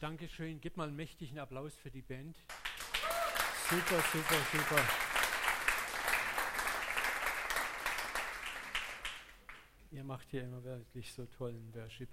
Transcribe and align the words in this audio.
Dankeschön. 0.00 0.60
Gib 0.60 0.76
mal 0.76 0.86
einen 0.86 0.96
mächtigen 0.96 1.40
Applaus 1.40 1.74
für 1.74 1.90
die 1.90 2.02
Band. 2.02 2.36
Super, 3.68 4.00
super, 4.12 4.36
super. 4.52 4.82
Ihr 9.90 10.04
macht 10.04 10.30
hier 10.30 10.44
immer 10.44 10.62
wirklich 10.62 11.12
so 11.12 11.26
tollen 11.26 11.74
Worship. 11.74 12.08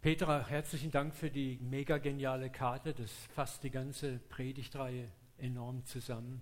Petra, 0.00 0.46
herzlichen 0.46 0.90
Dank 0.90 1.14
für 1.14 1.30
die 1.30 1.58
mega 1.60 1.98
geniale 1.98 2.48
Karte. 2.48 2.94
Das 2.94 3.12
fasst 3.34 3.62
die 3.62 3.70
ganze 3.70 4.18
Predigtreihe 4.30 5.12
enorm 5.36 5.84
zusammen. 5.84 6.40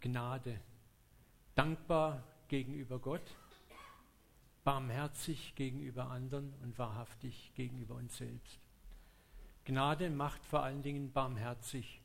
Gnade. 0.00 0.60
Dankbar 1.56 2.22
gegenüber 2.46 3.00
Gott, 3.00 3.34
barmherzig 4.66 5.54
gegenüber 5.54 6.10
anderen 6.10 6.52
und 6.64 6.76
wahrhaftig 6.76 7.52
gegenüber 7.54 7.94
uns 7.94 8.16
selbst. 8.16 8.58
Gnade 9.64 10.10
macht 10.10 10.44
vor 10.44 10.64
allen 10.64 10.82
Dingen 10.82 11.12
barmherzig, 11.12 12.02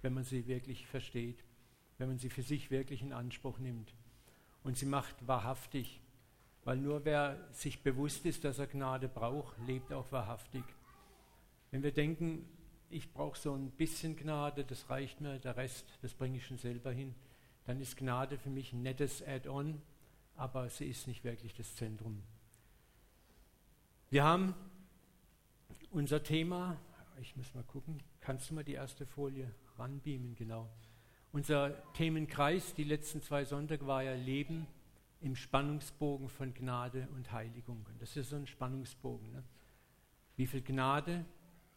wenn 0.00 0.14
man 0.14 0.22
sie 0.22 0.46
wirklich 0.46 0.86
versteht, 0.86 1.42
wenn 1.98 2.06
man 2.06 2.18
sie 2.18 2.30
für 2.30 2.42
sich 2.42 2.70
wirklich 2.70 3.02
in 3.02 3.12
Anspruch 3.12 3.58
nimmt. 3.58 3.92
Und 4.62 4.76
sie 4.76 4.86
macht 4.86 5.26
wahrhaftig, 5.26 6.00
weil 6.62 6.76
nur 6.76 7.04
wer 7.04 7.48
sich 7.50 7.82
bewusst 7.82 8.24
ist, 8.26 8.44
dass 8.44 8.60
er 8.60 8.68
Gnade 8.68 9.08
braucht, 9.08 9.58
lebt 9.66 9.92
auch 9.92 10.12
wahrhaftig. 10.12 10.62
Wenn 11.72 11.82
wir 11.82 11.92
denken, 11.92 12.48
ich 12.90 13.12
brauche 13.12 13.36
so 13.36 13.54
ein 13.54 13.72
bisschen 13.72 14.14
Gnade, 14.14 14.64
das 14.64 14.88
reicht 14.88 15.20
mir, 15.20 15.40
der 15.40 15.56
Rest, 15.56 15.84
das 16.00 16.14
bringe 16.14 16.36
ich 16.36 16.46
schon 16.46 16.58
selber 16.58 16.92
hin, 16.92 17.12
dann 17.64 17.80
ist 17.80 17.96
Gnade 17.96 18.38
für 18.38 18.50
mich 18.50 18.72
ein 18.72 18.84
nettes 18.84 19.20
Add-on, 19.26 19.82
aber 20.36 20.68
sie 20.68 20.86
ist 20.86 21.06
nicht 21.06 21.24
wirklich 21.24 21.54
das 21.54 21.74
Zentrum. 21.76 22.22
Wir 24.10 24.24
haben 24.24 24.54
unser 25.90 26.22
Thema, 26.22 26.76
ich 27.20 27.36
muss 27.36 27.54
mal 27.54 27.64
gucken, 27.64 28.02
kannst 28.20 28.50
du 28.50 28.54
mal 28.54 28.64
die 28.64 28.74
erste 28.74 29.06
Folie 29.06 29.50
ranbeamen, 29.78 30.34
genau. 30.34 30.68
Unser 31.32 31.92
Themenkreis 31.94 32.74
die 32.74 32.84
letzten 32.84 33.22
zwei 33.22 33.44
Sonntage 33.44 33.86
war 33.86 34.02
ja 34.02 34.14
Leben 34.14 34.66
im 35.20 35.34
Spannungsbogen 35.34 36.28
von 36.28 36.54
Gnade 36.54 37.08
und 37.14 37.32
Heiligung. 37.32 37.84
Und 37.88 38.00
das 38.00 38.16
ist 38.16 38.30
so 38.30 38.36
ein 38.36 38.46
Spannungsbogen. 38.46 39.32
Ne? 39.32 39.42
Wie 40.36 40.46
viel 40.46 40.62
Gnade 40.62 41.24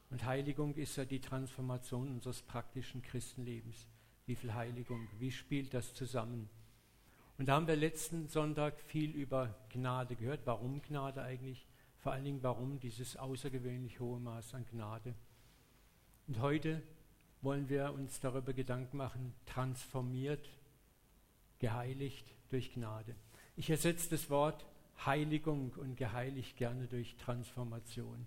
und 0.09 0.25
Heiligung 0.25 0.75
ist 0.75 0.95
ja 0.97 1.05
die 1.05 1.22
Transformation 1.22 2.09
unseres 2.09 2.41
praktischen 2.41 3.02
Christenlebens. 3.02 3.88
Wie 4.25 4.35
viel 4.35 4.53
Heiligung, 4.53 5.08
wie 5.19 5.31
spielt 5.31 5.73
das 5.73 5.94
zusammen? 5.94 6.50
Und 7.38 7.45
da 7.45 7.53
haben 7.53 7.67
wir 7.67 7.75
letzten 7.75 8.27
Sonntag 8.27 8.81
viel 8.81 9.11
über 9.11 9.53
Gnade 9.69 10.16
gehört. 10.16 10.41
Warum 10.45 10.81
Gnade 10.81 11.21
eigentlich? 11.21 11.67
Vor 11.99 12.11
allen 12.11 12.25
Dingen, 12.25 12.41
warum 12.41 12.79
dieses 12.79 13.16
außergewöhnlich 13.16 13.99
hohe 13.99 14.19
Maß 14.19 14.55
an 14.55 14.66
Gnade? 14.71 15.13
Und 16.27 16.41
heute 16.41 16.81
wollen 17.41 17.69
wir 17.69 17.94
uns 17.94 18.19
darüber 18.19 18.53
Gedanken 18.53 18.97
machen, 18.97 19.35
transformiert, 19.45 20.49
geheiligt 21.59 22.25
durch 22.49 22.73
Gnade. 22.73 23.16
Ich 23.55 23.69
ersetze 23.69 24.09
das 24.09 24.31
Wort 24.31 24.66
Heiligung 25.05 25.73
und 25.77 25.95
geheiligt 25.95 26.57
gerne 26.57 26.88
durch 26.88 27.17
Transformation. 27.17 28.25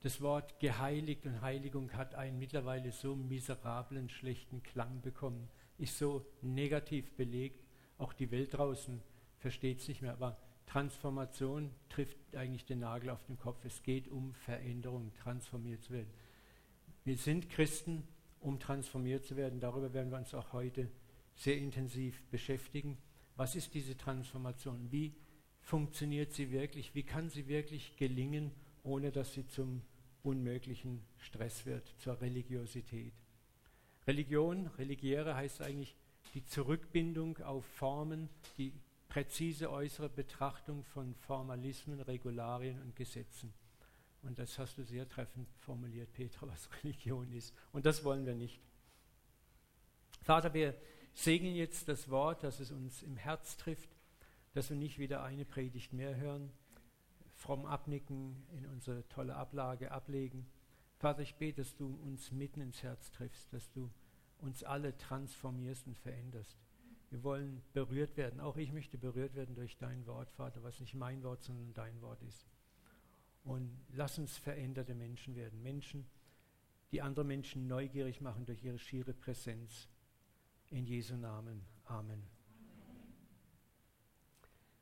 Das 0.00 0.22
Wort 0.22 0.58
geheiligt 0.58 1.26
und 1.26 1.42
Heiligung 1.42 1.92
hat 1.92 2.14
einen 2.14 2.38
mittlerweile 2.38 2.92
so 2.92 3.14
miserablen, 3.14 4.08
schlechten 4.08 4.62
Klang 4.62 5.02
bekommen, 5.02 5.50
ist 5.76 5.98
so 5.98 6.24
negativ 6.40 7.12
belegt, 7.12 7.67
auch 7.98 8.12
die 8.12 8.30
Welt 8.30 8.54
draußen 8.54 9.02
versteht 9.38 9.80
es 9.80 9.88
nicht 9.88 10.02
mehr. 10.02 10.12
Aber 10.12 10.38
Transformation 10.66 11.70
trifft 11.88 12.16
eigentlich 12.34 12.64
den 12.64 12.80
Nagel 12.80 13.10
auf 13.10 13.24
den 13.26 13.38
Kopf. 13.38 13.64
Es 13.64 13.82
geht 13.82 14.08
um 14.08 14.34
Veränderung, 14.34 15.12
transformiert 15.14 15.82
zu 15.82 15.92
werden. 15.92 16.10
Wir 17.04 17.16
sind 17.16 17.48
Christen, 17.48 18.06
um 18.40 18.60
transformiert 18.60 19.24
zu 19.24 19.36
werden. 19.36 19.60
Darüber 19.60 19.92
werden 19.92 20.10
wir 20.10 20.18
uns 20.18 20.34
auch 20.34 20.52
heute 20.52 20.88
sehr 21.34 21.56
intensiv 21.56 22.22
beschäftigen. 22.30 22.98
Was 23.36 23.56
ist 23.56 23.74
diese 23.74 23.96
Transformation? 23.96 24.90
Wie 24.90 25.14
funktioniert 25.60 26.32
sie 26.32 26.50
wirklich? 26.50 26.94
Wie 26.94 27.04
kann 27.04 27.30
sie 27.30 27.48
wirklich 27.48 27.96
gelingen, 27.96 28.50
ohne 28.82 29.10
dass 29.10 29.32
sie 29.32 29.46
zum 29.46 29.82
unmöglichen 30.22 31.02
Stress 31.16 31.64
wird, 31.64 31.94
zur 31.98 32.20
Religiosität? 32.20 33.14
Religion, 34.06 34.66
religiere 34.78 35.34
heißt 35.34 35.62
eigentlich 35.62 35.94
die 36.38 36.44
Zurückbindung 36.44 37.38
auf 37.38 37.64
Formen, 37.64 38.28
die 38.58 38.72
präzise 39.08 39.72
äußere 39.72 40.08
Betrachtung 40.08 40.84
von 40.84 41.16
Formalismen, 41.16 41.98
Regularien 41.98 42.80
und 42.82 42.94
Gesetzen. 42.94 43.52
Und 44.22 44.38
das 44.38 44.56
hast 44.56 44.78
du 44.78 44.84
sehr 44.84 45.08
treffend 45.08 45.48
formuliert, 45.58 46.12
Petra, 46.12 46.46
was 46.46 46.70
Religion 46.84 47.32
ist. 47.32 47.52
Und 47.72 47.86
das 47.86 48.04
wollen 48.04 48.24
wir 48.24 48.36
nicht. 48.36 48.60
Vater, 50.22 50.54
wir 50.54 50.80
segnen 51.12 51.56
jetzt 51.56 51.88
das 51.88 52.08
Wort, 52.08 52.44
dass 52.44 52.60
es 52.60 52.70
uns 52.70 53.02
im 53.02 53.16
Herz 53.16 53.56
trifft, 53.56 53.90
dass 54.52 54.70
wir 54.70 54.76
nicht 54.76 55.00
wieder 55.00 55.24
eine 55.24 55.44
Predigt 55.44 55.92
mehr 55.92 56.14
hören, 56.14 56.52
fromm 57.34 57.66
abnicken, 57.66 58.46
in 58.56 58.64
unsere 58.66 59.08
tolle 59.08 59.34
Ablage 59.34 59.90
ablegen. 59.90 60.46
Vater, 60.98 61.22
ich 61.22 61.34
bete, 61.34 61.62
dass 61.62 61.74
du 61.74 61.98
uns 62.04 62.30
mitten 62.30 62.60
ins 62.60 62.84
Herz 62.84 63.10
triffst, 63.10 63.52
dass 63.52 63.68
du 63.72 63.90
uns 64.40 64.62
alle 64.62 64.96
transformierst 64.96 65.86
und 65.86 65.98
veränderst. 65.98 66.56
Wir 67.10 67.22
wollen 67.22 67.62
berührt 67.72 68.16
werden. 68.16 68.40
Auch 68.40 68.56
ich 68.56 68.72
möchte 68.72 68.98
berührt 68.98 69.34
werden 69.34 69.54
durch 69.54 69.76
dein 69.78 70.06
Wort, 70.06 70.30
Vater, 70.32 70.62
was 70.62 70.80
nicht 70.80 70.94
mein 70.94 71.22
Wort, 71.22 71.42
sondern 71.42 71.72
dein 71.74 72.00
Wort 72.02 72.22
ist. 72.22 72.46
Und 73.44 73.70
lass 73.94 74.18
uns 74.18 74.36
veränderte 74.36 74.94
Menschen 74.94 75.34
werden. 75.34 75.62
Menschen, 75.62 76.06
die 76.92 77.00
andere 77.00 77.24
Menschen 77.24 77.66
neugierig 77.66 78.20
machen 78.20 78.44
durch 78.44 78.62
ihre 78.62 78.78
schiere 78.78 79.14
Präsenz. 79.14 79.88
In 80.70 80.84
Jesu 80.84 81.16
Namen. 81.16 81.64
Amen. 81.84 82.22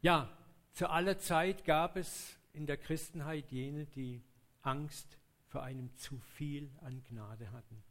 Ja, 0.00 0.28
zu 0.72 0.90
aller 0.90 1.18
Zeit 1.18 1.64
gab 1.64 1.96
es 1.96 2.36
in 2.52 2.66
der 2.66 2.76
Christenheit 2.76 3.52
jene, 3.52 3.86
die 3.86 4.20
Angst 4.62 5.18
vor 5.46 5.62
einem 5.62 5.94
zu 5.96 6.18
viel 6.18 6.70
an 6.80 7.04
Gnade 7.04 7.52
hatten. 7.52 7.82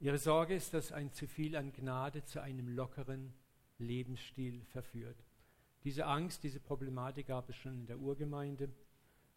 Ihre 0.00 0.18
Sorge 0.18 0.54
ist, 0.54 0.74
dass 0.74 0.92
ein 0.92 1.12
zu 1.12 1.26
viel 1.26 1.56
an 1.56 1.72
Gnade 1.72 2.24
zu 2.24 2.40
einem 2.40 2.68
lockeren 2.68 3.34
Lebensstil 3.78 4.64
verführt. 4.66 5.16
Diese 5.82 6.06
Angst, 6.06 6.44
diese 6.44 6.60
Problematik 6.60 7.26
gab 7.26 7.48
es 7.48 7.56
schon 7.56 7.80
in 7.80 7.86
der 7.86 7.98
Urgemeinde, 7.98 8.70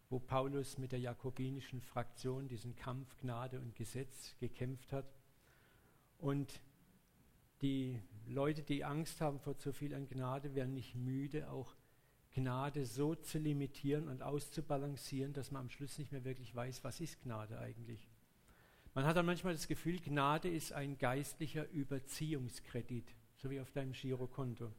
wo 0.08 0.20
Paulus 0.20 0.78
mit 0.78 0.92
der 0.92 1.00
jakobinischen 1.00 1.80
Fraktion 1.80 2.46
diesen 2.46 2.76
Kampf 2.76 3.16
Gnade 3.18 3.58
und 3.58 3.74
Gesetz 3.74 4.36
gekämpft 4.38 4.92
hat. 4.92 5.12
Und 6.18 6.60
die 7.60 8.00
Leute, 8.28 8.62
die 8.62 8.84
Angst 8.84 9.20
haben 9.20 9.40
vor 9.40 9.58
zu 9.58 9.72
viel 9.72 9.92
an 9.94 10.08
Gnade, 10.08 10.54
werden 10.54 10.74
nicht 10.74 10.94
müde, 10.94 11.50
auch 11.50 11.74
Gnade 12.34 12.86
so 12.86 13.16
zu 13.16 13.38
limitieren 13.38 14.06
und 14.06 14.22
auszubalancieren, 14.22 15.32
dass 15.32 15.50
man 15.50 15.62
am 15.62 15.70
Schluss 15.70 15.98
nicht 15.98 16.12
mehr 16.12 16.24
wirklich 16.24 16.54
weiß, 16.54 16.84
was 16.84 17.00
ist 17.00 17.20
Gnade 17.22 17.58
eigentlich. 17.58 18.11
Man 18.94 19.06
hat 19.06 19.16
dann 19.16 19.26
manchmal 19.26 19.54
das 19.54 19.68
Gefühl, 19.68 20.00
Gnade 20.00 20.48
ist 20.48 20.72
ein 20.72 20.98
geistlicher 20.98 21.68
Überziehungskredit, 21.70 23.14
so 23.36 23.50
wie 23.50 23.60
auf 23.60 23.70
deinem 23.70 23.92
Girokonto. 23.92 24.70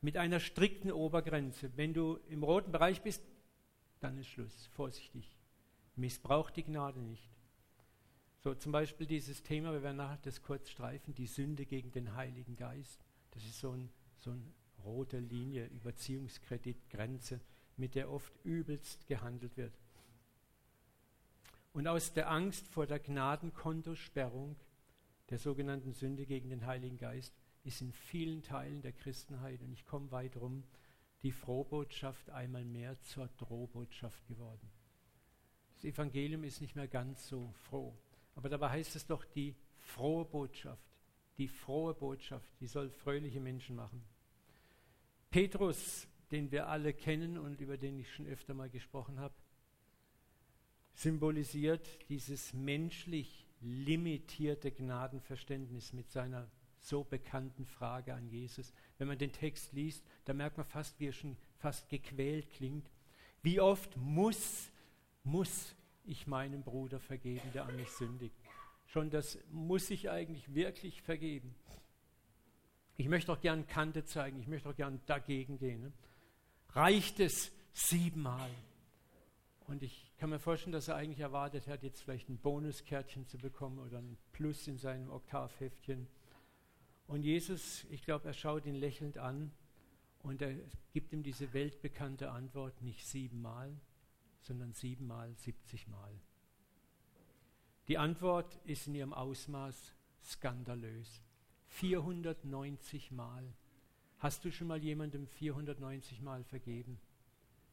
Mit 0.00 0.16
einer 0.16 0.40
strikten 0.40 0.90
Obergrenze. 0.90 1.70
Wenn 1.76 1.92
du 1.92 2.18
im 2.30 2.42
roten 2.42 2.72
Bereich 2.72 3.02
bist, 3.02 3.22
dann 4.00 4.16
ist 4.16 4.28
Schluss. 4.28 4.66
Vorsichtig. 4.72 5.36
Missbrauch 5.96 6.50
die 6.50 6.64
Gnade 6.64 7.00
nicht. 7.00 7.28
So 8.38 8.54
zum 8.54 8.72
Beispiel 8.72 9.06
dieses 9.06 9.42
Thema, 9.42 9.72
wir 9.72 9.82
werden 9.82 9.98
nachher 9.98 10.18
das 10.22 10.40
kurz 10.40 10.70
streifen, 10.70 11.14
die 11.14 11.26
Sünde 11.26 11.66
gegen 11.66 11.92
den 11.92 12.14
Heiligen 12.14 12.56
Geist. 12.56 13.04
Das 13.32 13.44
ist 13.44 13.60
so, 13.60 13.72
ein, 13.72 13.90
so 14.16 14.30
eine 14.30 14.42
rote 14.82 15.18
Linie, 15.18 15.66
Überziehungskreditgrenze, 15.66 17.40
mit 17.76 17.94
der 17.94 18.10
oft 18.10 18.32
übelst 18.42 19.06
gehandelt 19.06 19.58
wird. 19.58 19.74
Und 21.72 21.86
aus 21.86 22.12
der 22.12 22.30
Angst 22.30 22.66
vor 22.68 22.86
der 22.86 22.98
Gnadenkontosperrung, 22.98 24.56
der 25.28 25.38
sogenannten 25.38 25.92
Sünde 25.92 26.26
gegen 26.26 26.50
den 26.50 26.66
Heiligen 26.66 26.98
Geist, 26.98 27.34
ist 27.62 27.80
in 27.80 27.92
vielen 27.92 28.42
Teilen 28.42 28.82
der 28.82 28.92
Christenheit, 28.92 29.62
und 29.62 29.72
ich 29.72 29.84
komme 29.84 30.10
weit 30.10 30.36
rum, 30.36 30.64
die 31.22 31.32
Frohbotschaft 31.32 32.30
einmal 32.30 32.64
mehr 32.64 32.98
zur 33.00 33.28
Drohbotschaft 33.36 34.26
geworden. 34.26 34.70
Das 35.74 35.84
Evangelium 35.84 36.44
ist 36.44 36.60
nicht 36.60 36.76
mehr 36.76 36.88
ganz 36.88 37.28
so 37.28 37.52
froh. 37.68 37.96
Aber 38.34 38.48
dabei 38.48 38.70
heißt 38.70 38.96
es 38.96 39.06
doch 39.06 39.24
die 39.24 39.54
frohe 39.76 40.24
Botschaft. 40.24 40.84
Die 41.38 41.48
frohe 41.48 41.94
Botschaft, 41.94 42.52
die 42.60 42.66
soll 42.66 42.90
fröhliche 42.90 43.40
Menschen 43.40 43.76
machen. 43.76 44.02
Petrus, 45.30 46.08
den 46.30 46.50
wir 46.50 46.68
alle 46.68 46.92
kennen 46.92 47.38
und 47.38 47.60
über 47.60 47.76
den 47.76 47.98
ich 47.98 48.12
schon 48.12 48.26
öfter 48.26 48.54
mal 48.54 48.68
gesprochen 48.68 49.20
habe, 49.20 49.34
symbolisiert 50.94 51.88
dieses 52.08 52.52
menschlich 52.52 53.46
limitierte 53.60 54.70
Gnadenverständnis 54.70 55.92
mit 55.92 56.10
seiner 56.10 56.48
so 56.78 57.04
bekannten 57.04 57.66
Frage 57.66 58.14
an 58.14 58.28
Jesus. 58.28 58.72
Wenn 58.98 59.08
man 59.08 59.18
den 59.18 59.32
Text 59.32 59.72
liest, 59.72 60.04
da 60.24 60.32
merkt 60.32 60.56
man 60.56 60.66
fast, 60.66 60.98
wie 60.98 61.08
er 61.08 61.12
schon 61.12 61.36
fast 61.58 61.88
gequält 61.88 62.50
klingt. 62.50 62.90
Wie 63.42 63.60
oft 63.60 63.96
muss, 63.96 64.70
muss 65.22 65.74
ich 66.04 66.26
meinem 66.26 66.62
Bruder 66.62 67.00
vergeben, 67.00 67.52
der 67.52 67.66
an 67.66 67.76
mich 67.76 67.90
sündigt. 67.90 68.34
Schon 68.86 69.10
das 69.10 69.38
muss 69.50 69.90
ich 69.90 70.10
eigentlich 70.10 70.54
wirklich 70.54 71.02
vergeben. 71.02 71.54
Ich 72.96 73.08
möchte 73.08 73.32
auch 73.32 73.40
gern 73.40 73.66
Kante 73.66 74.04
zeigen, 74.04 74.40
ich 74.40 74.48
möchte 74.48 74.68
auch 74.68 74.76
gern 74.76 75.00
dagegen 75.06 75.58
gehen. 75.58 75.82
Ne? 75.82 75.92
Reicht 76.70 77.20
es 77.20 77.52
siebenmal? 77.72 78.50
Und 79.70 79.84
ich 79.84 80.10
kann 80.18 80.30
mir 80.30 80.40
vorstellen, 80.40 80.72
dass 80.72 80.88
er 80.88 80.96
eigentlich 80.96 81.20
erwartet 81.20 81.68
hat, 81.68 81.84
jetzt 81.84 82.02
vielleicht 82.02 82.28
ein 82.28 82.38
Bonuskärtchen 82.38 83.28
zu 83.28 83.38
bekommen 83.38 83.78
oder 83.78 83.98
ein 83.98 84.16
Plus 84.32 84.66
in 84.66 84.78
seinem 84.78 85.08
Oktavheftchen. 85.10 86.08
Und 87.06 87.22
Jesus, 87.22 87.84
ich 87.88 88.02
glaube, 88.02 88.26
er 88.26 88.34
schaut 88.34 88.66
ihn 88.66 88.74
lächelnd 88.74 89.18
an 89.18 89.52
und 90.24 90.42
er 90.42 90.56
gibt 90.92 91.12
ihm 91.12 91.22
diese 91.22 91.52
weltbekannte 91.52 92.32
Antwort, 92.32 92.82
nicht 92.82 93.06
siebenmal, 93.06 93.72
sondern 94.40 94.72
siebenmal, 94.72 95.36
siebzigmal. 95.36 96.20
Die 97.86 97.96
Antwort 97.96 98.58
ist 98.64 98.88
in 98.88 98.96
ihrem 98.96 99.12
Ausmaß 99.12 99.94
skandalös. 100.24 101.22
490 101.68 103.12
Mal. 103.12 103.44
Hast 104.18 104.44
du 104.44 104.50
schon 104.50 104.66
mal 104.66 104.82
jemandem 104.82 105.28
490 105.28 106.22
Mal 106.22 106.42
vergeben? 106.42 106.98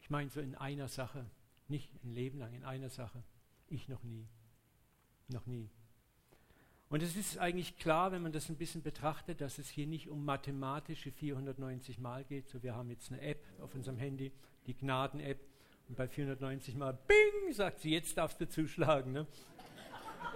Ich 0.00 0.10
meine 0.10 0.30
so 0.30 0.40
in 0.40 0.54
einer 0.54 0.86
Sache, 0.86 1.28
nicht 1.68 1.90
ein 2.04 2.12
Leben 2.12 2.38
lang, 2.38 2.52
in 2.52 2.64
einer 2.64 2.88
Sache. 2.88 3.22
Ich 3.68 3.88
noch 3.88 4.02
nie. 4.02 4.26
Noch 5.28 5.46
nie. 5.46 5.68
Und 6.90 7.02
es 7.02 7.16
ist 7.16 7.36
eigentlich 7.38 7.76
klar, 7.76 8.12
wenn 8.12 8.22
man 8.22 8.32
das 8.32 8.48
ein 8.48 8.56
bisschen 8.56 8.82
betrachtet, 8.82 9.42
dass 9.42 9.58
es 9.58 9.68
hier 9.68 9.86
nicht 9.86 10.08
um 10.08 10.24
mathematische 10.24 11.12
490 11.12 11.98
Mal 11.98 12.24
geht. 12.24 12.48
So, 12.48 12.62
wir 12.62 12.74
haben 12.74 12.88
jetzt 12.88 13.12
eine 13.12 13.20
App 13.20 13.44
auf 13.60 13.74
unserem 13.74 13.98
Handy, 13.98 14.32
die 14.66 14.74
Gnaden-App. 14.74 15.38
Und 15.88 15.96
bei 15.96 16.08
490 16.08 16.76
Mal, 16.76 16.92
bing, 17.06 17.52
sagt 17.52 17.80
sie, 17.80 17.90
jetzt 17.90 18.16
darfst 18.16 18.40
du 18.40 18.48
zuschlagen. 18.48 19.12
Ne? 19.12 19.26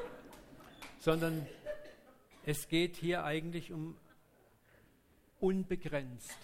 Sondern 0.99 1.47
es 2.45 2.69
geht 2.69 2.97
hier 2.97 3.25
eigentlich 3.25 3.73
um 3.73 3.97
unbegrenzt. 5.41 6.39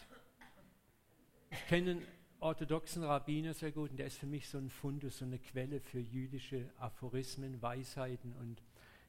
Ich 1.51 1.67
kenne 1.67 2.03
orthodoxen 2.41 3.03
Rabbiner 3.03 3.55
sehr 3.55 3.73
gut 3.73 3.91
und 3.91 3.97
der 3.97 4.07
ist 4.07 4.19
für 4.19 4.27
mich 4.27 4.49
so 4.49 4.59
ein 4.59 4.71
Fundus, 4.71 5.19
so 5.19 5.25
eine 5.25 5.39
Quelle 5.39 5.81
für 5.81 5.99
jüdische 5.99 6.71
Aphorismen, 6.79 7.61
Weisheiten 7.61 8.33
und 8.35 8.63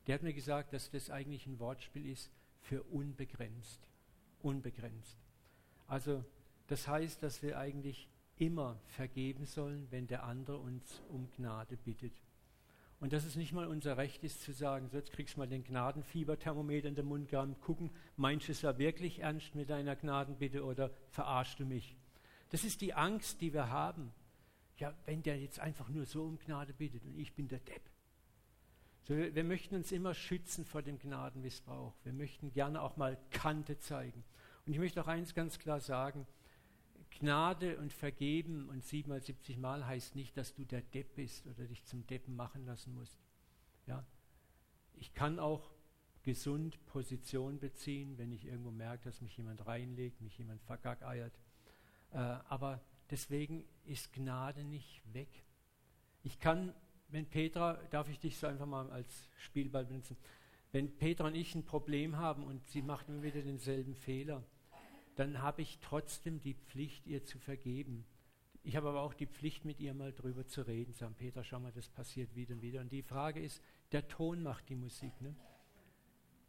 der 0.07 0.15
hat 0.15 0.23
mir 0.23 0.33
gesagt, 0.33 0.73
dass 0.73 0.89
das 0.89 1.09
eigentlich 1.09 1.45
ein 1.45 1.59
Wortspiel 1.59 2.09
ist 2.09 2.31
für 2.61 2.81
unbegrenzt. 2.83 3.87
Unbegrenzt. 4.41 5.17
Also 5.87 6.23
das 6.67 6.87
heißt, 6.87 7.21
dass 7.21 7.43
wir 7.43 7.59
eigentlich 7.59 8.07
immer 8.37 8.79
vergeben 8.87 9.45
sollen, 9.45 9.87
wenn 9.91 10.07
der 10.07 10.23
andere 10.23 10.57
uns 10.57 11.01
um 11.09 11.29
Gnade 11.35 11.77
bittet. 11.77 12.13
Und 12.99 13.13
dass 13.13 13.25
es 13.25 13.35
nicht 13.35 13.53
mal 13.53 13.67
unser 13.67 13.97
Recht 13.97 14.23
ist 14.23 14.41
zu 14.41 14.51
sagen, 14.51 14.89
so 14.89 14.97
jetzt 14.97 15.11
kriegst 15.11 15.35
du 15.35 15.39
mal 15.39 15.47
den 15.47 15.63
Gnadenfieberthermometer 15.63 16.87
in 16.87 16.95
den 16.95 17.05
Mund 17.05 17.29
gehabt, 17.29 17.61
gucken, 17.61 17.91
meinst 18.17 18.47
du 18.47 18.51
es 18.51 18.61
ja 18.61 18.77
wirklich 18.77 19.19
ernst 19.19 19.55
mit 19.55 19.69
deiner 19.69 19.95
Gnadenbitte 19.95 20.65
oder 20.65 20.91
verarschst 21.09 21.59
du 21.59 21.65
mich? 21.65 21.95
Das 22.49 22.63
ist 22.63 22.81
die 22.81 22.93
Angst, 22.93 23.41
die 23.41 23.53
wir 23.53 23.69
haben. 23.69 24.11
Ja, 24.77 24.93
wenn 25.05 25.21
der 25.23 25.39
jetzt 25.39 25.59
einfach 25.59 25.89
nur 25.89 26.05
so 26.05 26.23
um 26.23 26.39
Gnade 26.39 26.73
bittet 26.73 27.05
und 27.05 27.17
ich 27.17 27.33
bin 27.33 27.47
der 27.47 27.59
Depp. 27.59 27.81
So, 29.03 29.15
wir, 29.15 29.43
möchten 29.43 29.75
uns 29.75 29.91
immer 29.91 30.13
schützen 30.13 30.65
vor 30.65 30.81
dem 30.81 30.99
Gnadenmissbrauch. 30.99 31.93
Wir 32.03 32.13
möchten 32.13 32.51
gerne 32.51 32.81
auch 32.81 32.95
mal 32.95 33.17
Kante 33.31 33.79
zeigen. 33.79 34.23
Und 34.65 34.73
ich 34.73 34.79
möchte 34.79 35.01
auch 35.01 35.07
eins 35.07 35.33
ganz 35.33 35.57
klar 35.57 35.79
sagen, 35.79 36.27
Gnade 37.09 37.77
und 37.79 37.91
Vergeben 37.91 38.69
und 38.69 38.83
siebenmal, 38.83 39.21
siebzig 39.21 39.57
Mal 39.57 39.85
heißt 39.85 40.15
nicht, 40.15 40.37
dass 40.37 40.53
du 40.53 40.63
der 40.63 40.81
Depp 40.81 41.15
bist 41.15 41.47
oder 41.47 41.65
dich 41.65 41.83
zum 41.85 42.05
Deppen 42.05 42.35
machen 42.35 42.65
lassen 42.65 42.93
musst. 42.93 43.17
Ja? 43.87 44.05
Ich 44.93 45.13
kann 45.13 45.39
auch 45.39 45.71
gesund 46.23 46.85
Position 46.85 47.59
beziehen, 47.59 48.17
wenn 48.17 48.31
ich 48.31 48.45
irgendwo 48.45 48.71
merke, 48.71 49.05
dass 49.05 49.21
mich 49.21 49.35
jemand 49.37 49.65
reinlegt, 49.65 50.21
mich 50.21 50.37
jemand 50.37 50.61
vergackeiert. 50.61 51.33
Äh, 52.11 52.17
aber 52.17 52.81
deswegen 53.09 53.65
ist 53.85 54.13
Gnade 54.13 54.63
nicht 54.63 55.01
weg. 55.13 55.29
Ich 56.23 56.39
kann 56.39 56.73
wenn 57.11 57.25
Petra, 57.25 57.79
darf 57.89 58.09
ich 58.09 58.19
dich 58.19 58.37
so 58.37 58.47
einfach 58.47 58.65
mal 58.65 58.89
als 58.91 59.29
Spielball 59.37 59.85
benutzen, 59.85 60.17
wenn 60.71 60.95
Petra 60.97 61.27
und 61.27 61.35
ich 61.35 61.55
ein 61.55 61.65
Problem 61.65 62.17
haben 62.17 62.43
und 62.43 62.67
sie 62.69 62.81
macht 62.81 63.09
immer 63.09 63.23
wieder 63.23 63.41
denselben 63.41 63.95
Fehler, 63.95 64.43
dann 65.15 65.41
habe 65.41 65.61
ich 65.61 65.79
trotzdem 65.81 66.39
die 66.39 66.53
Pflicht, 66.53 67.07
ihr 67.07 67.25
zu 67.25 67.39
vergeben. 67.39 68.05
Ich 68.63 68.75
habe 68.75 68.89
aber 68.89 69.01
auch 69.01 69.13
die 69.13 69.25
Pflicht, 69.25 69.65
mit 69.65 69.79
ihr 69.79 69.93
mal 69.93 70.13
drüber 70.13 70.45
zu 70.45 70.61
reden, 70.61 70.93
sagen, 70.93 71.15
Petra, 71.15 71.43
schau 71.43 71.59
mal, 71.59 71.71
das 71.71 71.89
passiert 71.89 72.35
wieder 72.35 72.53
und 72.53 72.61
wieder. 72.61 72.81
Und 72.81 72.91
die 72.91 73.01
Frage 73.01 73.41
ist, 73.41 73.61
der 73.91 74.07
Ton 74.07 74.43
macht 74.43 74.69
die 74.69 74.75
Musik. 74.75 75.19
Ne? 75.21 75.35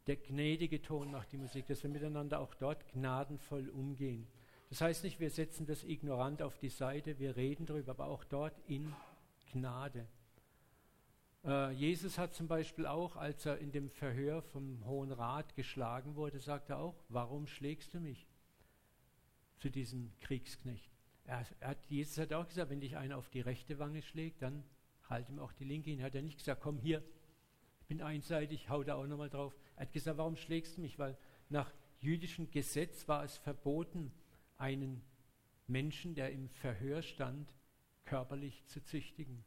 Der 0.07 0.17
gnädige 0.17 0.81
Ton 0.81 1.11
macht 1.11 1.31
die 1.31 1.37
Musik, 1.37 1.65
dass 1.67 1.81
wir 1.81 1.89
miteinander 1.89 2.39
auch 2.39 2.53
dort 2.53 2.87
gnadenvoll 2.89 3.69
umgehen. 3.69 4.27
Das 4.71 4.79
heißt 4.79 5.03
nicht, 5.03 5.19
wir 5.19 5.29
setzen 5.29 5.65
das 5.65 5.83
ignorant 5.83 6.41
auf 6.41 6.57
die 6.57 6.69
Seite, 6.69 7.19
wir 7.19 7.35
reden 7.35 7.65
darüber, 7.65 7.91
aber 7.91 8.07
auch 8.07 8.23
dort 8.23 8.57
in 8.67 8.95
Gnade. 9.51 10.07
Äh, 11.43 11.71
Jesus 11.73 12.17
hat 12.17 12.33
zum 12.33 12.47
Beispiel 12.47 12.85
auch, 12.85 13.17
als 13.17 13.45
er 13.45 13.57
in 13.57 13.73
dem 13.73 13.89
Verhör 13.89 14.41
vom 14.41 14.85
Hohen 14.85 15.11
Rat 15.11 15.55
geschlagen 15.55 16.15
wurde, 16.15 16.39
sagt 16.39 16.69
er 16.69 16.79
auch, 16.79 16.95
warum 17.09 17.47
schlägst 17.47 17.93
du 17.93 17.99
mich? 17.99 18.25
Zu 19.57 19.69
diesem 19.69 20.13
Kriegsknecht. 20.21 20.89
Er, 21.25 21.45
er 21.59 21.67
hat, 21.67 21.85
Jesus 21.87 22.17
hat 22.17 22.31
auch 22.31 22.47
gesagt, 22.47 22.69
wenn 22.69 22.79
dich 22.79 22.95
einer 22.95 23.17
auf 23.17 23.27
die 23.27 23.41
rechte 23.41 23.77
Wange 23.77 24.01
schlägt, 24.01 24.41
dann 24.41 24.63
halt 25.09 25.29
ihm 25.29 25.39
auch 25.39 25.51
die 25.51 25.65
linke 25.65 25.89
hin. 25.89 25.99
Er 25.99 26.05
hat 26.05 26.15
ja 26.15 26.21
nicht 26.21 26.37
gesagt, 26.37 26.61
komm 26.61 26.77
hier, 26.77 27.03
ich 27.81 27.87
bin 27.87 28.01
einseitig, 28.01 28.69
hau 28.69 28.85
da 28.85 28.95
auch 28.95 29.05
nochmal 29.05 29.29
drauf. 29.29 29.53
Er 29.75 29.81
hat 29.81 29.91
gesagt, 29.91 30.17
warum 30.17 30.37
schlägst 30.37 30.77
du 30.77 30.81
mich? 30.81 30.97
Weil 30.97 31.17
nach 31.49 31.73
jüdischem 31.99 32.49
Gesetz 32.51 33.09
war 33.09 33.25
es 33.25 33.37
verboten, 33.37 34.13
einen 34.61 35.01
Menschen, 35.67 36.15
der 36.15 36.31
im 36.31 36.49
Verhör 36.49 37.01
stand, 37.01 37.53
körperlich 38.05 38.65
zu 38.67 38.83
züchtigen. 38.83 39.43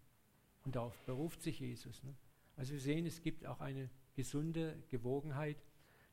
Und 0.64 0.76
darauf 0.76 0.98
beruft 1.06 1.42
sich 1.42 1.60
Jesus. 1.60 2.02
Ne? 2.02 2.14
Also 2.56 2.72
wir 2.72 2.80
sehen, 2.80 3.06
es 3.06 3.22
gibt 3.22 3.46
auch 3.46 3.60
eine 3.60 3.90
gesunde 4.14 4.82
Gewogenheit. 4.90 5.56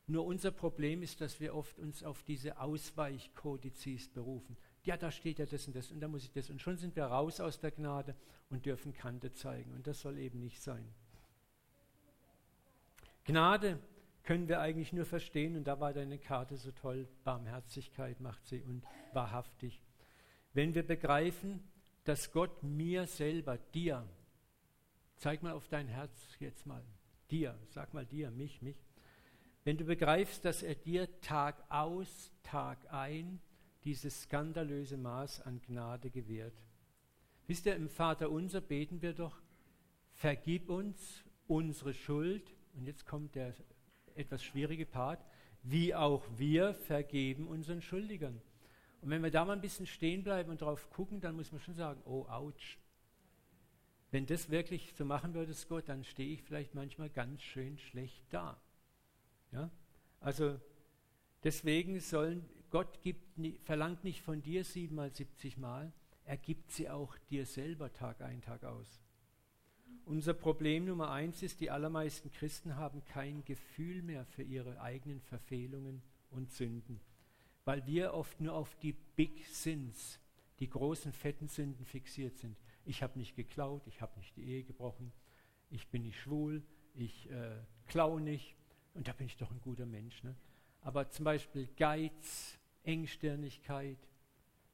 Nur 0.08 0.26
unser 0.26 0.52
Problem 0.52 1.04
ist, 1.04 1.22
dass 1.22 1.40
wir 1.40 1.56
oft 1.56 1.80
uns 1.80 2.04
auf 2.04 2.24
diese 2.24 2.60
Ausweichkodizes 2.60 4.10
berufen. 4.10 4.58
Ja, 4.84 4.98
da 4.98 5.12
steht 5.12 5.40
ja 5.40 5.46
das 5.46 5.68
und 5.68 5.76
das 5.76 5.92
und 5.92 6.00
da 6.00 6.08
muss 6.08 6.24
ich 6.24 6.32
das. 6.32 6.50
Und 6.50 6.62
schon 6.62 6.78
sind 6.78 6.96
wir 6.96 7.06
raus 7.06 7.40
aus 7.40 7.60
der 7.60 7.72
Gnade 7.72 8.16
und 8.50 8.66
dürfen 8.66 8.94
Kante 8.94 9.32
zeigen. 9.34 9.72
Und 9.74 9.88
das 9.88 10.02
soll 10.02 10.18
eben 10.18 10.40
nicht 10.40 10.62
sein. 10.62 10.86
Gnade 13.24 13.80
können 14.24 14.48
wir 14.48 14.60
eigentlich 14.60 14.94
nur 14.94 15.06
verstehen, 15.06 15.56
und 15.56 15.66
da 15.66 15.80
war 15.80 15.94
deine 15.94 16.18
Karte 16.18 16.58
so 16.58 16.72
toll, 16.72 17.08
Barmherzigkeit 17.24 18.20
macht 18.20 18.46
sie 18.48 18.62
und 18.64 18.84
wahrhaftig. 19.14 19.82
Wenn 20.54 20.74
wir 20.74 20.86
begreifen, 20.86 21.64
dass 22.04 22.32
Gott 22.32 22.64
mir 22.64 23.08
selber, 23.08 23.58
dir, 23.74 24.06
Zeig 25.22 25.44
mal 25.44 25.54
auf 25.54 25.68
dein 25.68 25.88
Herz 25.88 26.36
jetzt 26.40 26.66
mal. 26.66 26.82
Dir, 27.30 27.56
sag 27.70 27.94
mal 27.94 28.08
dir, 28.08 28.32
mich, 28.32 28.64
mich. 28.64 28.88
Wenn 29.64 29.78
du 29.78 29.86
begreifst, 29.86 30.44
dass 30.44 30.64
er 30.64 30.74
dir 30.74 31.08
Tag 31.22 31.64
aus, 31.70 32.32
Tag 32.42 32.92
ein 32.92 33.40
dieses 33.84 34.24
skandalöse 34.24 34.98
Maß 34.98 35.42
an 35.42 35.62
Gnade 35.62 36.10
gewährt. 36.10 36.56
Wisst 37.46 37.68
ihr, 37.68 37.76
im 37.76 37.88
Vater 37.88 38.32
unser 38.32 38.62
beten 38.62 39.04
wir 39.04 39.14
doch, 39.14 39.40
vergib 40.14 40.70
uns 40.70 41.24
unsere 41.46 41.94
Schuld, 41.94 42.56
und 42.74 42.88
jetzt 42.88 43.06
kommt 43.06 43.36
der 43.36 43.54
etwas 44.16 44.44
schwierige 44.44 44.88
Part, 44.88 45.24
wie 45.62 45.94
auch 45.94 46.26
wir 46.36 46.74
vergeben 46.74 47.48
unseren 47.48 47.84
Schuldigern. 47.84 48.42
Und 49.02 49.10
wenn 49.10 49.24
wir 49.24 49.32
da 49.32 49.46
mal 49.46 49.54
ein 49.54 49.62
bisschen 49.62 49.88
stehen 49.88 50.24
bleiben 50.24 50.52
und 50.52 50.62
drauf 50.62 50.90
gucken, 50.92 51.20
dann 51.22 51.36
muss 51.36 51.52
man 51.52 51.60
schon 51.60 51.74
sagen, 51.74 52.02
oh, 52.06 52.26
ouch, 52.30 52.78
wenn 54.12 54.26
das 54.26 54.50
wirklich 54.50 54.94
so 54.94 55.06
machen 55.06 55.34
würdest, 55.34 55.70
Gott, 55.70 55.88
dann 55.88 56.04
stehe 56.04 56.34
ich 56.34 56.44
vielleicht 56.44 56.76
manchmal 56.76 57.10
ganz 57.10 57.42
schön 57.42 57.78
schlecht 57.78 58.24
da. 58.30 58.62
Ja? 59.52 59.72
Also 60.20 60.60
deswegen 61.44 62.00
sollen, 62.00 62.46
Gott 62.70 63.02
gibt, 63.02 63.40
verlangt 63.64 64.04
nicht 64.04 64.22
von 64.22 64.42
dir 64.42 64.64
siebenmal, 64.64 65.12
siebzig 65.14 65.58
Mal, 65.58 65.92
er 66.26 66.38
gibt 66.38 66.72
sie 66.72 66.90
auch 66.90 67.18
dir 67.30 67.46
selber 67.46 67.92
Tag 67.92 68.22
ein, 68.22 68.42
Tag 68.42 68.64
aus. 68.64 69.02
Unser 70.06 70.34
Problem 70.34 70.86
Nummer 70.86 71.12
eins 71.12 71.42
ist, 71.42 71.62
die 71.62 71.72
allermeisten 71.72 72.32
Christen 72.32 72.76
haben 72.76 73.04
kein 73.06 73.46
Gefühl 73.46 74.02
mehr 74.02 74.26
für 74.26 74.44
ihre 74.44 74.82
eigenen 74.82 75.22
Verfehlungen 75.22 76.02
und 76.30 76.52
Sünden, 76.52 77.00
weil 77.66 77.86
wir 77.86 78.14
oft 78.14 78.40
nur 78.42 78.54
auf 78.54 78.76
die 78.76 78.94
Big 78.94 79.46
Sins, 79.48 80.20
die 80.60 80.70
großen, 80.70 81.12
fetten 81.12 81.48
Sünden 81.48 81.86
fixiert 81.86 82.38
sind 82.38 82.56
ich 82.86 83.04
habe 83.04 83.18
nicht 83.18 83.36
geklaut, 83.36 83.86
ich 83.88 84.02
habe 84.02 84.18
nicht 84.18 84.36
die 84.36 84.44
Ehe 84.44 84.64
gebrochen, 84.64 85.12
ich 85.70 85.88
bin 85.88 86.04
nicht 86.04 86.20
schwul, 86.20 86.64
ich 86.94 87.30
äh, 87.30 87.56
klaue 87.88 88.22
nicht 88.22 88.56
und 88.94 89.08
da 89.08 89.14
bin 89.14 89.28
ich 89.28 89.38
doch 89.38 89.52
ein 89.52 89.62
guter 89.62 89.86
Mensch. 89.86 90.24
Ne? 90.24 90.36
Aber 90.82 91.10
zum 91.10 91.26
Beispiel 91.26 91.68
Geiz, 91.78 92.58
Engstirnigkeit, 92.84 94.00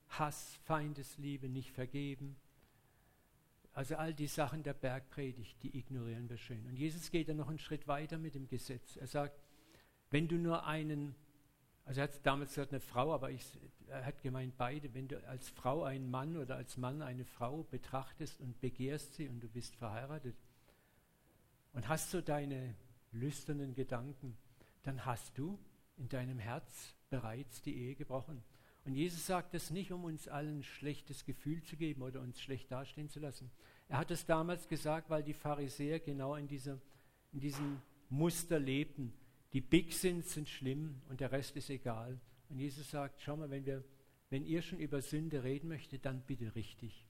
Hass, 0.10 0.58
Feindesliebe, 0.64 1.50
nicht 1.50 1.72
vergeben, 1.72 2.38
Also 3.74 3.96
all 3.98 4.14
die 4.14 4.28
Sachen 4.28 4.64
der 4.64 4.74
Bergpredigt, 4.74 5.62
die 5.62 5.78
ignorieren 5.78 6.30
wir 6.30 6.38
schön. 6.38 6.66
Und 6.66 6.78
Jesus 6.78 7.12
geht 7.12 7.28
dann 7.28 7.38
noch 7.38 7.50
einen 7.50 7.60
Schritt 7.60 7.88
weiter 7.88 8.18
mit 8.18 8.34
dem 8.34 8.48
Gesetz. 8.48 8.96
Er 8.96 9.08
sagt, 9.08 9.40
wenn 10.10 10.28
du 10.28 10.38
nur 10.38 10.66
einen, 10.66 11.14
also 11.88 12.02
er 12.02 12.04
hat 12.10 12.26
damals 12.26 12.50
gesagt 12.50 12.74
eine 12.74 12.82
Frau, 12.82 13.14
aber 13.14 13.32
ich, 13.32 13.46
er 13.88 14.06
hat 14.06 14.22
gemeint 14.22 14.58
beide, 14.58 14.94
wenn 14.94 15.08
du 15.08 15.26
als 15.30 15.48
Frau 15.48 15.84
einen 15.84 16.12
Mann 16.12 16.36
oder 16.36 16.58
als 16.58 16.76
Mann 16.76 17.02
eine 17.02 17.24
Frau 17.24 17.64
betrachtest 17.64 18.42
und 18.42 18.60
begehrst 18.60 19.16
sie 19.16 19.30
und 19.30 19.40
du 19.40 19.48
bist 19.48 19.74
verheiratet 19.78 20.36
und 21.72 21.88
hast 21.88 22.12
so 22.12 22.20
deine 22.20 22.76
lüsternen 23.14 23.74
Gedanken, 23.74 24.38
dann 24.84 25.06
hast 25.06 25.38
du 25.38 25.58
in 25.96 26.10
deinem 26.10 26.40
Herz 26.40 26.94
bereits 27.10 27.62
die 27.62 27.78
Ehe 27.78 27.96
gebrochen. 27.96 28.44
Und 28.84 28.94
Jesus 28.94 29.26
sagt 29.26 29.54
das 29.54 29.70
nicht, 29.70 29.94
um 29.94 30.04
uns 30.04 30.28
allen 30.28 30.60
ein 30.60 30.64
schlechtes 30.64 31.24
Gefühl 31.24 31.64
zu 31.64 31.78
geben 31.78 32.02
oder 32.02 32.20
uns 32.20 32.42
schlecht 32.42 32.70
dastehen 32.70 33.10
zu 33.10 33.22
lassen. 33.22 33.50
Er 33.88 34.00
hat 34.00 34.12
es 34.12 34.26
damals 34.26 34.68
gesagt, 34.68 35.10
weil 35.10 35.24
die 35.24 35.34
Pharisäer 35.34 36.02
genau 36.02 36.36
in, 36.36 36.50
dieser, 36.50 36.80
in 37.32 37.40
diesem 37.40 37.82
Muster 38.10 38.60
lebten. 38.60 39.14
Die 39.54 39.62
Big 39.62 39.94
sind, 39.94 40.26
sind 40.26 40.50
schlimm 40.50 41.02
und 41.10 41.20
der 41.20 41.32
Rest 41.32 41.56
ist 41.56 41.70
egal. 41.70 42.20
Und 42.50 42.60
Jesus 42.60 42.92
sagt, 42.92 43.22
schau 43.22 43.38
mal, 43.38 43.50
wenn, 43.50 43.66
wir, 43.66 43.84
wenn 44.30 44.46
ihr 44.46 44.62
schon 44.62 44.80
über 44.80 45.02
Sünde 45.02 45.44
reden 45.44 45.70
möchtet, 45.70 46.06
dann 46.06 46.22
bitte 46.22 46.54
richtig. 46.56 47.08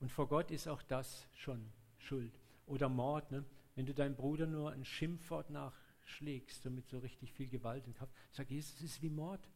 Und 0.00 0.10
vor 0.10 0.28
Gott 0.28 0.50
ist 0.50 0.68
auch 0.68 0.82
das 0.82 1.26
schon 1.32 1.72
Schuld. 1.98 2.32
Oder 2.66 2.88
Mord, 2.88 3.30
ne? 3.30 3.44
wenn 3.74 3.86
du 3.86 3.94
deinem 3.94 4.14
Bruder 4.14 4.46
nur 4.46 4.72
ein 4.72 4.84
Schimpfwort 4.84 5.50
nachschlägst, 5.50 6.62
so 6.62 6.70
mit 6.70 6.88
so 6.88 6.98
richtig 6.98 7.32
viel 7.32 7.48
Gewalt 7.48 7.86
in 7.86 7.94
Kraft, 7.94 8.12
sagt 8.30 8.50
Jesus, 8.50 8.74
es 8.76 8.82
ist 8.82 9.02
wie 9.02 9.10
Mord. 9.10 9.48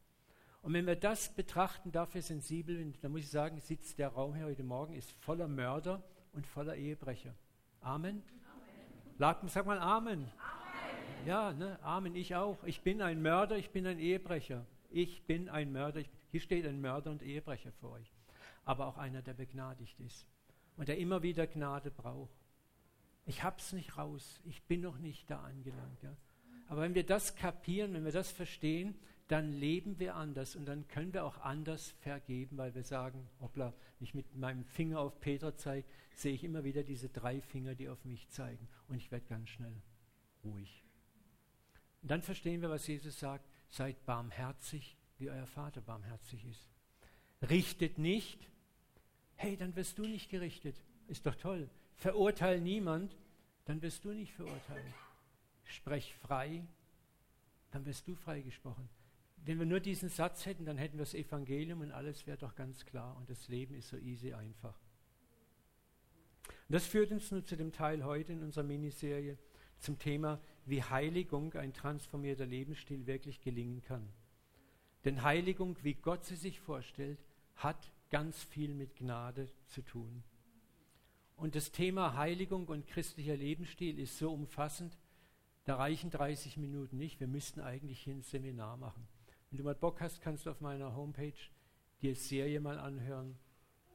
Und 0.62 0.72
wenn 0.72 0.87
wir 0.87 0.96
das 0.96 1.34
betrachten, 1.34 1.92
dafür 1.92 2.20
sensibel, 2.20 2.92
dann 3.00 3.12
muss 3.12 3.22
ich 3.22 3.30
sagen, 3.30 3.60
sitzt 3.60 3.98
der 3.98 4.08
Raum 4.08 4.34
hier 4.34 4.46
heute 4.46 4.64
Morgen, 4.64 4.94
ist 4.94 5.12
voller 5.12 5.48
Mörder 5.48 6.02
und 6.32 6.46
voller 6.46 6.75
Ehebrecher. 6.75 7.34
Amen? 7.80 8.22
Amen. 9.18 9.48
Sag 9.48 9.66
mal 9.66 9.78
Amen. 9.78 10.25
Amen. 10.25 10.57
Ja, 11.28 11.52
ne? 11.52 11.78
Amen, 11.82 12.14
ich 12.16 12.35
auch. 12.37 12.56
Ich 12.64 12.80
bin 12.80 13.02
ein 13.02 13.20
Mörder, 13.20 13.58
ich 13.58 13.68
bin 13.68 13.87
ein 13.87 13.99
Ehebrecher. 13.99 14.64
Ich 14.88 15.25
bin 15.25 15.50
ein 15.50 15.70
Mörder. 15.73 16.00
Ich, 16.00 16.08
hier 16.30 16.40
steht 16.40 16.64
ein 16.64 16.80
Mörder 16.80 17.11
und 17.11 17.23
Ehebrecher 17.23 17.70
vor 17.70 17.90
euch. 17.92 18.11
Aber 18.64 18.87
auch 18.87 18.97
einer, 18.97 19.20
der 19.20 19.35
begnadigt 19.35 20.00
ist 20.00 20.26
und 20.78 20.88
der 20.88 20.97
immer 20.97 21.23
wieder 21.23 21.47
Gnade 21.47 21.90
braucht. 21.90 22.32
Ich 23.26 23.42
hab's 23.42 23.75
nicht 23.75 23.99
raus. 23.99 24.40
Ich 24.47 24.62
bin 24.62 24.80
noch 24.80 24.97
nicht 24.97 25.28
da 25.28 25.42
angelangt. 25.42 26.02
Ja? 26.02 26.16
Aber 26.66 26.80
wenn 26.80 26.94
wir 26.94 27.04
das 27.04 27.37
kapieren, 27.37 27.92
wenn 27.92 28.06
wir 28.06 28.12
das 28.12 28.30
verstehen, 28.30 28.94
dann 29.26 29.52
leben 29.52 29.99
wir 29.99 30.14
anders 30.14 30.56
und 30.56 30.64
dann 30.64 30.88
können 30.88 31.12
wir 31.12 31.26
auch 31.26 31.37
anders 31.42 31.90
vergeben, 32.00 32.56
weil 32.56 32.75
wir 32.75 32.85
sagen, 32.85 33.28
hoppla, 33.42 33.75
wenn 33.99 34.04
ich 34.04 34.14
mit 34.14 34.35
meinem 34.35 34.64
Finger 34.64 35.00
auf 35.00 35.20
Peter 35.20 35.54
zeige, 35.54 35.87
sehe 36.14 36.32
ich 36.32 36.42
immer 36.42 36.64
wieder 36.64 36.85
diese 36.85 37.11
drei 37.11 37.42
Finger, 37.42 37.75
die 37.75 37.90
auf 37.90 38.02
mich 38.06 38.30
zeigen 38.30 38.66
und 38.88 38.97
ich 38.97 39.11
werde 39.11 39.26
ganz 39.26 39.50
schnell 39.50 39.75
ruhig. 40.42 40.88
Und 42.02 42.10
dann 42.10 42.22
verstehen 42.22 42.60
wir, 42.62 42.70
was 42.70 42.86
Jesus 42.86 43.18
sagt, 43.18 43.48
seid 43.68 44.04
barmherzig, 44.06 44.96
wie 45.18 45.30
euer 45.30 45.46
Vater 45.46 45.80
barmherzig 45.80 46.44
ist. 46.46 46.68
Richtet 47.42 47.98
nicht, 47.98 48.48
hey, 49.36 49.56
dann 49.56 49.74
wirst 49.76 49.98
du 49.98 50.02
nicht 50.02 50.30
gerichtet. 50.30 50.76
Ist 51.06 51.26
doch 51.26 51.34
toll. 51.34 51.68
Verurteil 51.96 52.60
niemand, 52.60 53.16
dann 53.64 53.82
wirst 53.82 54.04
du 54.04 54.12
nicht 54.12 54.32
verurteilt. 54.32 54.94
Sprech 55.64 56.14
frei, 56.16 56.66
dann 57.70 57.84
wirst 57.84 58.06
du 58.06 58.14
freigesprochen. 58.14 58.88
Wenn 59.44 59.58
wir 59.58 59.66
nur 59.66 59.80
diesen 59.80 60.08
Satz 60.08 60.46
hätten, 60.46 60.64
dann 60.64 60.78
hätten 60.78 60.98
wir 60.98 61.04
das 61.04 61.14
Evangelium 61.14 61.80
und 61.80 61.92
alles 61.92 62.26
wäre 62.26 62.38
doch 62.38 62.54
ganz 62.54 62.84
klar 62.84 63.16
und 63.16 63.30
das 63.30 63.48
Leben 63.48 63.74
ist 63.74 63.88
so 63.88 63.96
easy 63.96 64.34
einfach. 64.34 64.78
Und 66.46 66.74
das 66.74 66.86
führt 66.86 67.10
uns 67.12 67.30
nun 67.30 67.44
zu 67.44 67.56
dem 67.56 67.72
Teil 67.72 68.04
heute 68.04 68.32
in 68.32 68.42
unserer 68.42 68.64
Miniserie 68.64 69.38
zum 69.78 69.99
Thema, 69.99 70.40
wie 70.66 70.82
Heiligung, 70.82 71.54
ein 71.54 71.73
transformierter 71.73 72.47
Lebensstil 72.47 73.06
wirklich 73.06 73.40
gelingen 73.40 73.82
kann. 73.82 74.08
Denn 75.04 75.23
Heiligung, 75.23 75.76
wie 75.82 75.94
Gott 75.94 76.25
sie 76.25 76.37
sich 76.37 76.61
vorstellt, 76.61 77.18
hat 77.56 77.90
ganz 78.11 78.42
viel 78.42 78.75
mit 78.75 78.97
Gnade 78.97 79.49
zu 79.66 79.82
tun. 79.82 80.23
Und 81.37 81.54
das 81.54 81.70
Thema 81.70 82.16
Heiligung 82.16 82.66
und 82.66 82.87
christlicher 82.87 83.37
Lebensstil 83.37 83.99
ist 83.99 84.18
so 84.18 84.32
umfassend, 84.32 84.99
da 85.64 85.76
reichen 85.76 86.11
30 86.11 86.56
Minuten 86.56 86.97
nicht. 86.97 87.20
Wir 87.20 87.26
müssten 87.26 87.61
eigentlich 87.61 88.00
hier 88.00 88.14
ein 88.14 88.23
Seminar 88.23 88.76
machen. 88.76 89.06
Wenn 89.50 89.58
du 89.58 89.64
mal 89.64 89.75
Bock 89.75 90.00
hast, 90.00 90.20
kannst 90.20 90.47
du 90.47 90.50
auf 90.50 90.61
meiner 90.61 90.97
Homepage 90.97 91.38
die 92.02 92.14
Serie 92.14 92.61
mal 92.61 92.78
anhören. 92.78 93.38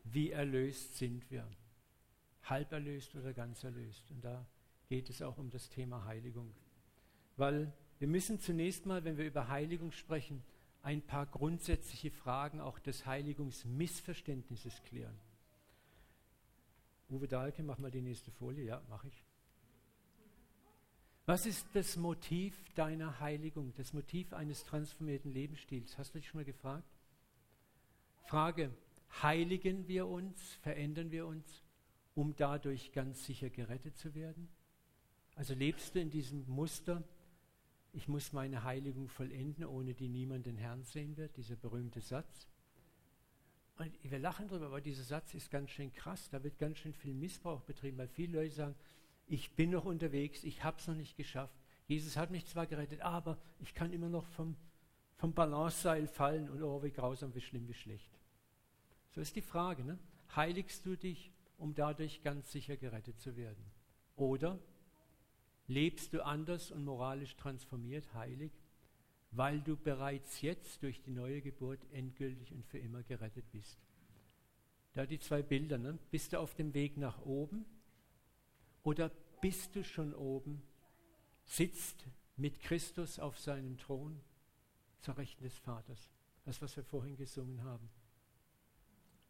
Wie 0.04 0.32
erlöst 0.32 0.98
sind 0.98 1.30
wir? 1.32 1.48
Halb 2.44 2.72
erlöst 2.72 3.16
oder 3.16 3.34
ganz 3.34 3.64
erlöst? 3.64 4.10
Und 4.12 4.24
da 4.24 4.46
geht 4.88 5.10
es 5.10 5.22
auch 5.22 5.38
um 5.38 5.50
das 5.50 5.70
Thema 5.70 6.06
Heiligung. 6.06 6.54
Weil 7.38 7.74
wir 8.00 8.08
müssen 8.08 8.40
zunächst 8.40 8.86
mal, 8.86 9.04
wenn 9.04 9.18
wir 9.18 9.26
über 9.26 9.48
Heiligung 9.48 9.92
sprechen, 9.92 10.44
ein 10.82 11.02
paar 11.02 11.26
grundsätzliche 11.26 12.12
Fragen 12.12 12.60
auch 12.60 12.78
des 12.80 13.06
Heiligungsmissverständnisses 13.06 14.84
klären. 14.84 15.18
Uwe 17.10 17.28
Dahlke, 17.28 17.64
mach 17.64 17.78
mal 17.78 17.92
die 17.92 18.02
nächste 18.02 18.32
Folie. 18.32 18.66
Ja, 18.66 18.82
mache 18.90 19.08
ich. 19.08 19.24
Was 21.26 21.46
ist 21.46 21.66
das 21.74 21.96
Motiv 21.96 22.54
deiner 22.74 23.22
Heiligung, 23.22 23.74
das 23.78 23.94
Motiv 23.94 24.34
eines 24.34 24.66
transformierten 24.66 25.32
Lebensstils? 25.32 25.98
Hast 25.98 26.14
du 26.14 26.20
dich 26.20 26.28
schon 26.28 26.40
mal 26.40 26.46
gefragt? 26.46 26.90
Frage, 28.26 28.72
heiligen 29.22 29.88
wir 29.88 30.08
uns, 30.08 30.56
verändern 30.56 31.12
wir 31.12 31.26
uns, 31.26 31.64
um 32.14 32.36
dadurch 32.36 32.92
ganz 32.92 33.26
sicher 33.26 33.50
gerettet 33.50 33.98
zu 33.98 34.14
werden? 34.16 34.50
Also 35.36 35.54
lebst 35.54 35.96
du 35.96 36.00
in 36.00 36.10
diesem 36.10 36.48
Muster, 36.48 37.04
ich 37.92 38.08
muss 38.08 38.34
meine 38.34 38.64
Heiligung 38.64 39.08
vollenden, 39.08 39.66
ohne 39.66 39.94
die 39.94 40.08
niemand 40.08 40.46
den 40.46 40.58
Herrn 40.58 40.84
sehen 40.84 41.18
wird, 41.18 41.38
dieser 41.38 41.56
berühmte 41.56 42.02
Satz. 42.02 42.48
Und 43.78 43.92
wir 44.04 44.20
lachen 44.20 44.48
drüber, 44.48 44.68
aber 44.68 44.82
dieser 44.82 45.04
Satz 45.04 45.34
ist 45.34 45.50
ganz 45.50 45.72
schön 45.72 45.92
krass, 45.94 46.30
da 46.30 46.44
wird 46.44 46.60
ganz 46.60 46.78
schön 46.78 46.94
viel 46.94 47.14
Missbrauch 47.14 47.62
betrieben, 47.62 47.98
weil 47.98 48.08
viele 48.08 48.40
Leute 48.40 48.54
sagen, 48.54 48.76
ich 49.28 49.52
bin 49.56 49.72
noch 49.72 49.86
unterwegs, 49.86 50.44
ich 50.44 50.64
habe 50.64 50.78
es 50.80 50.88
noch 50.88 50.96
nicht 50.96 51.18
geschafft. 51.18 51.56
Jesus 51.88 52.18
hat 52.18 52.30
mich 52.30 52.46
zwar 52.46 52.68
gerettet, 52.68 53.02
aber 53.02 53.38
ich 53.60 53.74
kann 53.74 53.92
immer 53.92 54.10
noch 54.10 54.28
vom, 54.28 54.56
vom 55.18 55.34
Balanceseil 55.34 56.08
fallen 56.08 56.50
und 56.50 56.62
oh, 56.62 56.84
wie 56.84 56.92
grausam, 56.92 57.34
wie 57.34 57.42
schlimm, 57.42 57.68
wie 57.68 57.74
schlecht. 57.74 58.10
So 59.12 59.22
ist 59.22 59.36
die 59.36 59.42
Frage, 59.42 59.84
ne? 59.84 59.98
heiligst 60.36 60.86
du 60.86 60.96
dich, 60.96 61.32
um 61.58 61.74
dadurch 61.76 62.22
ganz 62.24 62.52
sicher 62.52 62.78
gerettet 62.78 63.20
zu 63.20 63.36
werden? 63.36 63.64
Oder 64.16 64.60
lebst 65.68 66.14
du 66.14 66.26
anders 66.26 66.72
und 66.72 66.84
moralisch 66.84 67.36
transformiert, 67.36 68.14
heilig, 68.14 68.52
weil 69.32 69.62
du 69.62 69.76
bereits 69.76 70.42
jetzt 70.42 70.84
durch 70.84 71.02
die 71.02 71.12
neue 71.12 71.42
Geburt 71.42 71.80
endgültig 71.92 72.52
und 72.52 72.66
für 72.66 72.78
immer 72.78 73.04
gerettet 73.04 73.46
bist? 73.52 73.80
Da 74.94 75.06
die 75.06 75.20
zwei 75.20 75.42
Bilder, 75.42 75.78
ne? 75.78 75.98
bist 76.12 76.34
du 76.34 76.40
auf 76.40 76.54
dem 76.54 76.74
Weg 76.74 76.98
nach 76.98 77.22
oben 77.26 77.66
oder 78.84 79.10
bist 79.42 79.76
du 79.76 79.84
schon 79.84 80.14
oben, 80.14 80.62
sitzt 81.46 82.06
mit 82.38 82.60
Christus 82.60 83.20
auf 83.20 83.40
seinem 83.40 83.78
Thron 83.78 84.20
zur 85.00 85.18
Rechten 85.18 85.44
des 85.44 85.58
Vaters? 85.60 86.10
Das, 86.46 86.62
was 86.62 86.76
wir 86.76 86.84
vorhin 86.84 87.16
gesungen 87.16 87.64
haben. 87.64 87.90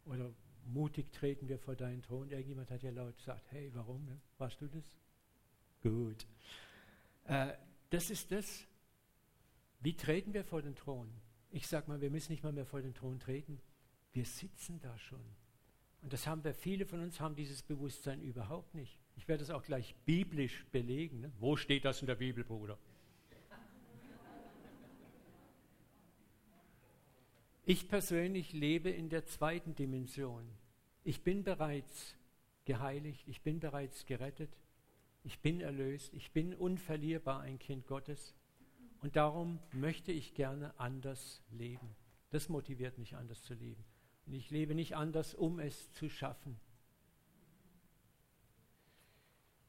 Oder 0.04 0.34
mutig 0.66 1.12
treten 1.12 1.48
wir 1.48 1.58
vor 1.58 1.76
deinen 1.76 2.02
Thron. 2.02 2.30
Irgendjemand 2.30 2.70
hat 2.70 2.82
ja 2.82 2.90
laut 2.90 3.16
gesagt, 3.16 3.50
hey, 3.52 3.70
warum? 3.74 4.04
Ne? 4.04 4.20
Warst 4.38 4.60
du 4.60 4.66
das? 4.66 4.84
Gut. 5.84 6.26
Äh, 7.26 7.52
das 7.90 8.10
ist 8.10 8.32
das. 8.32 8.66
Wie 9.80 9.94
treten 9.94 10.32
wir 10.32 10.42
vor 10.42 10.62
den 10.62 10.74
Thron? 10.74 11.08
Ich 11.50 11.68
sage 11.68 11.88
mal, 11.88 12.00
wir 12.00 12.10
müssen 12.10 12.32
nicht 12.32 12.42
mal 12.42 12.52
mehr 12.52 12.64
vor 12.64 12.80
den 12.80 12.94
Thron 12.94 13.20
treten. 13.20 13.60
Wir 14.12 14.24
sitzen 14.24 14.80
da 14.80 14.98
schon. 14.98 15.20
Und 16.00 16.12
das 16.12 16.26
haben 16.26 16.42
wir, 16.42 16.54
viele 16.54 16.86
von 16.86 17.00
uns 17.00 17.20
haben 17.20 17.36
dieses 17.36 17.62
Bewusstsein 17.62 18.22
überhaupt 18.22 18.74
nicht. 18.74 18.98
Ich 19.16 19.28
werde 19.28 19.42
es 19.42 19.50
auch 19.50 19.62
gleich 19.62 19.94
biblisch 20.06 20.64
belegen. 20.72 21.20
Ne? 21.20 21.32
Wo 21.38 21.56
steht 21.56 21.84
das 21.84 22.00
in 22.00 22.06
der 22.06 22.14
Bibel, 22.14 22.44
Bruder? 22.44 22.78
Ich 27.66 27.88
persönlich 27.88 28.52
lebe 28.52 28.90
in 28.90 29.10
der 29.10 29.26
zweiten 29.26 29.74
Dimension. 29.74 30.46
Ich 31.02 31.22
bin 31.22 31.44
bereits 31.44 32.16
geheiligt, 32.64 33.26
ich 33.26 33.42
bin 33.42 33.60
bereits 33.60 34.04
gerettet, 34.06 34.50
ich 35.24 35.40
bin 35.40 35.60
erlöst, 35.60 36.14
ich 36.14 36.30
bin 36.30 36.54
unverlierbar 36.54 37.40
ein 37.40 37.58
Kind 37.58 37.86
Gottes 37.86 38.34
und 39.00 39.16
darum 39.16 39.58
möchte 39.72 40.12
ich 40.12 40.34
gerne 40.34 40.78
anders 40.78 41.42
leben. 41.50 41.96
Das 42.30 42.48
motiviert 42.48 42.98
mich 42.98 43.16
anders 43.16 43.42
zu 43.42 43.54
leben. 43.54 43.84
Und 44.26 44.34
ich 44.34 44.50
lebe 44.50 44.74
nicht 44.74 44.96
anders, 44.96 45.34
um 45.34 45.58
es 45.58 45.92
zu 45.92 46.08
schaffen. 46.08 46.58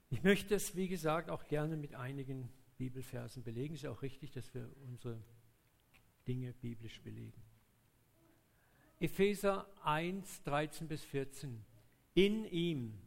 Ich 0.09 0.23
möchte 0.23 0.55
es, 0.55 0.75
wie 0.75 0.87
gesagt, 0.87 1.29
auch 1.29 1.47
gerne 1.47 1.75
mit 1.75 1.95
einigen 1.95 2.49
Bibelversen 2.77 3.43
belegen. 3.43 3.75
Es 3.75 3.83
ist 3.83 3.89
auch 3.89 4.01
richtig, 4.01 4.31
dass 4.31 4.53
wir 4.53 4.69
unsere 4.87 5.21
Dinge 6.27 6.53
biblisch 6.53 7.01
belegen. 7.01 7.41
Epheser 8.99 9.67
1, 9.83 10.43
13 10.43 10.87
bis 10.87 11.03
14. 11.03 11.65
In 12.13 12.45
ihm 12.45 12.97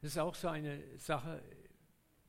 Das 0.00 0.12
ist 0.12 0.18
auch 0.18 0.34
so 0.34 0.48
eine 0.48 0.82
Sache. 0.98 1.42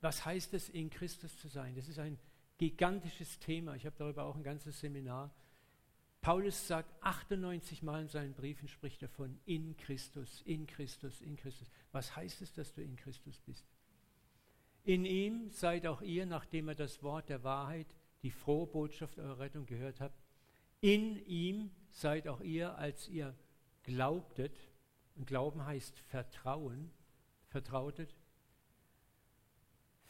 Was 0.01 0.25
heißt 0.25 0.53
es, 0.53 0.69
in 0.69 0.89
Christus 0.89 1.37
zu 1.39 1.47
sein? 1.47 1.75
Das 1.75 1.87
ist 1.87 1.99
ein 1.99 2.17
gigantisches 2.57 3.39
Thema. 3.39 3.75
Ich 3.75 3.85
habe 3.85 3.95
darüber 3.97 4.25
auch 4.25 4.35
ein 4.35 4.43
ganzes 4.43 4.79
Seminar. 4.79 5.31
Paulus 6.21 6.67
sagt 6.67 6.93
98 7.01 7.81
Mal 7.81 8.01
in 8.01 8.07
seinen 8.09 8.33
Briefen, 8.33 8.67
spricht 8.67 9.01
davon, 9.01 9.39
in 9.45 9.77
Christus, 9.77 10.41
in 10.45 10.67
Christus, 10.67 11.21
in 11.21 11.37
Christus. 11.37 11.69
Was 11.91 12.15
heißt 12.15 12.41
es, 12.41 12.53
dass 12.53 12.73
du 12.73 12.81
in 12.81 12.97
Christus 12.97 13.39
bist? 13.39 13.65
In 14.83 15.05
ihm 15.05 15.49
seid 15.49 15.87
auch 15.87 16.01
ihr, 16.01 16.25
nachdem 16.25 16.69
ihr 16.69 16.75
das 16.75 17.01
Wort 17.03 17.29
der 17.29 17.43
Wahrheit, 17.43 17.87
die 18.21 18.31
frohe 18.31 18.67
Botschaft 18.67 19.17
eurer 19.17 19.39
Rettung 19.39 19.65
gehört 19.65 20.01
habt, 20.01 20.19
in 20.81 21.25
ihm 21.25 21.71
seid 21.91 22.27
auch 22.27 22.41
ihr, 22.41 22.77
als 22.77 23.07
ihr 23.07 23.35
glaubtet, 23.83 24.57
und 25.15 25.25
Glauben 25.25 25.65
heißt 25.65 25.99
Vertrauen, 25.99 26.91
vertrautet, 27.49 28.15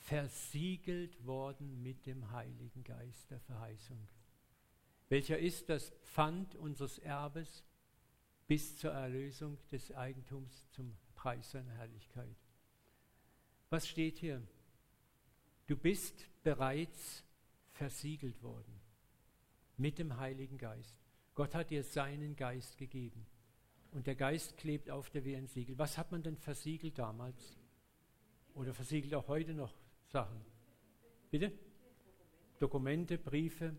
versiegelt 0.09 1.23
worden 1.23 1.83
mit 1.83 2.07
dem 2.07 2.31
Heiligen 2.31 2.83
Geist 2.83 3.29
der 3.29 3.39
Verheißung, 3.41 4.07
welcher 5.07 5.37
ist 5.37 5.69
das 5.69 5.91
Pfand 6.01 6.55
unseres 6.55 6.97
Erbes 6.97 7.63
bis 8.47 8.75
zur 8.79 8.89
Erlösung 8.89 9.59
des 9.71 9.91
Eigentums 9.91 10.67
zum 10.71 10.97
Preis 11.13 11.51
seiner 11.51 11.73
Herrlichkeit. 11.73 12.35
Was 13.69 13.87
steht 13.87 14.17
hier? 14.17 14.41
Du 15.67 15.77
bist 15.77 16.25
bereits 16.41 17.23
versiegelt 17.73 18.41
worden 18.41 18.81
mit 19.77 19.99
dem 19.99 20.17
Heiligen 20.17 20.57
Geist. 20.57 20.97
Gott 21.35 21.53
hat 21.53 21.69
dir 21.69 21.83
seinen 21.83 22.35
Geist 22.35 22.79
gegeben. 22.79 23.27
Und 23.91 24.07
der 24.07 24.15
Geist 24.15 24.57
klebt 24.57 24.89
auf 24.89 25.11
dir 25.11 25.23
wie 25.23 25.35
ein 25.35 25.45
Siegel. 25.45 25.77
Was 25.77 25.99
hat 25.99 26.11
man 26.11 26.23
denn 26.23 26.35
versiegelt 26.35 26.97
damals? 26.97 27.59
Oder 28.55 28.73
versiegelt 28.73 29.13
auch 29.13 29.27
heute 29.27 29.53
noch 29.53 29.71
Sachen? 30.09 30.41
Bitte? 31.31 31.51
Dokumente, 32.59 33.17
Briefe. 33.17 33.75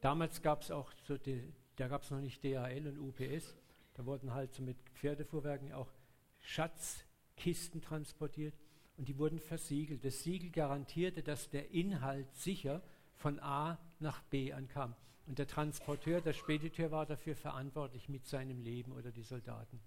Damals 0.00 0.42
gab 0.42 0.62
es 0.62 0.70
auch 0.70 0.92
so, 1.06 1.16
die, 1.16 1.42
da 1.76 1.88
gab 1.88 2.02
es 2.02 2.10
noch 2.10 2.20
nicht 2.20 2.42
DHL 2.42 2.88
und 2.88 2.98
UPS. 2.98 3.56
Da 3.94 4.04
wurden 4.06 4.34
halt 4.34 4.52
so 4.54 4.62
mit 4.62 4.76
Pferdefuhrwerken 4.94 5.72
auch 5.72 5.92
Schatzkisten 6.40 7.82
transportiert 7.82 8.54
und 8.96 9.08
die 9.08 9.18
wurden 9.18 9.38
versiegelt. 9.38 10.04
Das 10.04 10.22
Siegel 10.22 10.50
garantierte, 10.50 11.22
dass 11.22 11.50
der 11.50 11.70
Inhalt 11.70 12.32
sicher 12.34 12.82
von 13.14 13.38
A 13.40 13.78
nach 14.00 14.22
B 14.24 14.52
ankam. 14.52 14.94
Und 15.26 15.38
der 15.38 15.46
Transporteur, 15.46 16.20
der 16.20 16.32
Spediteur 16.32 16.90
war 16.90 17.06
dafür 17.06 17.36
verantwortlich 17.36 18.08
mit 18.08 18.26
seinem 18.26 18.60
Leben 18.60 18.92
oder 18.92 19.12
die 19.12 19.22
Soldaten. 19.22 19.80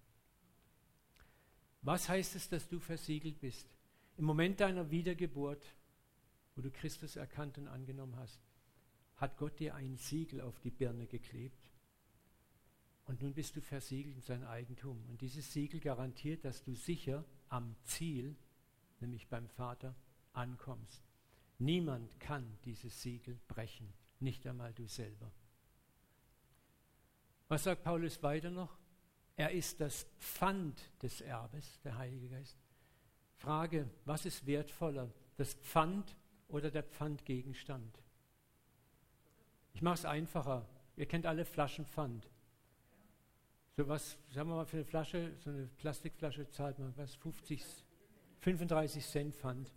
Was 1.82 2.08
heißt 2.08 2.36
es, 2.36 2.50
dass 2.50 2.70
du 2.70 2.80
versiegelt 2.80 3.40
bist? 3.42 3.68
Im 4.18 4.26
Moment 4.26 4.60
deiner 4.60 4.90
Wiedergeburt, 4.92 5.66
wo 6.56 6.62
du 6.62 6.72
Christus 6.72 7.16
erkannt 7.16 7.58
und 7.58 7.68
angenommen 7.68 8.16
hast, 8.18 8.40
hat 9.18 9.38
Gott 9.38 9.60
dir 9.60 9.76
ein 9.76 9.98
Siegel 9.98 10.42
auf 10.42 10.60
die 10.60 10.72
Birne 10.72 11.08
geklebt. 11.08 11.70
Und 13.06 13.22
nun 13.22 13.34
bist 13.34 13.56
du 13.56 13.62
versiegelt 13.62 14.16
in 14.16 14.22
sein 14.22 14.44
Eigentum. 14.44 15.04
Und 15.10 15.22
dieses 15.22 15.54
Siegel 15.54 15.80
garantiert, 15.80 16.44
dass 16.44 16.64
du 16.64 16.76
sicher 16.76 17.24
am 17.50 17.76
Ziel 17.84 18.36
nämlich 19.00 19.28
beim 19.28 19.48
Vater, 19.50 19.96
ankommst. 20.34 21.04
Niemand 21.60 22.20
kann 22.20 22.58
dieses 22.66 23.02
Siegel 23.02 23.40
brechen, 23.48 23.94
nicht 24.20 24.46
einmal 24.46 24.74
du 24.74 24.88
selber. 24.88 25.32
Was 27.48 27.64
sagt 27.64 27.84
Paulus 27.84 28.22
weiter 28.24 28.50
noch? 28.50 28.78
Er 29.38 29.52
ist 29.52 29.80
das 29.80 30.08
Pfand 30.20 30.82
des 31.02 31.22
Erbes, 31.22 31.80
der 31.84 31.98
Heilige 31.98 32.30
Geist. 32.30 32.58
Frage, 33.46 33.88
was 34.06 34.26
ist 34.26 34.48
wertvoller, 34.48 35.08
das 35.38 35.54
Pfand 35.54 36.16
oder 36.48 36.72
der 36.72 36.82
Pfandgegenstand? 36.82 38.02
Ich 39.76 39.84
mache 39.84 39.94
es 39.94 40.06
einfacher. 40.06 40.68
Ihr 40.98 41.06
kennt 41.06 41.28
alle 41.28 41.46
Flaschenpfand. 41.46 42.28
So 43.78 43.88
was, 43.88 44.18
sagen 44.32 44.50
wir 44.50 44.56
mal, 44.56 44.66
für 44.66 44.78
eine 44.78 44.86
Flasche, 44.86 45.32
so 45.42 45.52
eine 45.52 45.68
Plastikflasche 45.78 46.50
zahlt 46.50 46.80
man 46.80 46.92
was, 46.98 47.14
50, 47.14 47.64
35 48.40 49.06
Cent 49.06 49.36
Pfand, 49.36 49.72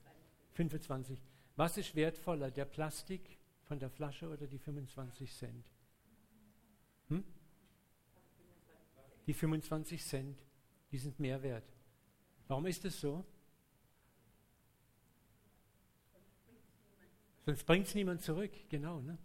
25. 0.52 1.20
Was 1.57 1.76
ist 1.76 1.94
wertvoller, 1.94 2.50
der 2.50 2.64
Plastik 2.64 3.37
von 3.64 3.78
der 3.78 3.90
Flasche 3.90 4.31
oder 4.31 4.46
die 4.46 4.59
25 4.59 5.31
Cent? 5.31 5.66
Hm? 7.09 7.22
Die 9.26 9.35
25 9.35 10.02
Cent, 10.02 10.38
die 10.90 10.98
sind 10.98 11.20
mehr 11.20 11.42
wert. 11.42 11.70
Warum 12.46 12.64
ist 12.64 12.83
das 12.87 12.98
so? 12.98 13.26
Sonst 17.48 17.64
bringt 17.64 17.87
es 17.87 17.94
niemand 17.94 18.20
zurück, 18.20 18.50
genau. 18.68 19.00
Ne? 19.00 19.16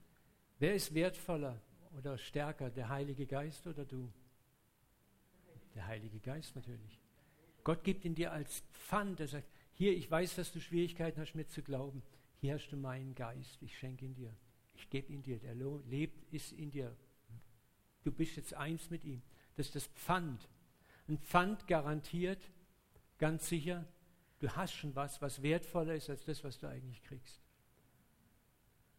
Wer 0.57 0.75
ist 0.75 0.93
wertvoller 0.93 1.61
oder 1.97 2.17
stärker, 2.17 2.69
der 2.69 2.87
Heilige 2.87 3.25
Geist 3.25 3.67
oder 3.67 3.83
du? 3.83 4.13
Der 5.75 5.87
Heilige 5.87 6.21
Geist 6.21 6.55
natürlich. 6.55 7.01
Gott 7.65 7.83
gibt 7.83 8.05
ihn 8.05 8.15
dir 8.15 8.31
als 8.31 8.63
Pfand. 8.71 9.19
Er 9.19 9.27
sagt, 9.27 9.49
hier, 9.73 9.91
ich 9.91 10.09
weiß, 10.09 10.37
dass 10.37 10.53
du 10.53 10.61
Schwierigkeiten 10.61 11.19
hast, 11.19 11.35
mir 11.35 11.49
zu 11.49 11.61
glauben. 11.61 12.01
Hier 12.39 12.53
hast 12.53 12.69
du 12.69 12.77
meinen 12.77 13.13
Geist. 13.13 13.61
Ich 13.61 13.77
schenke 13.77 14.05
ihn 14.05 14.15
dir. 14.15 14.33
Ich 14.75 14.89
gebe 14.89 15.11
ihn 15.11 15.21
dir. 15.21 15.39
Der 15.39 15.53
lebt, 15.53 16.23
ist 16.31 16.53
in 16.53 16.71
dir. 16.71 16.95
Du 18.05 18.11
bist 18.13 18.37
jetzt 18.37 18.53
eins 18.53 18.89
mit 18.89 19.03
ihm. 19.03 19.21
Das 19.57 19.65
ist 19.65 19.75
das 19.75 19.87
Pfand. 19.87 20.47
Ein 21.09 21.17
Pfand 21.17 21.67
garantiert 21.67 22.49
ganz 23.17 23.49
sicher, 23.49 23.85
du 24.39 24.47
hast 24.55 24.75
schon 24.75 24.95
was, 24.95 25.21
was 25.21 25.41
wertvoller 25.41 25.95
ist 25.95 26.09
als 26.09 26.23
das, 26.23 26.41
was 26.45 26.57
du 26.57 26.69
eigentlich 26.69 27.03
kriegst. 27.03 27.43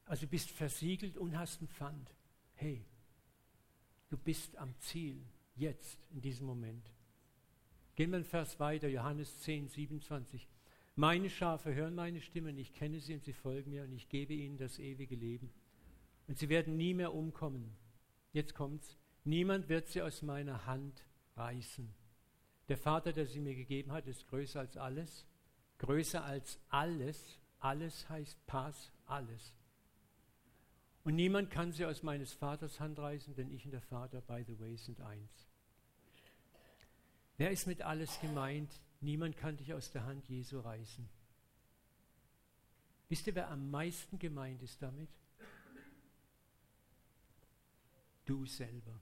Also 0.07 0.27
du 0.27 0.31
bist 0.31 0.51
versiegelt 0.51 1.17
und 1.17 1.39
hast 1.39 1.63
ein 1.63 1.69
Pfand. 1.69 2.15
Hey, 2.55 2.85
du 4.11 4.17
bist 4.17 4.57
am 4.57 4.75
Ziel, 4.81 5.23
jetzt, 5.57 5.99
in 6.11 6.21
diesem 6.21 6.47
Moment. 6.47 6.91
Gehen 7.97 8.11
wir 8.11 8.17
einen 8.17 8.25
Vers 8.25 8.59
weiter, 8.61 8.89
Johannes 8.89 9.41
10, 9.41 9.69
27. 9.69 10.49
Meine 10.97 11.31
Schafe 11.31 11.75
hören 11.75 11.95
meine 11.95 12.21
Stimme 12.21 12.51
und 12.51 12.59
ich 12.59 12.73
kenne 12.73 13.01
sie 13.01 13.15
und 13.15 13.25
sie 13.25 13.33
folgen 13.33 13.71
mir 13.71 13.85
und 13.85 13.93
ich 13.93 14.09
gebe 14.09 14.35
ihnen 14.35 14.57
das 14.57 14.79
ewige 14.79 15.17
Leben. 15.17 15.51
Und 16.29 16.39
sie 16.39 16.49
werden 16.49 16.77
nie 16.77 16.95
mehr 16.95 17.15
umkommen. 17.15 17.77
Jetzt 18.33 18.55
kommt's. 18.55 18.97
Niemand 19.25 19.69
wird 19.69 19.89
sie 19.89 20.03
aus 20.03 20.23
meiner 20.23 20.67
Hand 20.67 21.05
reißen. 21.37 21.89
Der 22.69 22.79
Vater, 22.79 23.13
der 23.13 23.27
sie 23.27 23.41
mir 23.41 23.55
gegeben 23.55 23.93
hat, 23.93 24.07
ist 24.07 24.27
größer 24.29 24.61
als 24.61 24.77
alles. 24.77 25.27
Größer 25.79 26.25
als 26.25 26.59
alles. 26.69 27.39
Alles 27.59 28.09
heißt 28.09 28.45
Pass, 28.47 28.93
alles. 29.07 29.55
Und 31.05 31.17
niemand 31.17 31.51
kann 31.51 31.71
sie 31.73 31.85
aus 31.85 32.03
meines 32.03 32.33
Vaters 32.33 32.81
Hand 32.81 32.99
reißen, 32.99 33.35
denn 33.35 33.51
ich 33.55 33.65
und 33.67 33.73
der 33.73 33.83
Vater, 33.83 34.23
by 34.23 34.43
the 34.47 34.59
way, 34.59 34.77
sind 34.77 35.01
eins. 35.03 35.47
Wer 37.37 37.51
ist 37.51 37.67
mit 37.67 37.83
alles 37.83 38.19
gemeint? 38.21 38.71
Niemand 39.01 39.37
kann 39.37 39.57
dich 39.59 39.75
aus 39.75 39.91
der 39.91 40.07
Hand 40.07 40.27
Jesu 40.29 40.61
reißen. 40.61 41.07
Wisst 43.11 43.27
ihr, 43.27 43.35
wer 43.35 43.51
am 43.51 43.71
meisten 43.71 44.19
gemeint 44.19 44.63
ist 44.63 44.81
damit? 44.81 45.11
Du 48.25 48.47
selber. 48.47 48.99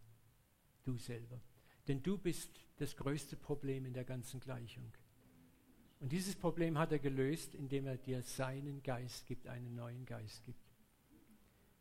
Du 0.82 0.98
selber. 0.98 1.40
Denn 1.86 2.02
du 2.02 2.18
bist 2.18 2.50
das 2.78 2.96
größte 2.96 3.36
Problem 3.36 3.86
in 3.86 3.94
der 3.94 4.04
ganzen 4.04 4.40
Gleichung. 4.40 4.92
Und 6.00 6.10
dieses 6.10 6.34
Problem 6.34 6.78
hat 6.78 6.90
er 6.90 6.98
gelöst, 6.98 7.54
indem 7.54 7.86
er 7.86 7.96
dir 7.96 8.22
seinen 8.22 8.82
Geist 8.82 9.26
gibt, 9.26 9.46
einen 9.46 9.76
neuen 9.76 10.04
Geist 10.04 10.42
gibt. 10.42 10.61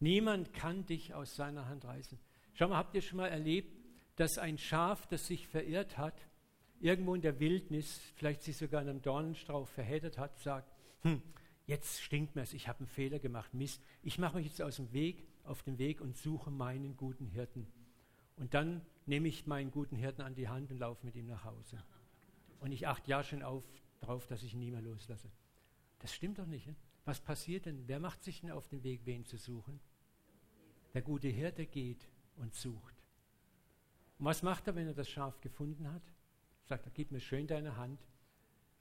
Niemand 0.01 0.51
kann 0.53 0.85
dich 0.85 1.13
aus 1.13 1.35
seiner 1.35 1.67
Hand 1.67 1.85
reißen. 1.85 2.17
Schau 2.53 2.67
mal, 2.67 2.77
habt 2.77 2.95
ihr 2.95 3.01
schon 3.01 3.17
mal 3.17 3.27
erlebt, 3.27 3.71
dass 4.15 4.39
ein 4.39 4.57
Schaf, 4.57 5.05
das 5.07 5.27
sich 5.27 5.47
verirrt 5.47 5.99
hat, 5.99 6.19
irgendwo 6.79 7.13
in 7.13 7.21
der 7.21 7.39
Wildnis, 7.39 7.99
vielleicht 8.15 8.41
sich 8.41 8.57
sogar 8.57 8.81
in 8.81 8.89
einem 8.89 9.01
Dornenstrauch 9.03 9.67
verheddert 9.67 10.17
hat, 10.17 10.39
sagt, 10.39 10.73
hm, 11.03 11.21
jetzt 11.67 12.01
stinkt 12.01 12.35
mir 12.35 12.41
es, 12.41 12.53
ich 12.53 12.67
habe 12.67 12.79
einen 12.79 12.87
Fehler 12.87 13.19
gemacht, 13.19 13.53
Mist, 13.53 13.83
ich 14.01 14.17
mache 14.17 14.37
mich 14.37 14.47
jetzt 14.47 14.61
aus 14.63 14.77
dem 14.77 14.91
Weg, 14.91 15.23
auf 15.43 15.61
den 15.61 15.77
Weg 15.77 16.01
und 16.01 16.17
suche 16.17 16.49
meinen 16.49 16.97
guten 16.97 17.27
Hirten. 17.27 17.67
Und 18.37 18.55
dann 18.55 18.81
nehme 19.05 19.27
ich 19.27 19.45
meinen 19.45 19.69
guten 19.69 19.95
Hirten 19.95 20.23
an 20.23 20.33
die 20.33 20.49
Hand 20.49 20.71
und 20.71 20.79
laufe 20.79 21.05
mit 21.05 21.15
ihm 21.15 21.27
nach 21.27 21.43
Hause. 21.43 21.77
Und 22.59 22.71
ich 22.71 22.87
achte 22.87 23.11
ja 23.11 23.23
schon 23.23 23.43
auf, 23.43 23.63
darauf, 23.99 24.25
dass 24.25 24.41
ich 24.41 24.53
ihn 24.53 24.59
nie 24.59 24.71
mehr 24.71 24.81
loslasse. 24.81 25.29
Das 25.99 26.11
stimmt 26.11 26.39
doch 26.39 26.47
nicht. 26.47 26.65
Ne? 26.65 26.75
Was 27.05 27.19
passiert 27.19 27.67
denn? 27.67 27.87
Wer 27.87 27.99
macht 27.99 28.23
sich 28.23 28.41
denn 28.41 28.49
auf 28.49 28.67
den 28.67 28.83
Weg, 28.83 29.01
wen 29.05 29.25
zu 29.25 29.37
suchen? 29.37 29.79
Der 30.93 31.01
gute 31.01 31.27
Hirte 31.27 31.65
geht 31.65 32.07
und 32.37 32.53
sucht. 32.53 32.95
Und 34.19 34.25
was 34.25 34.43
macht 34.43 34.67
er, 34.67 34.75
wenn 34.75 34.87
er 34.87 34.93
das 34.93 35.09
Schaf 35.09 35.39
gefunden 35.41 35.91
hat? 35.91 36.03
Sagt 36.65 36.85
er, 36.85 36.91
gib 36.91 37.11
mir 37.11 37.19
schön 37.19 37.47
deine 37.47 37.77
Hand 37.77 37.99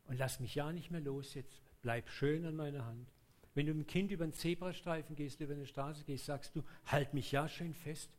und 0.06 0.18
lass 0.18 0.40
mich 0.40 0.54
ja 0.54 0.72
nicht 0.72 0.90
mehr 0.90 1.00
los 1.00 1.34
jetzt. 1.34 1.62
Bleib 1.82 2.08
schön 2.08 2.44
an 2.44 2.56
meiner 2.56 2.84
Hand. 2.84 3.10
Wenn 3.54 3.66
du 3.66 3.74
mit 3.74 3.86
dem 3.86 3.90
Kind 3.90 4.10
über 4.12 4.24
einen 4.24 4.32
Zebrastreifen 4.32 5.16
gehst, 5.16 5.40
über 5.40 5.54
eine 5.54 5.66
Straße 5.66 6.04
gehst, 6.04 6.26
sagst 6.26 6.54
du, 6.54 6.62
halt 6.86 7.14
mich 7.14 7.32
ja 7.32 7.48
schön 7.48 7.74
fest, 7.74 8.10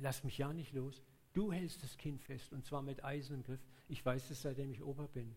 lass 0.00 0.24
mich 0.24 0.38
ja 0.38 0.52
nicht 0.52 0.72
los. 0.72 1.02
Du 1.32 1.52
hältst 1.52 1.82
das 1.82 1.96
Kind 1.96 2.22
fest 2.22 2.52
und 2.52 2.64
zwar 2.64 2.82
mit 2.82 3.04
eisernem 3.04 3.42
Griff. 3.42 3.60
Ich 3.88 4.04
weiß 4.04 4.30
es, 4.30 4.42
seitdem 4.42 4.70
ich 4.70 4.82
Opa 4.82 5.06
bin. 5.12 5.36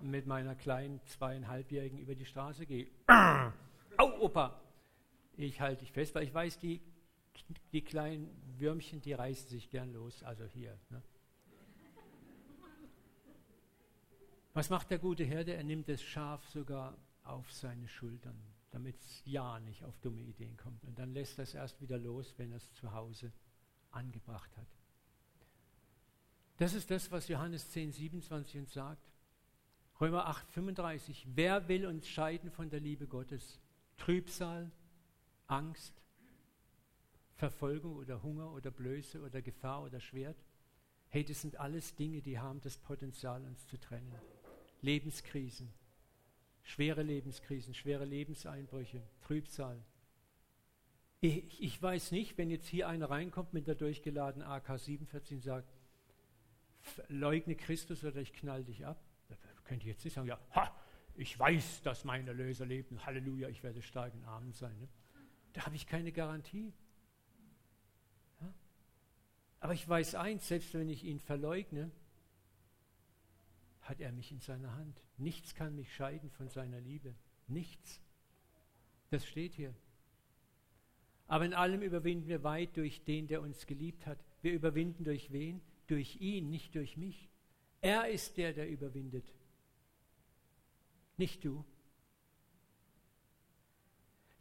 mit 0.00 0.26
meiner 0.26 0.54
kleinen 0.56 1.00
zweieinhalbjährigen 1.06 1.98
über 1.98 2.14
die 2.14 2.24
Straße 2.24 2.66
gehe. 2.66 2.88
Au, 3.96 4.20
Opa! 4.20 4.60
Ich 5.36 5.60
halte 5.60 5.80
dich 5.80 5.92
fest, 5.92 6.14
weil 6.14 6.24
ich 6.24 6.34
weiß, 6.34 6.58
die, 6.58 6.80
die 7.72 7.82
kleinen 7.82 8.28
Würmchen, 8.58 9.00
die 9.00 9.12
reißen 9.12 9.48
sich 9.48 9.70
gern 9.70 9.92
los. 9.92 10.22
Also 10.22 10.44
hier. 10.44 10.78
Ne? 10.90 11.02
Was 14.54 14.68
macht 14.68 14.90
der 14.90 14.98
gute 14.98 15.24
Herde? 15.24 15.54
Er 15.54 15.64
nimmt 15.64 15.88
das 15.88 16.02
Schaf 16.02 16.46
sogar 16.48 16.96
auf 17.24 17.50
seine 17.52 17.88
Schultern, 17.88 18.36
damit 18.70 19.00
es 19.00 19.22
ja 19.24 19.58
nicht 19.60 19.84
auf 19.84 19.98
dumme 20.00 20.20
Ideen 20.20 20.56
kommt. 20.56 20.84
Und 20.84 20.98
dann 20.98 21.14
lässt 21.14 21.38
er 21.38 21.44
es 21.44 21.54
erst 21.54 21.80
wieder 21.80 21.98
los, 21.98 22.34
wenn 22.36 22.50
er 22.50 22.58
es 22.58 22.72
zu 22.74 22.92
Hause 22.92 23.32
angebracht 23.90 24.54
hat. 24.56 24.66
Das 26.58 26.74
ist 26.74 26.90
das, 26.90 27.10
was 27.10 27.28
Johannes 27.28 27.70
10, 27.70 27.92
27 27.92 28.60
uns 28.60 28.72
sagt. 28.72 29.10
Römer 30.00 30.26
8, 30.26 30.50
35. 30.50 31.26
Wer 31.34 31.68
will 31.68 31.86
uns 31.86 32.06
scheiden 32.06 32.50
von 32.50 32.68
der 32.68 32.80
Liebe 32.80 33.06
Gottes? 33.06 33.60
Trübsal, 33.96 34.70
Angst, 35.52 35.92
Verfolgung 37.34 37.96
oder 37.96 38.22
Hunger 38.22 38.52
oder 38.52 38.70
Blöße 38.70 39.20
oder 39.20 39.42
Gefahr 39.42 39.82
oder 39.82 40.00
Schwert? 40.00 40.36
Hey, 41.08 41.24
das 41.24 41.42
sind 41.42 41.56
alles 41.56 41.94
Dinge, 41.94 42.22
die 42.22 42.38
haben 42.38 42.60
das 42.62 42.78
Potenzial, 42.78 43.44
uns 43.44 43.66
zu 43.66 43.78
trennen. 43.78 44.14
Lebenskrisen, 44.80 45.70
schwere 46.62 47.02
Lebenskrisen, 47.02 47.74
schwere 47.74 48.06
Lebenseinbrüche, 48.06 49.02
Trübsal. 49.20 49.78
Ich, 51.20 51.62
ich 51.62 51.80
weiß 51.80 52.12
nicht, 52.12 52.38
wenn 52.38 52.50
jetzt 52.50 52.66
hier 52.66 52.88
einer 52.88 53.10
reinkommt 53.10 53.52
mit 53.52 53.66
der 53.66 53.74
durchgeladenen 53.74 54.48
AK-47 54.48 55.34
und 55.34 55.42
sagt, 55.42 55.68
leugne 57.08 57.56
Christus 57.56 58.02
oder 58.04 58.20
ich 58.20 58.32
knall 58.32 58.64
dich 58.64 58.86
ab. 58.86 58.98
Da 59.28 59.36
könnte 59.64 59.82
ich 59.82 59.92
jetzt 59.92 60.04
nicht 60.04 60.14
sagen, 60.14 60.28
ja, 60.28 60.40
ha, 60.54 60.74
ich 61.14 61.38
weiß, 61.38 61.82
dass 61.82 62.04
mein 62.04 62.26
Erlöser 62.26 62.64
lebt 62.64 62.90
Halleluja, 63.04 63.50
ich 63.50 63.62
werde 63.62 63.82
stark 63.82 64.14
in 64.14 64.24
Armen 64.24 64.52
sein. 64.52 64.76
Ne? 64.80 64.88
Da 65.52 65.66
habe 65.66 65.76
ich 65.76 65.86
keine 65.86 66.12
Garantie. 66.12 66.72
Ja? 68.40 68.54
Aber 69.60 69.74
ich 69.74 69.88
weiß 69.88 70.14
eins, 70.14 70.48
selbst 70.48 70.72
wenn 70.74 70.88
ich 70.88 71.04
ihn 71.04 71.20
verleugne, 71.20 71.90
hat 73.82 74.00
er 74.00 74.12
mich 74.12 74.32
in 74.32 74.40
seiner 74.40 74.74
Hand. 74.74 75.00
Nichts 75.18 75.54
kann 75.54 75.74
mich 75.74 75.94
scheiden 75.94 76.30
von 76.30 76.48
seiner 76.48 76.80
Liebe. 76.80 77.14
Nichts. 77.48 78.00
Das 79.10 79.26
steht 79.26 79.54
hier. 79.54 79.74
Aber 81.26 81.44
in 81.44 81.54
allem 81.54 81.82
überwinden 81.82 82.28
wir 82.28 82.42
weit 82.42 82.76
durch 82.76 83.04
den, 83.04 83.26
der 83.26 83.42
uns 83.42 83.66
geliebt 83.66 84.06
hat. 84.06 84.18
Wir 84.42 84.52
überwinden 84.52 85.04
durch 85.04 85.32
wen? 85.32 85.60
Durch 85.86 86.16
ihn, 86.20 86.50
nicht 86.50 86.74
durch 86.74 86.96
mich. 86.96 87.28
Er 87.80 88.08
ist 88.08 88.36
der, 88.36 88.52
der 88.52 88.68
überwindet. 88.68 89.32
Nicht 91.16 91.44
du. 91.44 91.64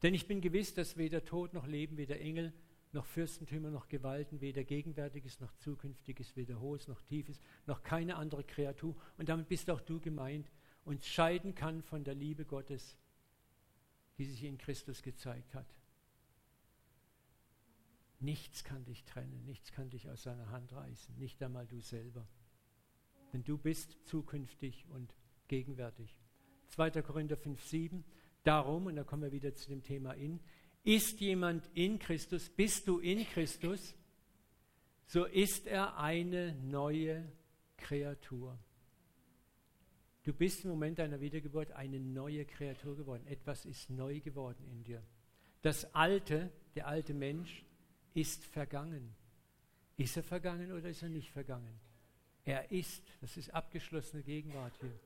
Denn 0.01 0.13
ich 0.13 0.27
bin 0.27 0.41
gewiss, 0.41 0.73
dass 0.73 0.97
weder 0.97 1.23
Tod 1.23 1.53
noch 1.53 1.67
Leben, 1.67 1.97
weder 1.97 2.19
Engel 2.19 2.53
noch 2.93 3.05
Fürstentümer 3.05 3.69
noch 3.69 3.87
Gewalten, 3.87 4.41
weder 4.41 4.63
Gegenwärtiges 4.63 5.39
noch 5.39 5.53
Zukünftiges, 5.57 6.35
weder 6.35 6.59
Hohes 6.59 6.87
noch 6.87 7.01
Tiefes, 7.01 7.39
noch 7.65 7.83
keine 7.83 8.15
andere 8.15 8.43
Kreatur, 8.43 8.95
und 9.17 9.29
damit 9.29 9.47
bist 9.47 9.69
auch 9.69 9.81
du 9.81 9.99
gemeint, 9.99 10.51
uns 10.83 11.07
scheiden 11.07 11.55
kann 11.55 11.83
von 11.83 12.03
der 12.03 12.15
Liebe 12.15 12.45
Gottes, 12.45 12.97
die 14.17 14.25
sich 14.25 14.43
in 14.43 14.57
Christus 14.57 15.03
gezeigt 15.03 15.53
hat. 15.53 15.67
Nichts 18.19 18.63
kann 18.63 18.83
dich 18.85 19.03
trennen, 19.05 19.45
nichts 19.45 19.71
kann 19.71 19.89
dich 19.89 20.09
aus 20.09 20.23
seiner 20.23 20.49
Hand 20.49 20.73
reißen, 20.73 21.17
nicht 21.17 21.41
einmal 21.41 21.65
du 21.65 21.79
selber. 21.79 22.27
Denn 23.33 23.43
du 23.43 23.57
bist 23.57 23.97
zukünftig 24.05 24.85
und 24.89 25.15
gegenwärtig. 25.47 26.19
2. 26.67 27.01
Korinther 27.01 27.37
5, 27.37 27.63
7. 27.63 28.03
Darum, 28.43 28.87
und 28.87 28.95
da 28.95 29.03
kommen 29.03 29.23
wir 29.23 29.31
wieder 29.31 29.53
zu 29.53 29.69
dem 29.69 29.83
Thema 29.83 30.13
in, 30.13 30.39
ist 30.83 31.19
jemand 31.19 31.69
in 31.73 31.99
Christus, 31.99 32.49
bist 32.49 32.87
du 32.87 32.99
in 32.99 33.25
Christus, 33.25 33.95
so 35.05 35.25
ist 35.25 35.67
er 35.67 35.97
eine 35.97 36.55
neue 36.55 37.31
Kreatur. 37.77 38.57
Du 40.23 40.33
bist 40.33 40.63
im 40.63 40.69
Moment 40.71 40.99
deiner 40.99 41.19
Wiedergeburt 41.19 41.71
eine 41.71 41.99
neue 41.99 42.45
Kreatur 42.45 42.95
geworden. 42.95 43.25
Etwas 43.27 43.65
ist 43.65 43.89
neu 43.89 44.19
geworden 44.19 44.63
in 44.71 44.83
dir. 44.83 45.03
Das 45.61 45.93
Alte, 45.95 46.51
der 46.75 46.87
alte 46.87 47.13
Mensch, 47.13 47.65
ist 48.13 48.45
vergangen. 48.45 49.15
Ist 49.97 50.17
er 50.17 50.23
vergangen 50.23 50.71
oder 50.71 50.89
ist 50.89 51.01
er 51.01 51.09
nicht 51.09 51.31
vergangen? 51.31 51.79
Er 52.43 52.71
ist, 52.71 53.03
das 53.19 53.37
ist 53.37 53.53
abgeschlossene 53.53 54.23
Gegenwart 54.23 54.73
hier. 54.79 54.99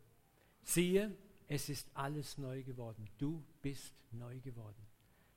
Siehe, 0.63 1.17
es 1.47 1.69
ist 1.69 1.89
alles 1.93 2.37
neu 2.37 2.63
geworden. 2.63 3.07
Du 3.17 3.43
bist 3.61 3.93
neu 4.11 4.39
geworden. 4.39 4.85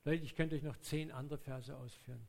Leute, 0.05 0.25
ich 0.25 0.35
könnte 0.35 0.57
euch 0.57 0.63
noch 0.63 0.79
zehn 0.79 1.11
andere 1.11 1.39
Verse 1.39 1.77
ausführen. 1.77 2.27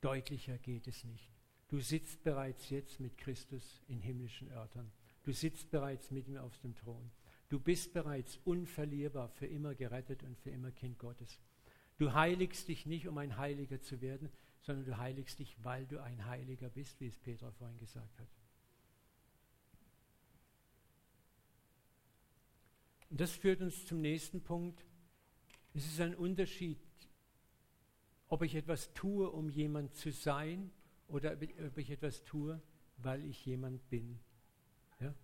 Deutlicher 0.00 0.58
geht 0.58 0.86
es 0.86 1.04
nicht. 1.04 1.30
Du 1.68 1.80
sitzt 1.80 2.22
bereits 2.22 2.70
jetzt 2.70 3.00
mit 3.00 3.16
Christus 3.18 3.82
in 3.88 4.00
himmlischen 4.00 4.50
Örtern. 4.50 4.90
Du 5.22 5.32
sitzt 5.32 5.70
bereits 5.70 6.10
mit 6.10 6.28
ihm 6.28 6.38
auf 6.38 6.56
dem 6.58 6.74
Thron. 6.74 7.10
Du 7.48 7.58
bist 7.58 7.92
bereits 7.92 8.38
unverlierbar, 8.44 9.28
für 9.28 9.46
immer 9.46 9.74
gerettet 9.74 10.22
und 10.22 10.38
für 10.38 10.50
immer 10.50 10.70
Kind 10.70 10.98
Gottes. 10.98 11.38
Du 11.98 12.12
heiligst 12.12 12.68
dich 12.68 12.86
nicht, 12.86 13.08
um 13.08 13.18
ein 13.18 13.36
Heiliger 13.36 13.80
zu 13.80 14.00
werden, 14.00 14.30
sondern 14.60 14.84
du 14.84 14.96
heiligst 14.98 15.38
dich, 15.38 15.56
weil 15.62 15.86
du 15.86 16.02
ein 16.02 16.26
Heiliger 16.26 16.68
bist, 16.68 17.00
wie 17.00 17.06
es 17.06 17.16
Petra 17.16 17.50
vorhin 17.52 17.78
gesagt 17.78 18.18
hat. 18.18 18.28
Und 23.10 23.20
das 23.20 23.32
führt 23.32 23.60
uns 23.60 23.86
zum 23.86 24.00
nächsten 24.00 24.42
Punkt. 24.42 24.84
Es 25.74 25.86
ist 25.86 26.00
ein 26.00 26.14
Unterschied 26.14 26.78
ob 28.28 28.42
ich 28.42 28.54
etwas 28.54 28.92
tue, 28.94 29.30
um 29.30 29.48
jemand 29.48 29.94
zu 29.94 30.12
sein, 30.12 30.70
oder 31.08 31.32
ob 31.66 31.78
ich 31.78 31.90
etwas 31.90 32.22
tue, 32.24 32.60
weil 32.98 33.24
ich 33.24 33.44
jemand 33.46 33.88
bin. 33.88 34.18
Ja? 35.00 35.14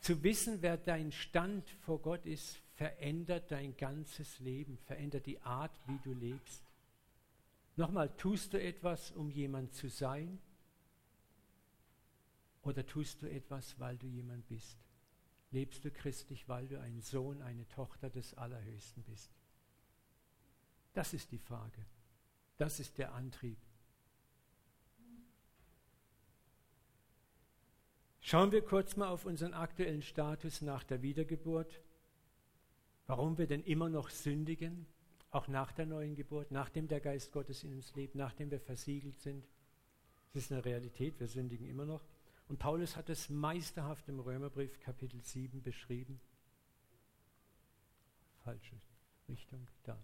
Zu 0.00 0.22
wissen, 0.22 0.62
wer 0.62 0.76
dein 0.76 1.10
Stand 1.10 1.68
vor 1.80 2.00
Gott 2.00 2.24
ist, 2.24 2.62
verändert 2.76 3.50
dein 3.50 3.76
ganzes 3.76 4.38
Leben, 4.38 4.78
verändert 4.78 5.26
die 5.26 5.40
Art, 5.40 5.76
wie 5.86 5.98
du 6.04 6.14
lebst. 6.14 6.62
Nochmal, 7.76 8.14
tust 8.16 8.52
du 8.52 8.60
etwas, 8.60 9.10
um 9.10 9.30
jemand 9.30 9.74
zu 9.74 9.88
sein? 9.88 10.38
Oder 12.62 12.86
tust 12.86 13.22
du 13.22 13.30
etwas, 13.30 13.78
weil 13.80 13.96
du 13.96 14.06
jemand 14.06 14.46
bist? 14.46 14.78
Lebst 15.50 15.84
du 15.84 15.90
christlich, 15.90 16.48
weil 16.48 16.68
du 16.68 16.80
ein 16.80 17.00
Sohn, 17.00 17.42
eine 17.42 17.66
Tochter 17.68 18.08
des 18.08 18.34
Allerhöchsten 18.34 19.02
bist? 19.02 19.30
Das 20.92 21.12
ist 21.12 21.32
die 21.32 21.38
Frage. 21.38 21.84
Das 22.56 22.78
ist 22.78 22.98
der 22.98 23.14
Antrieb. 23.14 23.58
Schauen 28.20 28.52
wir 28.52 28.62
kurz 28.62 28.96
mal 28.96 29.08
auf 29.08 29.24
unseren 29.24 29.54
aktuellen 29.54 30.02
Status 30.02 30.60
nach 30.60 30.84
der 30.84 31.02
Wiedergeburt. 31.02 31.80
Warum 33.06 33.38
wir 33.38 33.46
denn 33.46 33.64
immer 33.64 33.88
noch 33.88 34.10
sündigen, 34.10 34.86
auch 35.30 35.48
nach 35.48 35.72
der 35.72 35.86
neuen 35.86 36.14
Geburt, 36.14 36.50
nachdem 36.50 36.86
der 36.86 37.00
Geist 37.00 37.32
Gottes 37.32 37.64
in 37.64 37.72
uns 37.72 37.94
lebt, 37.94 38.14
nachdem 38.14 38.50
wir 38.50 38.60
versiegelt 38.60 39.18
sind. 39.20 39.48
Das 40.32 40.44
ist 40.44 40.52
eine 40.52 40.64
Realität, 40.64 41.18
wir 41.18 41.26
sündigen 41.26 41.66
immer 41.66 41.86
noch. 41.86 42.04
Und 42.50 42.58
Paulus 42.58 42.96
hat 42.96 43.08
es 43.08 43.30
meisterhaft 43.30 44.08
im 44.08 44.18
Römerbrief 44.18 44.80
Kapitel 44.80 45.22
7 45.22 45.62
beschrieben. 45.62 46.20
Falsche 48.42 48.74
Richtung, 49.28 49.68
da. 49.84 49.96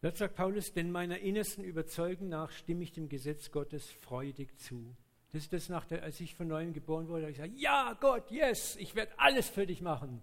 Dort 0.00 0.16
sagt 0.16 0.36
Paulus, 0.36 0.72
denn 0.74 0.92
meiner 0.92 1.18
innersten 1.18 1.64
Überzeugung 1.64 2.28
nach 2.28 2.52
stimme 2.52 2.84
ich 2.84 2.92
dem 2.92 3.08
Gesetz 3.08 3.50
Gottes 3.50 3.90
freudig 3.90 4.56
zu. 4.60 4.94
Das 5.32 5.42
ist 5.42 5.52
das, 5.52 5.68
nach 5.68 5.86
der, 5.86 6.04
als 6.04 6.20
ich 6.20 6.36
von 6.36 6.46
neuem 6.46 6.72
geboren 6.72 7.08
wurde, 7.08 7.22
habe 7.22 7.32
ich 7.32 7.38
gesagt, 7.38 7.58
ja 7.58 7.94
Gott, 8.00 8.30
yes, 8.30 8.76
ich 8.76 8.94
werde 8.94 9.10
alles 9.18 9.48
für 9.48 9.66
dich 9.66 9.82
machen. 9.82 10.22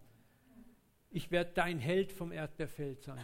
Ich 1.10 1.30
werde 1.30 1.52
dein 1.54 1.80
Held 1.80 2.14
vom 2.14 2.32
Erdbeerfeld 2.32 3.04
sein. 3.04 3.20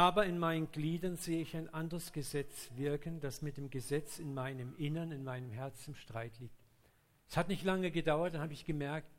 Aber 0.00 0.24
in 0.24 0.38
meinen 0.38 0.72
Gliedern 0.72 1.16
sehe 1.16 1.42
ich 1.42 1.54
ein 1.54 1.68
anderes 1.74 2.10
Gesetz 2.14 2.70
wirken, 2.74 3.20
das 3.20 3.42
mit 3.42 3.58
dem 3.58 3.68
Gesetz 3.68 4.18
in 4.18 4.32
meinem 4.32 4.74
Innern, 4.76 5.12
in 5.12 5.24
meinem 5.24 5.50
Herzen 5.50 5.90
im 5.90 5.94
Streit 5.94 6.38
liegt. 6.38 6.56
Es 7.28 7.36
hat 7.36 7.48
nicht 7.48 7.64
lange 7.64 7.90
gedauert, 7.90 8.32
dann 8.32 8.40
habe 8.40 8.54
ich 8.54 8.64
gemerkt, 8.64 9.10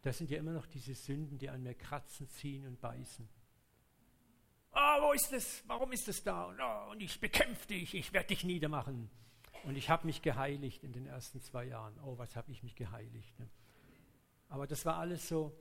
das 0.00 0.16
sind 0.16 0.30
ja 0.30 0.38
immer 0.38 0.52
noch 0.52 0.64
diese 0.64 0.94
Sünden, 0.94 1.36
die 1.36 1.50
an 1.50 1.62
mir 1.62 1.74
kratzen, 1.74 2.26
ziehen 2.30 2.66
und 2.66 2.80
beißen. 2.80 3.28
Oh, 4.72 5.02
wo 5.02 5.12
ist 5.12 5.30
es? 5.30 5.62
Warum 5.66 5.92
ist 5.92 6.08
es 6.08 6.24
da? 6.24 6.44
Und, 6.44 6.58
oh, 6.58 6.92
und 6.92 7.02
ich 7.02 7.20
bekämpfe 7.20 7.66
dich, 7.66 7.94
ich 7.94 8.14
werde 8.14 8.28
dich 8.28 8.42
niedermachen. 8.42 9.10
Und 9.64 9.76
ich 9.76 9.90
habe 9.90 10.06
mich 10.06 10.22
geheiligt 10.22 10.82
in 10.82 10.94
den 10.94 11.04
ersten 11.04 11.42
zwei 11.42 11.64
Jahren. 11.64 11.92
Oh, 12.02 12.16
was 12.16 12.34
habe 12.34 12.50
ich 12.50 12.62
mich 12.62 12.76
geheiligt. 12.76 13.38
Ne? 13.38 13.46
Aber 14.48 14.66
das 14.66 14.86
war 14.86 14.96
alles 14.96 15.28
so 15.28 15.54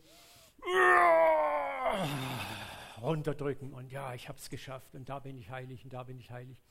runterdrücken 3.01 3.73
und 3.73 3.91
ja, 3.91 4.13
ich 4.13 4.29
habe 4.29 4.37
es 4.37 4.49
geschafft 4.49 4.95
und 4.95 5.09
da 5.09 5.19
bin 5.19 5.37
ich 5.37 5.49
heilig 5.49 5.83
und 5.83 5.93
da 5.93 6.03
bin 6.03 6.19
ich 6.19 6.31
heilig. 6.31 6.61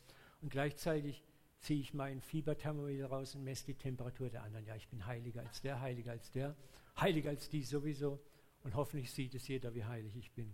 Und 0.40 0.50
gleichzeitig 0.50 1.22
ziehe 1.60 1.80
ich 1.80 1.94
meinen 1.94 2.20
Fieberthermometer 2.20 3.06
raus 3.06 3.34
und 3.34 3.44
messe 3.44 3.66
die 3.66 3.74
Temperatur 3.74 4.30
der 4.30 4.42
anderen. 4.42 4.64
Ja, 4.66 4.76
ich 4.76 4.88
bin 4.88 5.06
heiliger 5.06 5.40
als 5.40 5.60
der, 5.60 5.80
heiliger 5.80 6.12
als 6.12 6.30
der, 6.30 6.56
heiliger 7.00 7.30
als 7.30 7.48
die 7.48 7.62
sowieso. 7.62 8.20
Und 8.62 8.74
hoffentlich 8.74 9.12
sieht 9.12 9.34
es 9.34 9.48
jeder, 9.48 9.74
wie 9.74 9.84
heilig 9.84 10.16
ich 10.16 10.32
bin. 10.32 10.52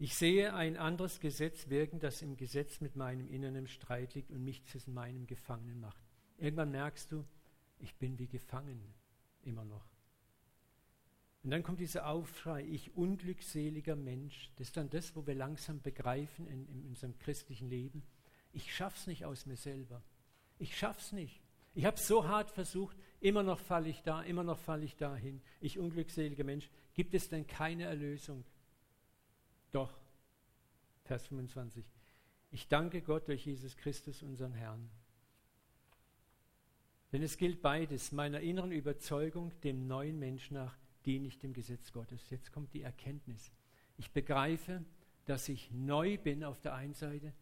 Ich 0.00 0.14
sehe 0.14 0.54
ein 0.54 0.76
anderes 0.76 1.18
Gesetz 1.18 1.68
wirken, 1.68 1.98
das 1.98 2.22
im 2.22 2.36
Gesetz 2.36 2.80
mit 2.80 2.94
meinem 2.94 3.26
inneren 3.26 3.66
Streit 3.66 4.14
liegt 4.14 4.30
und 4.30 4.44
mich 4.44 4.64
zu 4.64 4.78
meinem 4.90 5.26
Gefangenen 5.26 5.80
macht. 5.80 6.00
Irgendwann 6.36 6.70
merkst 6.70 7.10
du, 7.10 7.24
ich 7.80 7.96
bin 7.96 8.16
wie 8.18 8.28
gefangen, 8.28 8.80
immer 9.42 9.64
noch. 9.64 9.87
Und 11.48 11.52
dann 11.52 11.62
kommt 11.62 11.80
dieser 11.80 12.06
Aufschrei, 12.06 12.62
ich 12.62 12.94
unglückseliger 12.94 13.96
Mensch. 13.96 14.50
Das 14.56 14.66
ist 14.66 14.76
dann 14.76 14.90
das, 14.90 15.16
wo 15.16 15.26
wir 15.26 15.34
langsam 15.34 15.80
begreifen 15.80 16.46
in, 16.46 16.68
in 16.68 16.84
unserem 16.84 17.18
christlichen 17.18 17.70
Leben. 17.70 18.02
Ich 18.52 18.74
schaff's 18.76 19.06
nicht 19.06 19.24
aus 19.24 19.46
mir 19.46 19.56
selber. 19.56 20.02
Ich 20.58 20.76
schaff's 20.76 21.10
nicht. 21.10 21.40
Ich 21.74 21.86
habe 21.86 21.98
so 21.98 22.28
hart 22.28 22.50
versucht, 22.50 22.98
immer 23.20 23.42
noch 23.42 23.60
falle 23.60 23.88
ich 23.88 24.02
da, 24.02 24.20
immer 24.20 24.44
noch 24.44 24.58
falle 24.58 24.84
ich 24.84 24.96
dahin. 24.96 25.40
Ich 25.62 25.78
unglückseliger 25.78 26.44
Mensch. 26.44 26.68
Gibt 26.92 27.14
es 27.14 27.30
denn 27.30 27.46
keine 27.46 27.84
Erlösung? 27.84 28.44
Doch. 29.72 29.98
Vers 31.04 31.28
25. 31.28 31.82
Ich 32.50 32.68
danke 32.68 33.00
Gott 33.00 33.26
durch 33.26 33.46
Jesus 33.46 33.74
Christus, 33.78 34.22
unseren 34.22 34.52
Herrn. 34.52 34.90
Denn 37.10 37.22
es 37.22 37.38
gilt 37.38 37.62
beides, 37.62 38.12
meiner 38.12 38.40
inneren 38.40 38.72
Überzeugung, 38.72 39.58
dem 39.62 39.86
neuen 39.86 40.18
Mensch 40.18 40.50
nach, 40.50 40.76
diene 41.08 41.26
ich 41.26 41.38
dem 41.38 41.54
Gesetz 41.54 41.90
Gottes. 41.90 42.28
Jetzt 42.28 42.52
kommt 42.52 42.74
die 42.74 42.82
Erkenntnis. 42.82 43.50
Ich 43.96 44.12
begreife, 44.12 44.84
dass 45.24 45.48
ich 45.48 45.70
neu 45.70 46.18
bin 46.18 46.44
auf 46.44 46.60
der 46.60 46.74
einen 46.74 46.92
Seite. 46.92 47.32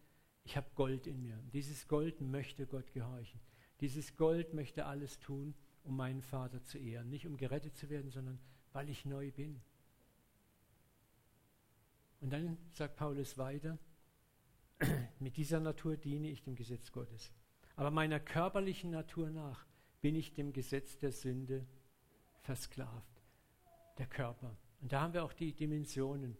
Ich 0.45 0.55
habe 0.55 0.67
Gold 0.75 1.05
in 1.05 1.21
mir. 1.21 1.37
Dieses 1.51 1.89
Gold 1.89 2.21
möchte 2.21 2.65
Gott 2.65 2.93
gehorchen. 2.93 3.41
Dieses 3.81 4.15
Gold 4.15 4.53
möchte 4.53 4.85
alles 4.85 5.19
tun, 5.19 5.53
um 5.83 5.97
meinen 5.97 6.21
Vater 6.21 6.63
zu 6.63 6.77
ehren. 6.77 7.09
Nicht 7.09 7.27
um 7.27 7.35
gerettet 7.35 7.75
zu 7.75 7.89
werden, 7.89 8.09
sondern 8.09 8.39
weil 8.71 8.87
ich 8.89 9.03
neu 9.03 9.31
bin. 9.31 9.59
Und 12.21 12.31
dann 12.31 12.57
sagt 12.71 12.95
Paulus 12.95 13.37
weiter, 13.37 13.77
mit 15.19 15.35
dieser 15.35 15.59
Natur 15.59 15.97
diene 15.97 16.29
ich 16.29 16.41
dem 16.41 16.55
Gesetz 16.55 16.93
Gottes. 16.93 17.33
Aber 17.75 17.91
meiner 17.91 18.21
körperlichen 18.21 18.91
Natur 18.91 19.29
nach 19.29 19.65
bin 19.99 20.15
ich 20.15 20.33
dem 20.33 20.53
Gesetz 20.53 20.97
der 20.97 21.11
Sünde 21.11 21.67
versklavt. 22.39 23.16
Der 23.97 24.07
Körper. 24.07 24.55
Und 24.81 24.91
da 24.91 25.01
haben 25.01 25.13
wir 25.13 25.23
auch 25.23 25.33
die 25.33 25.53
Dimensionen. 25.53 26.37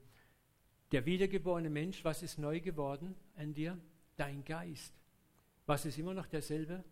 Der 0.91 1.06
wiedergeborene 1.06 1.70
Mensch, 1.70 2.04
was 2.06 2.24
ist 2.24 2.38
neu 2.38 2.62
geworden 2.62 3.15
an 3.36 3.54
dir? 3.54 3.78
Dein 4.15 4.43
Geist. 4.46 4.93
Was 5.65 5.86
ist 5.86 5.98
immer 5.98 6.13
noch 6.13 6.28
derselbe? 6.28 6.84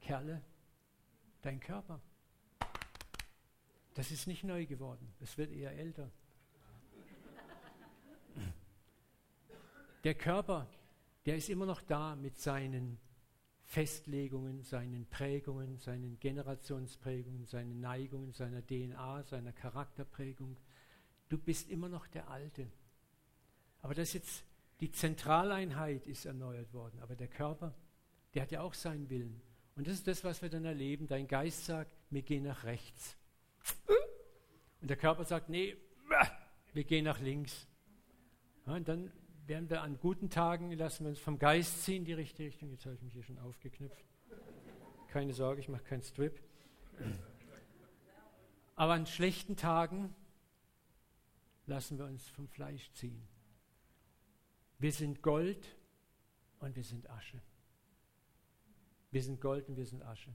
Kerle, 0.00 0.42
dein 1.42 1.60
Körper. 1.60 2.00
Das 3.94 4.10
ist 4.10 4.26
nicht 4.26 4.44
neu 4.44 4.64
geworden. 4.64 5.12
Es 5.20 5.36
wird 5.36 5.52
eher 5.52 5.72
älter. 5.72 6.10
Der 10.04 10.14
Körper, 10.14 10.66
der 11.26 11.36
ist 11.36 11.50
immer 11.50 11.66
noch 11.66 11.82
da 11.82 12.16
mit 12.16 12.38
seinen 12.38 12.98
Festlegungen, 13.70 14.64
seinen 14.64 15.06
Prägungen, 15.06 15.78
seinen 15.78 16.18
Generationsprägungen, 16.18 17.46
seinen 17.46 17.78
Neigungen, 17.78 18.32
seiner 18.32 18.66
DNA, 18.66 19.22
seiner 19.22 19.52
Charakterprägung. 19.52 20.56
Du 21.28 21.38
bist 21.38 21.70
immer 21.70 21.88
noch 21.88 22.08
der 22.08 22.28
Alte. 22.28 22.66
Aber 23.80 23.94
das 23.94 24.12
jetzt, 24.12 24.42
die 24.80 24.90
Zentraleinheit 24.90 26.08
ist 26.08 26.26
erneuert 26.26 26.74
worden. 26.74 26.98
Aber 26.98 27.14
der 27.14 27.28
Körper, 27.28 27.72
der 28.34 28.42
hat 28.42 28.50
ja 28.50 28.60
auch 28.60 28.74
seinen 28.74 29.08
Willen. 29.08 29.40
Und 29.76 29.86
das 29.86 29.94
ist 29.94 30.08
das, 30.08 30.24
was 30.24 30.42
wir 30.42 30.50
dann 30.50 30.64
erleben. 30.64 31.06
Dein 31.06 31.28
Geist 31.28 31.66
sagt, 31.66 31.92
wir 32.10 32.22
gehen 32.22 32.42
nach 32.42 32.64
rechts. 32.64 33.16
Und 34.80 34.90
der 34.90 34.96
Körper 34.96 35.24
sagt, 35.24 35.48
nee, 35.48 35.76
wir 36.72 36.82
gehen 36.82 37.04
nach 37.04 37.20
links. 37.20 37.68
Und 38.66 38.88
dann 38.88 39.12
werden 39.50 39.68
wir 39.68 39.82
an 39.82 39.98
guten 39.98 40.30
Tagen, 40.30 40.70
lassen 40.70 41.04
wir 41.04 41.08
uns 41.08 41.18
vom 41.18 41.36
Geist 41.36 41.82
ziehen, 41.82 42.04
die 42.04 42.12
richtige 42.12 42.46
Richtung. 42.46 42.70
Jetzt 42.70 42.86
habe 42.86 42.94
ich 42.94 43.02
mich 43.02 43.12
hier 43.12 43.24
schon 43.24 43.38
aufgeknüpft. 43.40 44.04
Keine 45.08 45.32
Sorge, 45.32 45.60
ich 45.60 45.68
mache 45.68 45.82
keinen 45.82 46.02
Strip. 46.02 46.40
Aber 48.76 48.92
an 48.92 49.06
schlechten 49.06 49.56
Tagen 49.56 50.14
lassen 51.66 51.98
wir 51.98 52.04
uns 52.04 52.28
vom 52.28 52.46
Fleisch 52.46 52.92
ziehen. 52.92 53.26
Wir 54.78 54.92
sind 54.92 55.20
Gold 55.20 55.76
und 56.60 56.76
wir 56.76 56.84
sind 56.84 57.10
Asche. 57.10 57.42
Wir 59.10 59.22
sind 59.24 59.40
Gold 59.40 59.68
und 59.68 59.76
wir 59.76 59.86
sind 59.86 60.04
Asche. 60.04 60.32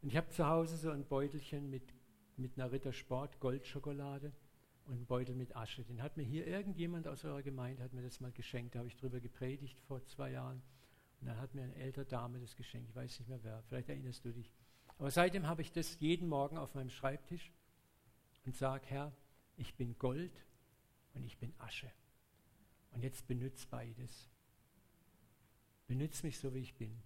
Und 0.00 0.08
ich 0.08 0.16
habe 0.16 0.30
zu 0.30 0.46
Hause 0.46 0.78
so 0.78 0.90
ein 0.90 1.04
Beutelchen 1.04 1.68
mit, 1.68 1.92
mit 2.38 2.58
einer 2.58 2.72
Rittersport 2.72 3.40
Goldschokolade 3.40 4.32
und 4.92 4.98
einen 4.98 5.06
Beutel 5.06 5.34
mit 5.34 5.56
Asche. 5.56 5.84
Den 5.84 6.02
hat 6.02 6.18
mir 6.18 6.22
hier 6.22 6.46
irgendjemand 6.46 7.08
aus 7.08 7.24
eurer 7.24 7.42
Gemeinde 7.42 7.82
hat 7.82 7.94
mir 7.94 8.02
das 8.02 8.20
mal 8.20 8.30
geschenkt. 8.30 8.74
Da 8.74 8.80
habe 8.80 8.88
ich 8.88 8.96
drüber 8.96 9.20
gepredigt 9.20 9.80
vor 9.80 10.04
zwei 10.04 10.32
Jahren. 10.32 10.62
Und 11.20 11.28
dann 11.28 11.38
hat 11.40 11.54
mir 11.54 11.62
eine 11.62 11.74
ältere 11.76 12.04
Dame 12.04 12.38
das 12.40 12.54
geschenkt. 12.56 12.90
Ich 12.90 12.94
weiß 12.94 13.18
nicht 13.18 13.28
mehr 13.28 13.42
wer. 13.42 13.62
Vielleicht 13.62 13.88
erinnerst 13.88 14.22
du 14.24 14.32
dich. 14.32 14.52
Aber 14.98 15.10
seitdem 15.10 15.46
habe 15.46 15.62
ich 15.62 15.72
das 15.72 15.98
jeden 16.00 16.28
Morgen 16.28 16.58
auf 16.58 16.74
meinem 16.74 16.90
Schreibtisch 16.90 17.50
und 18.44 18.54
sage, 18.54 18.84
Herr, 18.88 19.12
ich 19.56 19.74
bin 19.76 19.96
Gold 19.98 20.44
und 21.14 21.24
ich 21.24 21.38
bin 21.38 21.54
Asche. 21.56 21.90
Und 22.90 23.02
jetzt 23.02 23.26
benütze 23.26 23.66
beides. 23.70 24.28
Benütze 25.86 26.26
mich 26.26 26.38
so, 26.38 26.52
wie 26.52 26.58
ich 26.60 26.74
bin. 26.74 27.00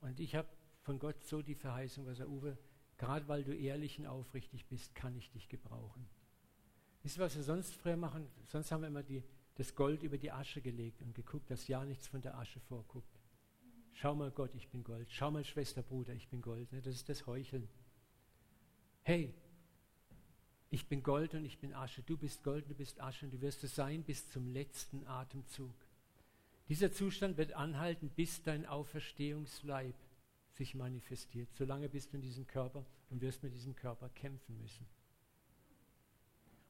Und 0.00 0.20
ich 0.20 0.36
habe 0.36 0.48
von 0.82 1.00
Gott 1.00 1.24
so 1.24 1.42
die 1.42 1.56
Verheißung, 1.56 2.06
was 2.06 2.20
er 2.20 2.28
Uwe, 2.28 2.56
gerade 2.98 3.26
weil 3.26 3.42
du 3.42 3.52
ehrlich 3.52 3.98
und 3.98 4.06
aufrichtig 4.06 4.66
bist, 4.66 4.94
kann 4.94 5.16
ich 5.16 5.28
dich 5.30 5.48
gebrauchen. 5.48 6.08
Wisst 7.06 7.18
ihr, 7.18 7.20
was 7.20 7.36
wir 7.36 7.44
sonst 7.44 7.72
früher 7.76 7.96
machen? 7.96 8.26
Sonst 8.46 8.72
haben 8.72 8.80
wir 8.80 8.88
immer 8.88 9.04
die, 9.04 9.22
das 9.54 9.76
Gold 9.76 10.02
über 10.02 10.18
die 10.18 10.32
Asche 10.32 10.60
gelegt 10.60 11.02
und 11.02 11.14
geguckt, 11.14 11.48
dass 11.52 11.68
ja 11.68 11.84
nichts 11.84 12.08
von 12.08 12.20
der 12.20 12.36
Asche 12.36 12.58
vorguckt. 12.58 13.20
Schau 13.92 14.16
mal 14.16 14.32
Gott, 14.32 14.52
ich 14.56 14.68
bin 14.70 14.82
Gold. 14.82 15.06
Schau 15.12 15.30
mal 15.30 15.44
Schwester, 15.44 15.82
Bruder, 15.82 16.14
ich 16.14 16.26
bin 16.26 16.42
Gold. 16.42 16.72
Ne? 16.72 16.82
Das 16.82 16.96
ist 16.96 17.08
das 17.08 17.24
Heucheln. 17.28 17.68
Hey, 19.04 19.32
ich 20.68 20.88
bin 20.88 21.04
Gold 21.04 21.34
und 21.34 21.44
ich 21.44 21.60
bin 21.60 21.74
Asche. 21.74 22.02
Du 22.02 22.16
bist 22.16 22.42
Gold 22.42 22.64
und 22.64 22.70
du 22.70 22.74
bist 22.74 23.00
Asche 23.00 23.26
und 23.26 23.32
du 23.32 23.40
wirst 23.40 23.62
es 23.62 23.76
sein 23.76 24.02
bis 24.02 24.28
zum 24.28 24.48
letzten 24.48 25.06
Atemzug. 25.06 25.76
Dieser 26.68 26.90
Zustand 26.90 27.36
wird 27.36 27.52
anhalten, 27.52 28.10
bis 28.16 28.42
dein 28.42 28.66
Auferstehungsleib 28.66 29.94
sich 30.54 30.74
manifestiert. 30.74 31.50
Solange 31.54 31.88
bist 31.88 32.12
du 32.12 32.16
in 32.16 32.22
diesem 32.22 32.48
Körper 32.48 32.84
und 33.10 33.20
wirst 33.20 33.44
mit 33.44 33.54
diesem 33.54 33.76
Körper 33.76 34.08
kämpfen 34.08 34.58
müssen. 34.60 34.88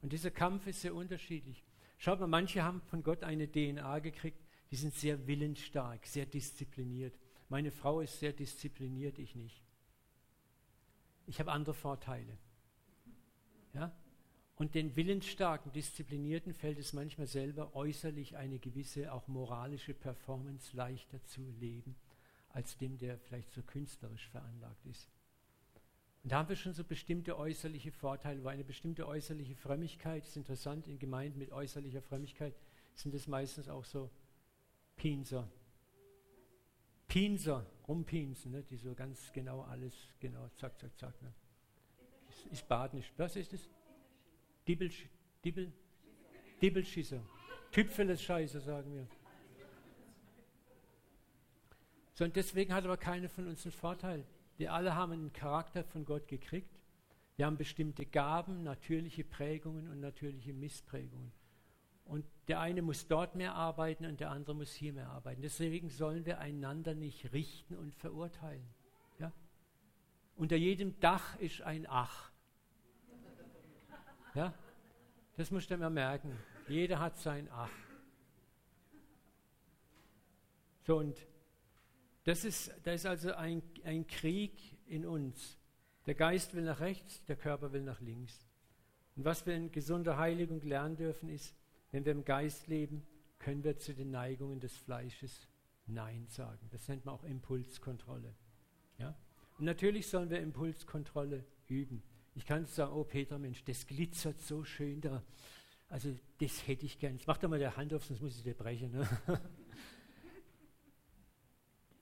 Und 0.03 0.13
dieser 0.13 0.31
Kampf 0.31 0.67
ist 0.67 0.83
sehr 0.83 0.95
unterschiedlich. 0.95 1.65
Schaut 1.99 2.21
mal, 2.21 2.27
manche 2.27 2.63
haben 2.63 2.81
von 2.83 3.03
Gott 3.03 3.25
eine 3.25 3.51
DNA 3.51 4.01
gekriegt, 4.01 4.39
die 4.71 4.77
sind 4.77 4.95
sehr 4.95 5.27
willensstark, 5.27 6.07
sehr 6.07 6.27
diszipliniert. 6.27 7.19
Meine 7.49 7.71
Frau 7.71 8.01
ist 8.01 8.19
sehr 8.19 8.33
diszipliniert, 8.33 9.19
ich 9.19 9.35
nicht. 9.35 9.63
Ich 11.27 11.41
habe 11.41 11.53
andere 11.53 11.75
Vorteile. 11.75 12.37
Ja? 13.73 13.93
Und 14.57 14.75
den 14.75 14.97
willensstarken, 14.97 15.71
disziplinierten 15.73 16.55
fällt 16.55 16.79
es 16.79 16.93
manchmal 16.93 17.27
selber 17.27 17.75
äußerlich 17.75 18.37
eine 18.37 18.59
gewisse, 18.59 19.13
auch 19.13 19.29
moralische 19.29 19.93
Performance 19.93 20.75
leichter 20.75 21.23
zu 21.25 21.43
leben, 21.61 21.95
als 22.49 22.77
dem, 22.79 22.97
der 22.97 23.19
vielleicht 23.19 23.53
so 23.53 23.63
künstlerisch 23.63 24.29
veranlagt 24.29 24.87
ist. 24.87 25.11
Und 26.27 26.33
da 26.33 26.39
haben 26.39 26.49
wir 26.49 26.57
schon 26.57 26.73
so 26.73 26.83
bestimmte 26.83 27.39
äußerliche 27.39 27.93
Vorteile, 27.93 28.43
weil 28.43 28.55
eine 28.55 28.65
bestimmte 28.65 29.07
äußerliche 29.07 29.55
Frömmigkeit 29.55 30.27
ist 30.27 30.37
interessant, 30.37 30.89
in 30.89 30.99
Gemeinden 30.99 31.39
mit 31.39 31.53
äußerlicher 31.53 32.03
Frömmigkeit 32.03 32.53
sind 32.97 33.15
es 33.15 33.29
meistens 33.29 33.69
auch 33.69 33.85
so 33.85 34.11
Pinser. 34.97 35.49
Pinser, 37.07 37.65
rumpinsen, 37.87 38.51
ne, 38.51 38.65
die 38.65 38.77
so 38.77 38.93
ganz 38.93 39.33
genau 39.33 39.63
alles, 39.63 39.95
genau, 40.19 40.49
zack, 40.57 40.77
zack, 40.81 40.99
zack. 40.99 41.23
Ne. 41.23 41.33
Ist, 42.29 42.47
ist 42.47 42.67
badnisch. 42.67 43.13
Was 43.17 43.37
ist 43.37 43.53
es? 43.53 43.71
Dibbel, 44.67 44.91
Dibbel, 45.45 45.73
Dibbelschisser. 46.61 47.23
Tüpfeles 47.71 48.21
Scheiße, 48.21 48.59
sagen 48.59 48.93
wir. 48.93 49.07
So, 52.15 52.25
und 52.25 52.35
deswegen 52.35 52.75
hat 52.75 52.85
aber 52.85 52.97
keine 52.97 53.29
von 53.29 53.47
uns 53.47 53.65
einen 53.65 53.71
Vorteil. 53.71 54.27
Wir 54.57 54.73
alle 54.73 54.95
haben 54.95 55.13
einen 55.13 55.33
Charakter 55.33 55.85
von 55.85 56.05
Gott 56.05 56.29
gekriegt. 56.29 56.83
Wir 57.37 57.47
haben 57.47 57.59
bestimmte 57.59 58.07
Gaben, 58.07 58.63
natürliche 58.63 59.23
Prägungen 59.23 59.89
und 59.89 60.01
natürliche 60.01 60.55
Missprägungen. 60.55 61.33
Und 62.07 62.25
der 62.49 62.61
eine 62.61 62.83
muss 62.83 63.09
dort 63.09 63.35
mehr 63.35 63.55
arbeiten 63.55 64.07
und 64.07 64.21
der 64.21 64.31
andere 64.31 64.55
muss 64.55 64.73
hier 64.73 64.93
mehr 64.93 65.09
arbeiten. 65.09 65.43
Deswegen 65.43 65.91
sollen 65.91 66.25
wir 66.25 66.39
einander 66.39 66.95
nicht 66.95 67.33
richten 67.33 67.77
und 67.77 67.95
verurteilen. 67.95 68.67
Ja? 69.19 69.33
Unter 70.37 70.57
jedem 70.57 70.99
Dach 71.01 71.37
ist 71.39 71.63
ein 71.63 71.87
Ach. 71.89 72.31
Ja? 74.35 74.55
Das 75.37 75.51
musst 75.51 75.69
du 75.71 75.75
immer 75.75 75.91
merken. 75.91 76.39
Jeder 76.69 77.01
hat 77.01 77.19
sein 77.19 77.49
Ach. 77.51 77.71
So, 80.87 80.99
und 80.99 81.27
das 82.27 82.45
ist, 82.45 82.73
da 82.83 82.93
ist 82.93 83.07
also 83.07 83.33
ein, 83.35 83.63
ein 83.85 84.07
Krieg 84.07 84.53
in 84.87 85.07
uns. 85.07 85.57
Der 86.07 86.15
Geist 86.15 86.55
will 86.55 86.65
nach 86.65 86.81
rechts, 86.81 87.25
der 87.25 87.37
Körper 87.37 87.73
will 87.73 87.83
nach 87.83 88.01
links. 88.01 88.45
Und 89.15 89.25
was 89.25 89.47
wir 89.47 89.55
in 89.55 89.71
gesunder 89.71 90.19
Heiligung 90.19 90.61
lernen 90.63 90.97
dürfen, 90.97 91.29
ist, 91.29 91.55
wenn 91.93 92.05
wir 92.05 92.11
im 92.13 92.25
Geist 92.25 92.67
leben, 92.67 93.07
können 93.39 93.63
wir 93.63 93.79
zu 93.79 93.95
den 93.95 94.11
Neigungen 94.11 94.59
des 94.59 94.77
Fleisches 94.77 95.49
Nein 95.87 96.27
sagen. 96.27 96.69
Das 96.73 96.89
nennt 96.89 97.05
man 97.05 97.15
auch 97.15 97.23
Impulskontrolle. 97.23 98.35
Ja? 98.99 99.17
Und 99.59 99.65
natürlich 99.65 100.09
sollen 100.09 100.29
wir 100.29 100.41
Impulskontrolle 100.41 101.45
üben. 101.69 102.03
Ich 102.35 102.45
kann 102.45 102.67
sagen, 102.67 102.93
oh 102.93 103.05
Peter, 103.05 103.39
Mensch, 103.39 103.63
das 103.65 103.87
glitzert 103.87 104.41
so 104.41 104.65
schön 104.65 105.01
da. 105.01 105.23
Also 105.89 106.13
das 106.41 106.67
hätte 106.67 106.87
ich 106.87 106.99
gern. 106.99 107.21
Mach 107.27 107.39
doch 107.39 107.49
mal 107.49 107.61
der 107.61 107.77
Hand 107.77 107.95
auf, 107.95 108.05
sonst 108.05 108.21
muss 108.21 108.37
ich 108.37 108.43
dir 108.43 108.55
brechen. 108.55 108.91
Ne? 108.91 109.09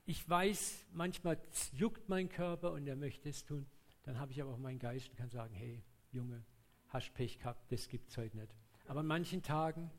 Ich 0.05 0.29
weiß, 0.29 0.85
manchmal 0.93 1.39
juckt 1.73 2.09
mein 2.09 2.29
Körper 2.29 2.71
und 2.73 2.87
er 2.87 2.95
möchte 2.95 3.29
es 3.29 3.43
tun. 3.43 3.65
Dann 4.03 4.19
habe 4.19 4.31
ich 4.31 4.41
aber 4.41 4.51
auch 4.51 4.59
meinen 4.59 4.77
Geist 4.77 5.09
und 5.09 5.15
kann 5.17 5.31
sagen, 5.31 5.53
hey, 5.55 5.83
Junge, 6.11 6.43
hast 6.89 7.13
Pech 7.15 7.39
gehabt, 7.39 7.71
das 7.71 7.87
gibt 7.87 8.09
es 8.09 8.17
heute 8.17 8.37
nicht. 8.37 8.53
Aber 8.87 8.99
an 8.99 9.07
manchen 9.07 9.41
Tagen 9.41 9.89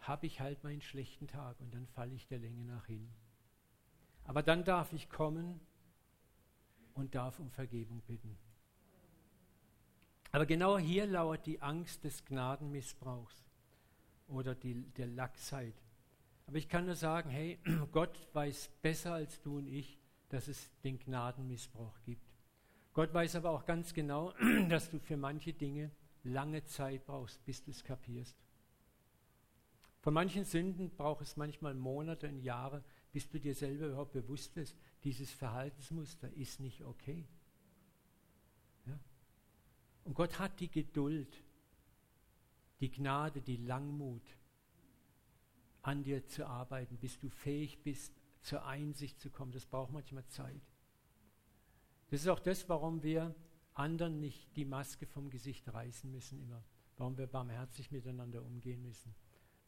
habe 0.00 0.26
ich 0.26 0.40
halt 0.40 0.62
meinen 0.62 0.82
schlechten 0.82 1.26
Tag 1.26 1.58
und 1.60 1.72
dann 1.72 1.86
falle 1.86 2.14
ich 2.14 2.26
der 2.26 2.38
Länge 2.38 2.64
nach 2.64 2.86
hin. 2.86 3.08
Aber 4.24 4.42
dann 4.42 4.64
darf 4.64 4.92
ich 4.92 5.08
kommen 5.08 5.60
und 6.94 7.14
darf 7.14 7.38
um 7.38 7.50
Vergebung 7.50 8.02
bitten. 8.02 8.36
Aber 10.32 10.46
genau 10.46 10.78
hier 10.78 11.06
lauert 11.06 11.46
die 11.46 11.60
Angst 11.60 12.04
des 12.04 12.24
Gnadenmissbrauchs 12.24 13.44
oder 14.28 14.54
die, 14.54 14.74
der 14.92 15.06
Lachsheit. 15.06 15.74
Aber 16.52 16.58
ich 16.58 16.68
kann 16.68 16.84
nur 16.84 16.96
sagen, 16.96 17.30
hey, 17.30 17.58
Gott 17.92 18.28
weiß 18.34 18.72
besser 18.82 19.14
als 19.14 19.40
du 19.40 19.56
und 19.56 19.68
ich, 19.68 19.98
dass 20.28 20.48
es 20.48 20.70
den 20.84 20.98
Gnadenmissbrauch 20.98 21.98
gibt. 22.04 22.30
Gott 22.92 23.14
weiß 23.14 23.36
aber 23.36 23.52
auch 23.52 23.64
ganz 23.64 23.94
genau, 23.94 24.34
dass 24.68 24.90
du 24.90 24.98
für 24.98 25.16
manche 25.16 25.54
Dinge 25.54 25.90
lange 26.24 26.62
Zeit 26.64 27.06
brauchst, 27.06 27.42
bis 27.46 27.64
du 27.64 27.70
es 27.70 27.82
kapierst. 27.82 28.36
Von 30.02 30.12
manchen 30.12 30.44
Sünden 30.44 30.90
braucht 30.90 31.22
es 31.22 31.38
manchmal 31.38 31.72
Monate 31.72 32.28
und 32.28 32.42
Jahre, 32.42 32.84
bis 33.12 33.30
du 33.30 33.40
dir 33.40 33.54
selber 33.54 33.86
überhaupt 33.86 34.12
bewusst 34.12 34.54
wirst, 34.54 34.76
dieses 35.04 35.30
Verhaltensmuster 35.30 36.30
ist 36.34 36.60
nicht 36.60 36.82
okay. 36.82 37.26
Ja? 38.84 39.00
Und 40.04 40.12
Gott 40.12 40.38
hat 40.38 40.60
die 40.60 40.70
Geduld, 40.70 41.34
die 42.80 42.90
Gnade, 42.90 43.40
die 43.40 43.56
Langmut, 43.56 44.36
an 45.82 46.02
dir 46.02 46.26
zu 46.26 46.46
arbeiten, 46.46 46.96
bis 46.96 47.18
du 47.18 47.28
fähig 47.28 47.82
bist, 47.82 48.14
zur 48.40 48.64
Einsicht 48.64 49.20
zu 49.20 49.30
kommen. 49.30 49.52
Das 49.52 49.66
braucht 49.66 49.92
manchmal 49.92 50.26
Zeit. 50.26 50.62
Das 52.10 52.20
ist 52.20 52.28
auch 52.28 52.40
das, 52.40 52.68
warum 52.68 53.02
wir 53.02 53.34
anderen 53.74 54.20
nicht 54.20 54.56
die 54.56 54.64
Maske 54.64 55.06
vom 55.06 55.30
Gesicht 55.30 55.72
reißen 55.72 56.10
müssen 56.10 56.40
immer. 56.40 56.62
Warum 56.96 57.16
wir 57.16 57.26
barmherzig 57.26 57.90
miteinander 57.90 58.42
umgehen 58.42 58.82
müssen. 58.82 59.14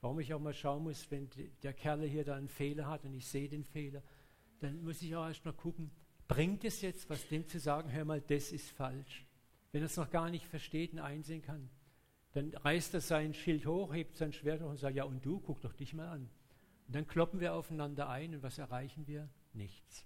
Warum 0.01 0.21
ich 0.21 0.35
auch 0.35 0.41
mal 0.41 0.53
schauen 0.53 0.83
muss, 0.83 1.11
wenn 1.11 1.31
der 1.63 1.73
Kerl 1.73 2.03
hier 2.03 2.25
da 2.25 2.37
einen 2.37 2.49
Fehler 2.49 2.87
hat 2.87 3.05
und 3.05 3.15
ich 3.15 3.27
sehe 3.27 3.49
den 3.49 3.65
Fehler, 3.65 4.03
dann 4.61 4.83
muss 4.83 5.01
ich 5.01 5.17
auch 5.17 5.27
erst 5.27 5.45
mal 5.45 5.53
gucken, 5.53 5.91
bringt 6.29 6.65
es 6.65 6.83
jetzt 6.83 7.09
was, 7.09 7.27
dem 7.29 7.49
zu 7.49 7.59
sagen, 7.59 7.91
hör 7.91 8.05
mal, 8.05 8.21
das 8.21 8.53
ist 8.53 8.71
falsch. 8.71 9.27
Wenn 9.73 9.83
er 9.83 9.87
es 9.87 9.97
noch 9.97 10.11
gar 10.11 10.31
nicht 10.31 10.47
versteht 10.47 10.93
und 10.93 10.99
einsehen 10.99 11.43
kann, 11.43 11.71
dann 12.35 12.53
reißt 12.53 12.95
er 12.95 13.01
sein 13.01 13.33
Schild 13.33 13.65
hoch, 13.65 13.95
hebt 13.95 14.17
sein 14.17 14.33
Schwert 14.33 14.61
hoch 14.61 14.69
und 14.69 14.79
sagt, 14.79 14.97
ja 14.97 15.05
und 15.05 15.25
du, 15.25 15.41
guck 15.41 15.61
doch 15.61 15.73
dich 15.73 15.95
mal 15.95 16.09
an. 16.09 16.29
Und 16.87 16.95
dann 16.95 17.07
kloppen 17.07 17.41
wir 17.41 17.55
aufeinander 17.55 18.09
ein 18.09 18.35
und 18.35 18.43
was 18.43 18.59
erreichen 18.59 19.07
wir? 19.07 19.29
Nichts. 19.53 20.05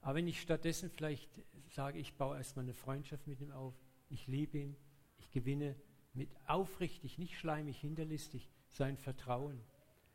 Aber 0.00 0.16
wenn 0.16 0.28
ich 0.28 0.40
stattdessen 0.40 0.90
vielleicht 0.90 1.30
sage, 1.70 1.98
ich 1.98 2.14
baue 2.14 2.36
erstmal 2.36 2.64
eine 2.64 2.74
Freundschaft 2.74 3.26
mit 3.26 3.40
ihm 3.40 3.52
auf, 3.52 3.74
ich 4.08 4.26
liebe 4.26 4.58
ihn, 4.58 4.76
ich 5.18 5.30
gewinne 5.30 5.76
mit 6.14 6.30
aufrichtig, 6.46 7.18
nicht 7.18 7.38
schleimig, 7.38 7.78
hinterlistig 7.78 8.50
sein 8.68 8.96
Vertrauen, 8.96 9.60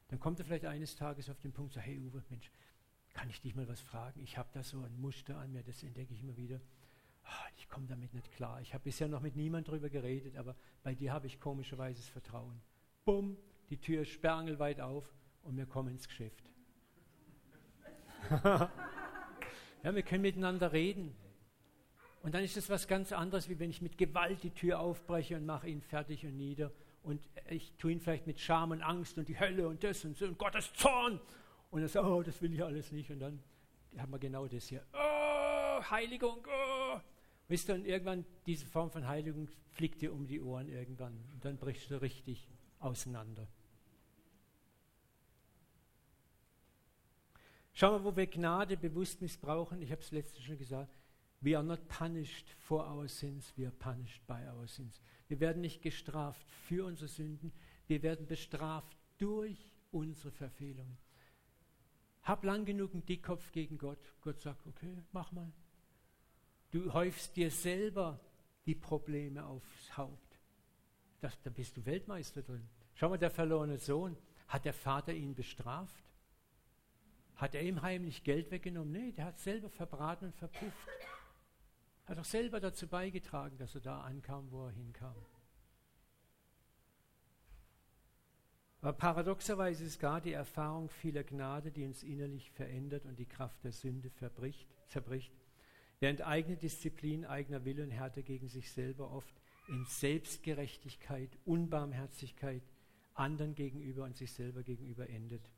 dann 0.10 0.20
kommt 0.20 0.40
er 0.40 0.46
vielleicht 0.46 0.66
eines 0.66 0.96
Tages 0.98 1.30
auf 1.30 1.40
den 1.40 1.54
Punkt, 1.54 1.74
so, 1.74 1.80
hey 1.80 1.98
Uwe, 1.98 2.24
Mensch, 2.30 2.52
kann 3.14 3.30
ich 3.30 3.42
dich 3.42 3.56
mal 3.56 3.68
was 3.68 3.80
fragen? 3.80 4.22
Ich 4.22 4.38
habe 4.38 4.50
da 4.54 4.64
so 4.64 4.82
ein 4.82 5.00
Muster 5.00 5.38
an 5.38 5.52
mir, 5.54 5.64
das 5.64 5.84
entdecke 5.84 6.14
ich 6.14 6.22
immer 6.22 6.36
wieder. 6.36 6.60
Ah, 7.24 7.46
ich 7.58 7.70
komme 7.70 7.88
damit 7.88 8.14
nicht 8.14 8.32
klar. 8.32 8.62
Ich 8.62 8.74
habe 8.74 8.84
bisher 8.84 9.08
noch 9.08 9.22
mit 9.22 9.36
niemand 9.36 9.68
darüber 9.68 9.90
geredet, 9.90 10.38
aber 10.38 10.56
bei 10.84 10.96
dir 10.96 11.14
habe 11.14 11.28
ich 11.28 11.40
komischerweise 11.40 12.00
das 12.00 12.10
Vertrauen. 12.10 12.62
Bumm, 13.06 13.38
die 13.70 13.78
Tür 13.78 14.02
ist 14.02 14.10
sperrangelweit 14.10 14.82
auf 14.82 15.14
und 15.44 15.58
wir 15.58 15.66
kommen 15.66 15.90
ins 15.90 16.08
Geschäft. 16.08 16.44
ja, 18.44 18.70
wir 19.84 20.04
können 20.04 20.22
miteinander 20.22 20.72
reden. 20.72 21.16
Und 22.24 22.36
dann 22.36 22.44
ist 22.44 22.56
es 22.56 22.70
was 22.70 22.88
ganz 22.88 23.12
anderes, 23.12 23.50
wie 23.50 23.60
wenn 23.60 23.72
ich 23.72 23.82
mit 23.82 23.98
Gewalt 23.98 24.44
die 24.44 24.52
Tür 24.52 24.80
aufbreche 24.80 25.36
und 25.38 25.46
mache 25.46 25.68
ihn 25.68 25.82
fertig 25.82 26.26
und 26.26 26.38
nieder. 26.38 26.72
Und 27.04 27.20
ich 27.50 27.74
tue 27.78 27.94
ihn 27.94 28.00
vielleicht 28.00 28.28
mit 28.28 28.40
Scham 28.40 28.72
und 28.72 28.84
Angst 28.84 29.18
und 29.18 29.28
die 29.28 29.40
Hölle 29.40 29.68
und 29.68 29.84
das 29.84 30.06
und 30.06 30.16
so 30.16 30.26
und 30.26 30.38
Gottes 30.38 30.72
Zorn. 30.74 31.20
Und 31.72 31.82
er 31.82 31.88
sagt, 31.88 32.06
oh, 32.06 32.22
das 32.22 32.42
will 32.42 32.54
ich 32.54 32.64
alles 32.64 32.92
nicht. 32.92 33.10
Und 33.10 33.20
dann 33.20 33.42
haben 33.98 34.12
wir 34.12 34.20
genau 34.20 34.48
das 34.48 34.68
hier. 34.68 34.86
Oh, 34.94 35.82
Heiligung, 35.90 36.46
oh. 36.46 36.81
Wisst 37.52 37.68
ihr, 37.68 37.76
und 37.76 37.86
irgendwann 37.86 38.24
diese 38.46 38.66
Form 38.66 38.90
von 38.90 39.06
Heiligung 39.06 39.50
fliegt 39.72 40.02
dir 40.02 40.14
um 40.14 40.26
die 40.26 40.40
Ohren 40.40 40.70
irgendwann. 40.70 41.22
Und 41.34 41.44
dann 41.44 41.58
brichst 41.58 41.92
du 41.92 42.02
richtig 42.02 42.48
auseinander. 42.80 43.46
Schau 47.74 47.92
mal, 47.92 48.06
wo 48.06 48.16
wir 48.16 48.26
Gnade 48.28 48.78
bewusst 48.78 49.20
missbrauchen. 49.20 49.82
Ich 49.82 49.92
habe 49.92 50.00
es 50.00 50.12
letztens 50.12 50.46
schon 50.46 50.58
gesagt. 50.58 50.98
We 51.42 51.58
are 51.58 51.64
not 51.66 51.86
punished 51.90 52.50
for 52.52 52.90
our 52.90 53.10
sins, 53.10 53.52
we 53.58 53.66
are 53.66 53.76
punished 53.80 54.26
by 54.28 54.48
our 54.56 54.66
sins. 54.66 55.02
Wir 55.28 55.42
werden 55.42 55.62
nicht 55.62 55.82
gestraft 55.82 56.50
für 56.70 56.86
unsere 56.86 57.10
Sünden, 57.10 57.52
wir 57.88 58.02
werden 58.02 58.28
bestraft 58.28 58.96
durch 59.18 59.74
unsere 59.92 60.32
Verfehlungen. 60.32 60.98
Hab 62.24 62.46
lang 62.46 62.64
genug 62.64 62.94
einen 62.94 63.06
Dickkopf 63.06 63.52
gegen 63.52 63.78
Gott. 63.78 64.14
Gott 64.22 64.40
sagt, 64.40 64.66
okay, 64.68 65.04
mach 65.12 65.34
mal. 65.34 65.52
Du 66.72 66.94
häufst 66.94 67.36
dir 67.36 67.52
selber 67.52 68.20
die 68.66 68.76
Probleme 68.76 69.46
aufs 69.46 69.98
Haupt. 69.98 70.40
Das, 71.20 71.40
da 71.42 71.50
bist 71.50 71.78
du 71.78 71.86
Weltmeister 71.86 72.42
drin. 72.42 72.68
Schau 72.96 73.10
mal, 73.10 73.18
der 73.18 73.30
verlorene 73.30 73.78
Sohn, 73.78 74.18
hat 74.48 74.66
der 74.66 74.74
Vater 74.74 75.14
ihn 75.14 75.36
bestraft? 75.36 76.04
Hat 77.36 77.56
er 77.56 77.62
ihm 77.62 77.82
heimlich 77.82 78.24
Geld 78.24 78.52
weggenommen? 78.52 78.92
Nee, 78.92 79.12
der 79.12 79.26
hat 79.26 79.40
selber 79.40 79.70
verbraten 79.70 80.26
und 80.26 80.36
verpufft. 80.36 80.88
Hat 82.06 82.18
auch 82.18 82.26
selber 82.26 82.60
dazu 82.60 82.88
beigetragen, 82.88 83.58
dass 83.58 83.76
er 83.76 83.82
da 83.82 84.02
ankam, 84.02 84.52
wo 84.52 84.66
er 84.66 84.72
hinkam. 84.72 85.16
Aber 88.82 88.94
paradoxerweise 88.94 89.84
ist 89.84 90.00
gar 90.00 90.22
die 90.22 90.34
Erfahrung 90.34 90.90
vieler 90.90 91.24
Gnade, 91.24 91.72
die 91.72 91.86
uns 91.86 92.02
innerlich 92.02 92.50
verändert 92.52 93.06
und 93.06 93.20
die 93.20 93.28
Kraft 93.28 93.64
der 93.64 93.72
Sünde 93.72 94.12
zerbricht, 94.14 94.68
während 96.02 96.22
eigene 96.22 96.58
Disziplin, 96.58 97.26
eigener 97.26 97.64
Wille 97.64 97.84
und 97.84 97.92
Härte 97.92 98.24
gegen 98.24 98.50
sich 98.50 98.72
selber 98.72 99.12
oft 99.12 99.34
in 99.70 99.86
Selbstgerechtigkeit, 99.86 101.30
Unbarmherzigkeit 101.46 102.64
anderen 103.14 103.56
gegenüber 103.56 104.04
und 104.04 104.18
sich 104.18 104.32
selber 104.34 104.64
gegenüber 104.64 105.08
endet. 105.10 105.50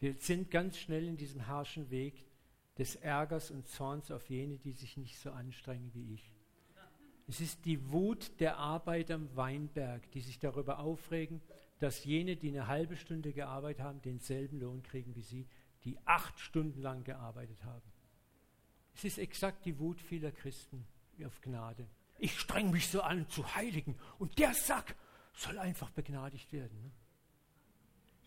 Wir 0.00 0.14
sind 0.14 0.50
ganz 0.50 0.78
schnell 0.78 1.08
in 1.08 1.16
diesem 1.16 1.48
harschen 1.48 1.90
Weg 1.90 2.24
des 2.78 2.94
Ärgers 2.94 3.50
und 3.50 3.66
Zorns 3.66 4.12
auf 4.12 4.30
jene, 4.30 4.56
die 4.58 4.72
sich 4.72 4.96
nicht 4.96 5.18
so 5.18 5.32
anstrengen 5.32 5.90
wie 5.92 6.14
ich. 6.14 6.32
Es 7.26 7.40
ist 7.40 7.64
die 7.64 7.90
Wut 7.90 8.30
der 8.38 8.56
Arbeiter 8.56 9.16
am 9.16 9.34
Weinberg, 9.36 10.08
die 10.12 10.20
sich 10.20 10.38
darüber 10.38 10.78
aufregen, 10.78 11.42
dass 11.80 12.04
jene, 12.04 12.36
die 12.36 12.48
eine 12.48 12.68
halbe 12.68 12.96
Stunde 12.96 13.32
gearbeitet 13.32 13.82
haben, 13.82 14.00
denselben 14.02 14.60
Lohn 14.60 14.82
kriegen 14.84 15.14
wie 15.16 15.22
sie, 15.22 15.46
die 15.84 15.98
acht 16.04 16.38
Stunden 16.38 16.80
lang 16.80 17.02
gearbeitet 17.02 17.64
haben. 17.64 17.92
Es 18.98 19.04
ist 19.04 19.18
exakt 19.18 19.64
die 19.64 19.78
Wut 19.78 20.00
vieler 20.00 20.32
Christen 20.32 20.84
auf 21.24 21.40
Gnade. 21.40 21.86
Ich 22.18 22.36
streng 22.36 22.72
mich 22.72 22.88
so 22.88 23.00
an 23.00 23.28
zu 23.28 23.54
heiligen 23.54 23.96
und 24.18 24.40
der 24.40 24.52
Sack 24.54 24.96
soll 25.34 25.56
einfach 25.60 25.90
begnadigt 25.90 26.52
werden. 26.52 26.82
Ne? 26.82 26.90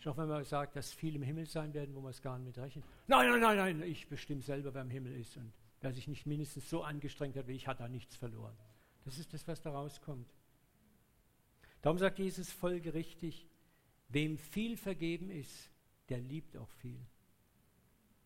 Auch 0.09 0.15
wenn 0.15 0.29
man 0.29 0.45
sagt, 0.45 0.77
dass 0.77 0.93
viele 0.93 1.17
im 1.17 1.23
Himmel 1.23 1.45
sein 1.45 1.73
werden, 1.73 1.93
wo 1.93 1.99
man 1.99 2.11
es 2.11 2.21
gar 2.21 2.39
nicht 2.39 2.55
mit 2.55 2.57
rechnet. 2.57 2.85
Nein, 3.07 3.29
nein, 3.29 3.41
nein, 3.41 3.57
nein, 3.57 3.83
ich 3.83 4.07
bestimme 4.07 4.41
selber, 4.41 4.73
wer 4.73 4.83
im 4.83 4.89
Himmel 4.89 5.13
ist. 5.17 5.35
Und 5.35 5.51
wer 5.81 5.91
sich 5.91 6.07
nicht 6.07 6.25
mindestens 6.25 6.69
so 6.69 6.83
angestrengt 6.83 7.35
hat 7.35 7.47
wie 7.47 7.55
ich, 7.55 7.67
hat 7.67 7.81
da 7.81 7.89
nichts 7.89 8.15
verloren. 8.15 8.55
Das 9.03 9.19
ist 9.19 9.33
das, 9.33 9.45
was 9.49 9.59
da 9.61 9.71
rauskommt. 9.71 10.33
Darum 11.81 11.97
sagt 11.97 12.17
Jesus 12.17 12.49
folgerichtig, 12.49 13.45
wem 14.07 14.37
viel 14.37 14.77
vergeben 14.77 15.29
ist, 15.29 15.69
der 16.07 16.19
liebt 16.19 16.55
auch 16.55 16.69
viel. 16.79 17.05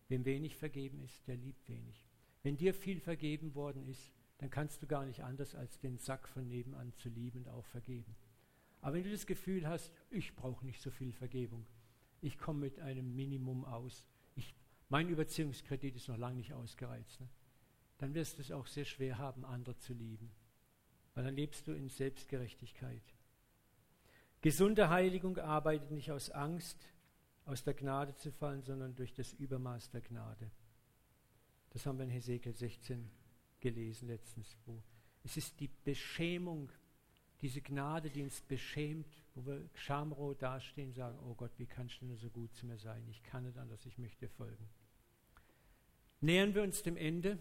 Wem 0.06 0.24
wenig 0.24 0.56
vergeben 0.56 1.02
ist, 1.02 1.26
der 1.26 1.36
liebt 1.36 1.68
wenig. 1.68 2.05
Wenn 2.46 2.56
dir 2.56 2.74
viel 2.74 3.00
vergeben 3.00 3.56
worden 3.56 3.88
ist, 3.88 4.12
dann 4.38 4.50
kannst 4.50 4.80
du 4.80 4.86
gar 4.86 5.04
nicht 5.04 5.24
anders, 5.24 5.56
als 5.56 5.80
den 5.80 5.98
Sack 5.98 6.28
von 6.28 6.46
nebenan 6.46 6.92
zu 6.92 7.08
lieben 7.08 7.40
und 7.40 7.48
auch 7.48 7.66
vergeben. 7.66 8.14
Aber 8.80 8.94
wenn 8.94 9.02
du 9.02 9.10
das 9.10 9.26
Gefühl 9.26 9.66
hast, 9.66 9.92
ich 10.10 10.36
brauche 10.36 10.64
nicht 10.64 10.80
so 10.80 10.92
viel 10.92 11.12
Vergebung, 11.12 11.66
Ich 12.20 12.38
komme 12.38 12.60
mit 12.60 12.78
einem 12.78 13.16
Minimum 13.16 13.64
aus. 13.64 14.04
Ich, 14.36 14.54
mein 14.88 15.08
Überziehungskredit 15.08 15.96
ist 15.96 16.06
noch 16.06 16.18
lange 16.18 16.36
nicht 16.36 16.52
ausgereizt. 16.52 17.18
Ne? 17.18 17.28
Dann 17.98 18.14
wirst 18.14 18.38
du 18.38 18.42
es 18.42 18.52
auch 18.52 18.68
sehr 18.68 18.84
schwer 18.84 19.18
haben, 19.18 19.44
andere 19.44 19.76
zu 19.78 19.92
lieben. 19.92 20.30
Weil 21.14 21.24
dann 21.24 21.34
lebst 21.34 21.66
du 21.66 21.72
in 21.72 21.88
Selbstgerechtigkeit. 21.88 23.02
Gesunde 24.40 24.88
Heiligung 24.88 25.36
arbeitet 25.38 25.90
nicht 25.90 26.12
aus 26.12 26.30
Angst, 26.30 26.78
aus 27.44 27.64
der 27.64 27.74
Gnade 27.74 28.14
zu 28.14 28.30
fallen, 28.30 28.62
sondern 28.62 28.94
durch 28.94 29.12
das 29.14 29.32
Übermaß 29.32 29.90
der 29.90 30.02
Gnade. 30.02 30.52
Das 31.76 31.84
haben 31.84 31.98
wir 31.98 32.04
in 32.04 32.10
Hesekiel 32.10 32.54
16 32.54 33.06
gelesen 33.60 34.08
letztens. 34.08 34.56
Wo 34.64 34.82
es 35.24 35.36
ist 35.36 35.60
die 35.60 35.68
Beschämung, 35.84 36.72
diese 37.42 37.60
Gnade, 37.60 38.08
die 38.08 38.22
uns 38.22 38.40
beschämt, 38.40 39.06
wo 39.34 39.44
wir 39.44 39.68
schamrot 39.74 40.40
dastehen 40.40 40.88
und 40.88 40.94
sagen, 40.94 41.18
oh 41.28 41.34
Gott, 41.34 41.50
wie 41.58 41.66
kannst 41.66 42.00
du 42.00 42.06
nur 42.06 42.16
so 42.16 42.30
gut 42.30 42.54
zu 42.54 42.64
mir 42.64 42.78
sein? 42.78 43.06
Ich 43.10 43.22
kann 43.24 43.44
nicht 43.44 43.58
anders, 43.58 43.84
ich 43.84 43.98
möchte 43.98 44.26
folgen. 44.26 44.66
Nähern 46.22 46.54
wir 46.54 46.62
uns 46.62 46.82
dem 46.82 46.96
Ende. 46.96 47.38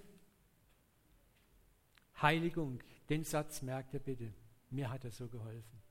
Heiligung, 2.22 2.84
den 3.08 3.24
Satz 3.24 3.62
merkt 3.62 3.94
ihr 3.94 4.02
bitte. 4.02 4.34
Mir 4.70 4.90
hat 4.90 5.06
er 5.06 5.12
so 5.12 5.30
geholfen. 5.30 5.82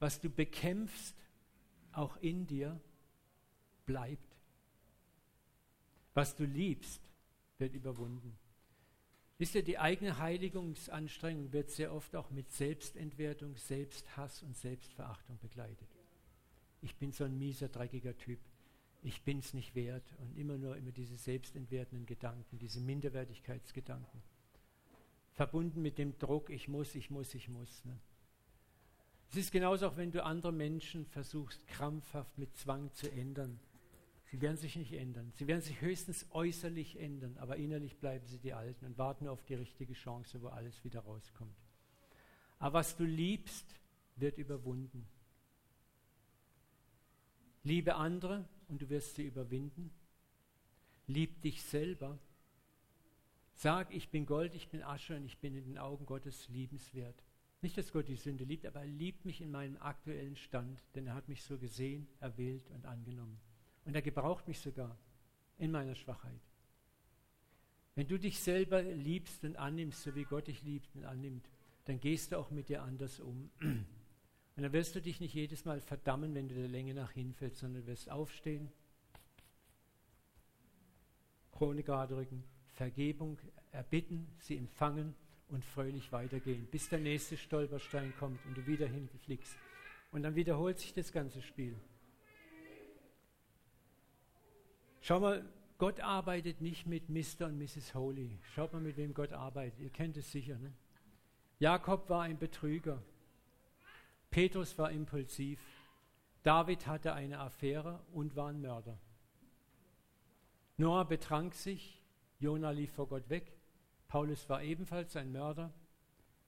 Was 0.00 0.20
du 0.20 0.28
bekämpfst, 0.28 1.14
auch 1.92 2.16
in 2.16 2.48
dir, 2.48 2.80
bleibt. 3.86 4.36
Was 6.14 6.34
du 6.34 6.44
liebst, 6.44 7.09
wird 7.60 7.74
überwunden. 7.74 8.36
Wisst 9.38 9.54
ihr, 9.54 9.62
die 9.62 9.78
eigene 9.78 10.18
Heiligungsanstrengung 10.18 11.52
wird 11.52 11.70
sehr 11.70 11.94
oft 11.94 12.14
auch 12.14 12.30
mit 12.30 12.50
Selbstentwertung, 12.52 13.56
Selbsthass 13.56 14.42
und 14.42 14.56
Selbstverachtung 14.56 15.38
begleitet. 15.38 15.88
Ich 16.82 16.96
bin 16.96 17.12
so 17.12 17.24
ein 17.24 17.38
mieser, 17.38 17.68
dreckiger 17.68 18.16
Typ. 18.16 18.38
Ich 19.02 19.22
bin 19.22 19.38
es 19.38 19.54
nicht 19.54 19.74
wert. 19.74 20.04
Und 20.18 20.36
immer 20.36 20.58
nur 20.58 20.76
immer 20.76 20.92
diese 20.92 21.16
selbstentwertenden 21.16 22.06
Gedanken, 22.06 22.58
diese 22.58 22.80
Minderwertigkeitsgedanken. 22.80 24.22
Verbunden 25.32 25.80
mit 25.80 25.96
dem 25.96 26.18
Druck, 26.18 26.50
ich 26.50 26.68
muss, 26.68 26.94
ich 26.94 27.08
muss, 27.10 27.34
ich 27.34 27.48
muss. 27.48 27.84
Ne? 27.86 27.98
Es 29.30 29.36
ist 29.36 29.52
genauso 29.52 29.86
auch, 29.88 29.96
wenn 29.96 30.10
du 30.10 30.24
andere 30.24 30.52
Menschen 30.52 31.06
versuchst, 31.06 31.66
krampfhaft 31.68 32.36
mit 32.36 32.54
Zwang 32.56 32.92
zu 32.92 33.10
ändern. 33.10 33.58
Sie 34.30 34.40
werden 34.40 34.56
sich 34.56 34.76
nicht 34.76 34.92
ändern. 34.92 35.32
Sie 35.34 35.48
werden 35.48 35.60
sich 35.60 35.80
höchstens 35.80 36.24
äußerlich 36.30 37.00
ändern, 37.00 37.36
aber 37.38 37.56
innerlich 37.56 37.98
bleiben 37.98 38.24
sie 38.28 38.38
die 38.38 38.52
Alten 38.52 38.86
und 38.86 38.96
warten 38.96 39.26
auf 39.26 39.42
die 39.44 39.54
richtige 39.54 39.92
Chance, 39.92 40.40
wo 40.40 40.48
alles 40.48 40.84
wieder 40.84 41.00
rauskommt. 41.00 41.56
Aber 42.60 42.74
was 42.78 42.96
du 42.96 43.04
liebst, 43.04 43.66
wird 44.14 44.38
überwunden. 44.38 45.08
Liebe 47.64 47.96
andere 47.96 48.48
und 48.68 48.80
du 48.80 48.88
wirst 48.88 49.16
sie 49.16 49.24
überwinden. 49.24 49.90
Lieb 51.08 51.42
dich 51.42 51.64
selber. 51.64 52.16
Sag, 53.54 53.92
ich 53.92 54.10
bin 54.10 54.26
Gold, 54.26 54.54
ich 54.54 54.68
bin 54.68 54.84
Asche 54.84 55.16
und 55.16 55.24
ich 55.24 55.38
bin 55.38 55.56
in 55.56 55.64
den 55.64 55.78
Augen 55.78 56.06
Gottes 56.06 56.48
liebenswert. 56.48 57.20
Nicht, 57.62 57.76
dass 57.76 57.92
Gott 57.92 58.06
die 58.06 58.14
Sünde 58.14 58.44
liebt, 58.44 58.64
aber 58.64 58.80
er 58.80 58.86
liebt 58.86 59.24
mich 59.24 59.40
in 59.40 59.50
meinem 59.50 59.76
aktuellen 59.78 60.36
Stand, 60.36 60.80
denn 60.94 61.08
er 61.08 61.14
hat 61.14 61.28
mich 61.28 61.42
so 61.42 61.58
gesehen, 61.58 62.06
erwählt 62.20 62.70
und 62.70 62.86
angenommen. 62.86 63.40
Und 63.84 63.94
er 63.94 64.02
gebraucht 64.02 64.46
mich 64.46 64.60
sogar 64.60 64.96
in 65.58 65.70
meiner 65.70 65.94
Schwachheit. 65.94 66.40
Wenn 67.94 68.08
du 68.08 68.18
dich 68.18 68.40
selber 68.40 68.82
liebst 68.82 69.44
und 69.44 69.56
annimmst, 69.56 70.02
so 70.02 70.14
wie 70.14 70.24
Gott 70.24 70.46
dich 70.46 70.62
liebt 70.62 70.94
und 70.94 71.04
annimmt, 71.04 71.48
dann 71.84 72.00
gehst 72.00 72.32
du 72.32 72.38
auch 72.38 72.50
mit 72.50 72.68
dir 72.68 72.82
anders 72.82 73.20
um. 73.20 73.50
Und 74.56 74.64
dann 74.64 74.72
wirst 74.72 74.94
du 74.94 75.00
dich 75.00 75.20
nicht 75.20 75.32
jedes 75.32 75.64
Mal 75.64 75.80
verdammen, 75.80 76.34
wenn 76.34 76.48
du 76.48 76.54
der 76.54 76.68
Länge 76.68 76.92
nach 76.92 77.12
hinfällst, 77.12 77.60
sondern 77.60 77.86
wirst 77.86 78.10
aufstehen, 78.10 78.70
Krone 81.52 81.82
gerade 81.82 82.16
rücken, 82.16 82.44
Vergebung 82.74 83.38
erbitten, 83.70 84.26
sie 84.38 84.56
empfangen 84.56 85.14
und 85.48 85.64
fröhlich 85.64 86.12
weitergehen, 86.12 86.66
bis 86.70 86.88
der 86.88 87.00
nächste 87.00 87.36
Stolperstein 87.36 88.12
kommt 88.18 88.44
und 88.46 88.56
du 88.56 88.66
wieder 88.66 88.86
hinfliegst. 88.86 89.56
Und 90.12 90.22
dann 90.22 90.34
wiederholt 90.34 90.78
sich 90.78 90.92
das 90.92 91.12
ganze 91.12 91.42
Spiel. 91.42 91.74
Schau 95.00 95.20
mal, 95.20 95.44
Gott 95.78 96.00
arbeitet 96.00 96.60
nicht 96.60 96.86
mit 96.86 97.08
Mr. 97.08 97.46
und 97.46 97.58
Mrs. 97.58 97.94
Holy. 97.94 98.38
Schaut 98.54 98.72
mal, 98.72 98.82
mit 98.82 98.96
wem 98.98 99.14
Gott 99.14 99.32
arbeitet. 99.32 99.80
Ihr 99.80 99.90
kennt 99.90 100.16
es 100.16 100.30
sicher. 100.30 100.58
Ne? 100.58 100.72
Jakob 101.58 102.10
war 102.10 102.22
ein 102.22 102.38
Betrüger. 102.38 103.02
Petrus 104.30 104.76
war 104.78 104.90
impulsiv. 104.90 105.58
David 106.42 106.86
hatte 106.86 107.14
eine 107.14 107.40
Affäre 107.40 108.00
und 108.12 108.36
war 108.36 108.48
ein 108.48 108.60
Mörder. 108.60 108.98
Noah 110.76 111.04
betrank 111.06 111.54
sich. 111.54 112.02
Jona 112.38 112.70
lief 112.70 112.92
vor 112.92 113.08
Gott 113.08 113.28
weg. 113.28 113.52
Paulus 114.08 114.48
war 114.48 114.62
ebenfalls 114.62 115.16
ein 115.16 115.32
Mörder. 115.32 115.72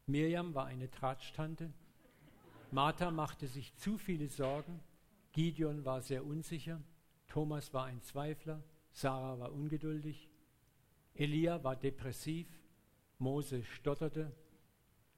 Mirjam 0.07 0.55
war 0.55 0.67
eine 0.67 0.91
Tratschtante. 0.91 1.73
Martha 2.71 3.11
machte 3.11 3.47
sich 3.47 3.75
zu 3.77 3.99
viele 3.99 4.29
Sorgen. 4.29 4.81
Gideon 5.33 5.85
war 5.85 6.01
sehr 6.01 6.25
unsicher. 6.25 6.81
Thomas 7.33 7.73
war 7.73 7.87
ein 7.87 8.03
Zweifler, 8.03 8.63
Sarah 8.91 9.39
war 9.39 9.53
ungeduldig, 9.53 10.29
Elia 11.15 11.65
war 11.65 11.77
depressiv, 11.77 12.47
Mose 13.17 13.65
stotterte, 13.65 14.31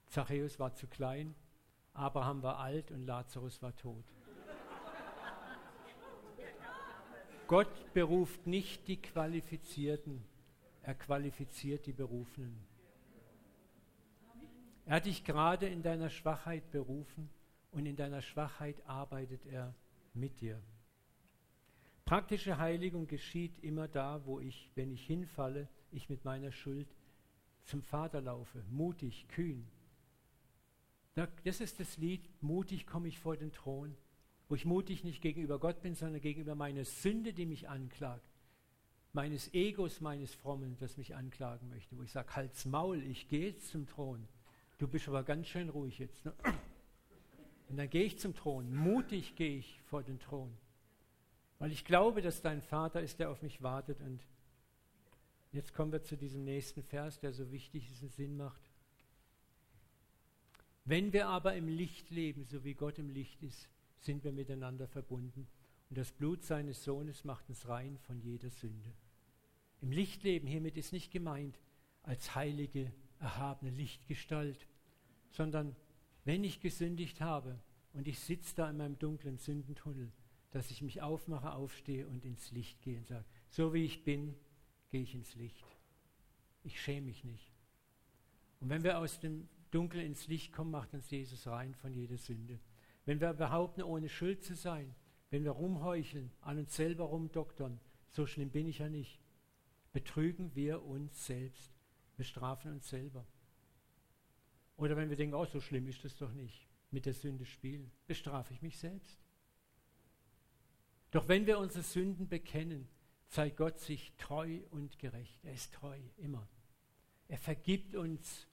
Zachäus 0.06 0.60
war 0.60 0.72
zu 0.74 0.86
klein, 0.86 1.34
Abraham 1.92 2.44
war 2.44 2.60
alt 2.60 2.92
und 2.92 3.04
Lazarus 3.04 3.60
war 3.62 3.74
tot. 3.74 4.04
Gott 7.48 7.92
beruft 7.94 8.46
nicht 8.46 8.86
die 8.86 9.02
Qualifizierten, 9.02 10.24
er 10.82 10.94
qualifiziert 10.94 11.84
die 11.86 11.92
Berufenen. 11.92 12.64
Er 14.86 14.96
hat 14.96 15.06
dich 15.06 15.24
gerade 15.24 15.66
in 15.66 15.82
deiner 15.82 16.10
Schwachheit 16.10 16.70
berufen 16.70 17.28
und 17.72 17.86
in 17.86 17.96
deiner 17.96 18.22
Schwachheit 18.22 18.76
arbeitet 18.86 19.44
er 19.46 19.74
mit 20.12 20.40
dir. 20.40 20.62
Praktische 22.14 22.58
Heiligung 22.58 23.08
geschieht 23.08 23.58
immer 23.64 23.88
da, 23.88 24.24
wo 24.24 24.38
ich, 24.38 24.70
wenn 24.76 24.92
ich 24.92 25.04
hinfalle, 25.04 25.68
ich 25.90 26.08
mit 26.08 26.24
meiner 26.24 26.52
Schuld 26.52 26.86
zum 27.64 27.82
Vater 27.82 28.20
laufe, 28.20 28.62
mutig, 28.70 29.26
kühn. 29.26 29.66
Das 31.42 31.60
ist 31.60 31.80
das 31.80 31.96
Lied, 31.96 32.22
mutig 32.40 32.86
komme 32.86 33.08
ich 33.08 33.18
vor 33.18 33.36
den 33.36 33.50
Thron, 33.50 33.96
wo 34.48 34.54
ich 34.54 34.64
mutig 34.64 35.02
nicht 35.02 35.22
gegenüber 35.22 35.58
Gott 35.58 35.82
bin, 35.82 35.96
sondern 35.96 36.20
gegenüber 36.20 36.54
meiner 36.54 36.84
Sünde, 36.84 37.32
die 37.32 37.46
mich 37.46 37.68
anklagt, 37.68 38.30
meines 39.12 39.52
Egos, 39.52 40.00
meines 40.00 40.32
Frommen, 40.36 40.76
das 40.78 40.96
mich 40.96 41.16
anklagen 41.16 41.68
möchte, 41.68 41.98
wo 41.98 42.04
ich 42.04 42.12
sage, 42.12 42.36
halt's 42.36 42.64
Maul, 42.64 43.02
ich 43.02 43.26
gehe 43.26 43.48
jetzt 43.48 43.70
zum 43.70 43.88
Thron. 43.88 44.28
Du 44.78 44.86
bist 44.86 45.08
aber 45.08 45.24
ganz 45.24 45.48
schön 45.48 45.68
ruhig 45.68 45.98
jetzt. 45.98 46.24
Ne? 46.24 46.32
Und 47.68 47.76
dann 47.76 47.90
gehe 47.90 48.04
ich 48.04 48.20
zum 48.20 48.36
Thron, 48.36 48.72
mutig 48.72 49.34
gehe 49.34 49.58
ich 49.58 49.80
vor 49.86 50.04
den 50.04 50.20
Thron. 50.20 50.56
Weil 51.64 51.72
ich 51.72 51.86
glaube, 51.86 52.20
dass 52.20 52.42
dein 52.42 52.60
Vater 52.60 53.00
ist, 53.00 53.20
der 53.20 53.30
auf 53.30 53.40
mich 53.40 53.62
wartet. 53.62 53.98
Und 54.02 54.20
jetzt 55.50 55.72
kommen 55.72 55.92
wir 55.92 56.02
zu 56.02 56.14
diesem 56.14 56.44
nächsten 56.44 56.82
Vers, 56.82 57.20
der 57.20 57.32
so 57.32 57.50
wichtig 57.50 57.90
ist 57.90 58.02
und 58.02 58.12
Sinn 58.12 58.36
macht. 58.36 58.60
Wenn 60.84 61.14
wir 61.14 61.26
aber 61.26 61.54
im 61.54 61.66
Licht 61.66 62.10
leben, 62.10 62.44
so 62.44 62.64
wie 62.64 62.74
Gott 62.74 62.98
im 62.98 63.08
Licht 63.08 63.42
ist, 63.42 63.70
sind 63.96 64.24
wir 64.24 64.32
miteinander 64.32 64.86
verbunden. 64.86 65.48
Und 65.88 65.96
das 65.96 66.12
Blut 66.12 66.42
seines 66.42 66.84
Sohnes 66.84 67.24
macht 67.24 67.48
uns 67.48 67.66
rein 67.66 67.96
von 67.96 68.20
jeder 68.20 68.50
Sünde. 68.50 68.92
Im 69.80 69.90
Licht 69.90 70.22
leben 70.22 70.46
hiermit 70.46 70.76
ist 70.76 70.92
nicht 70.92 71.12
gemeint 71.12 71.58
als 72.02 72.34
heilige, 72.34 72.92
erhabene 73.20 73.70
Lichtgestalt, 73.70 74.66
sondern 75.30 75.74
wenn 76.26 76.44
ich 76.44 76.60
gesündigt 76.60 77.22
habe 77.22 77.58
und 77.94 78.06
ich 78.06 78.18
sitze 78.18 78.54
da 78.54 78.68
in 78.68 78.76
meinem 78.76 78.98
dunklen 78.98 79.38
Sündentunnel, 79.38 80.12
dass 80.54 80.70
ich 80.70 80.82
mich 80.82 81.02
aufmache, 81.02 81.52
aufstehe 81.52 82.06
und 82.06 82.24
ins 82.24 82.52
Licht 82.52 82.80
gehe 82.80 82.98
und 82.98 83.08
sage, 83.08 83.24
so 83.50 83.74
wie 83.74 83.84
ich 83.84 84.04
bin, 84.04 84.36
gehe 84.88 85.02
ich 85.02 85.12
ins 85.12 85.34
Licht. 85.34 85.66
Ich 86.62 86.80
schäme 86.80 87.06
mich 87.06 87.24
nicht. 87.24 87.50
Und 88.60 88.68
wenn 88.68 88.84
wir 88.84 89.00
aus 89.00 89.18
dem 89.18 89.48
Dunkel 89.72 90.00
ins 90.00 90.28
Licht 90.28 90.52
kommen, 90.52 90.70
macht 90.70 90.94
uns 90.94 91.10
Jesus 91.10 91.48
rein 91.48 91.74
von 91.74 91.92
jeder 91.92 92.16
Sünde. 92.18 92.60
Wenn 93.04 93.20
wir 93.20 93.32
behaupten, 93.32 93.82
ohne 93.82 94.08
Schuld 94.08 94.44
zu 94.44 94.54
sein, 94.54 94.94
wenn 95.30 95.42
wir 95.42 95.50
rumheucheln, 95.50 96.30
an 96.40 96.58
uns 96.58 96.76
selber 96.76 97.06
rumdoktern, 97.06 97.80
so 98.12 98.24
schlimm 98.24 98.50
bin 98.50 98.68
ich 98.68 98.78
ja 98.78 98.88
nicht, 98.88 99.18
betrügen 99.92 100.54
wir 100.54 100.84
uns 100.84 101.26
selbst. 101.26 101.72
Wir 102.16 102.24
strafen 102.24 102.70
uns 102.70 102.88
selber. 102.88 103.26
Oder 104.76 104.96
wenn 104.96 105.10
wir 105.10 105.16
denken, 105.16 105.34
oh, 105.34 105.46
so 105.46 105.60
schlimm 105.60 105.88
ist 105.88 106.04
das 106.04 106.16
doch 106.16 106.32
nicht, 106.32 106.68
mit 106.92 107.06
der 107.06 107.14
Sünde 107.14 107.44
spielen, 107.44 107.90
bestrafe 108.06 108.54
ich 108.54 108.62
mich 108.62 108.78
selbst. 108.78 109.23
Doch 111.14 111.28
wenn 111.28 111.46
wir 111.46 111.60
unsere 111.60 111.84
Sünden 111.84 112.28
bekennen, 112.28 112.88
zeigt 113.28 113.56
Gott 113.56 113.78
sich 113.78 114.12
treu 114.18 114.58
und 114.72 114.98
gerecht. 114.98 115.44
Er 115.44 115.52
ist 115.52 115.72
treu, 115.72 115.96
immer. 116.16 116.48
Er 117.28 117.38
vergibt 117.38 117.94
uns 117.94 118.48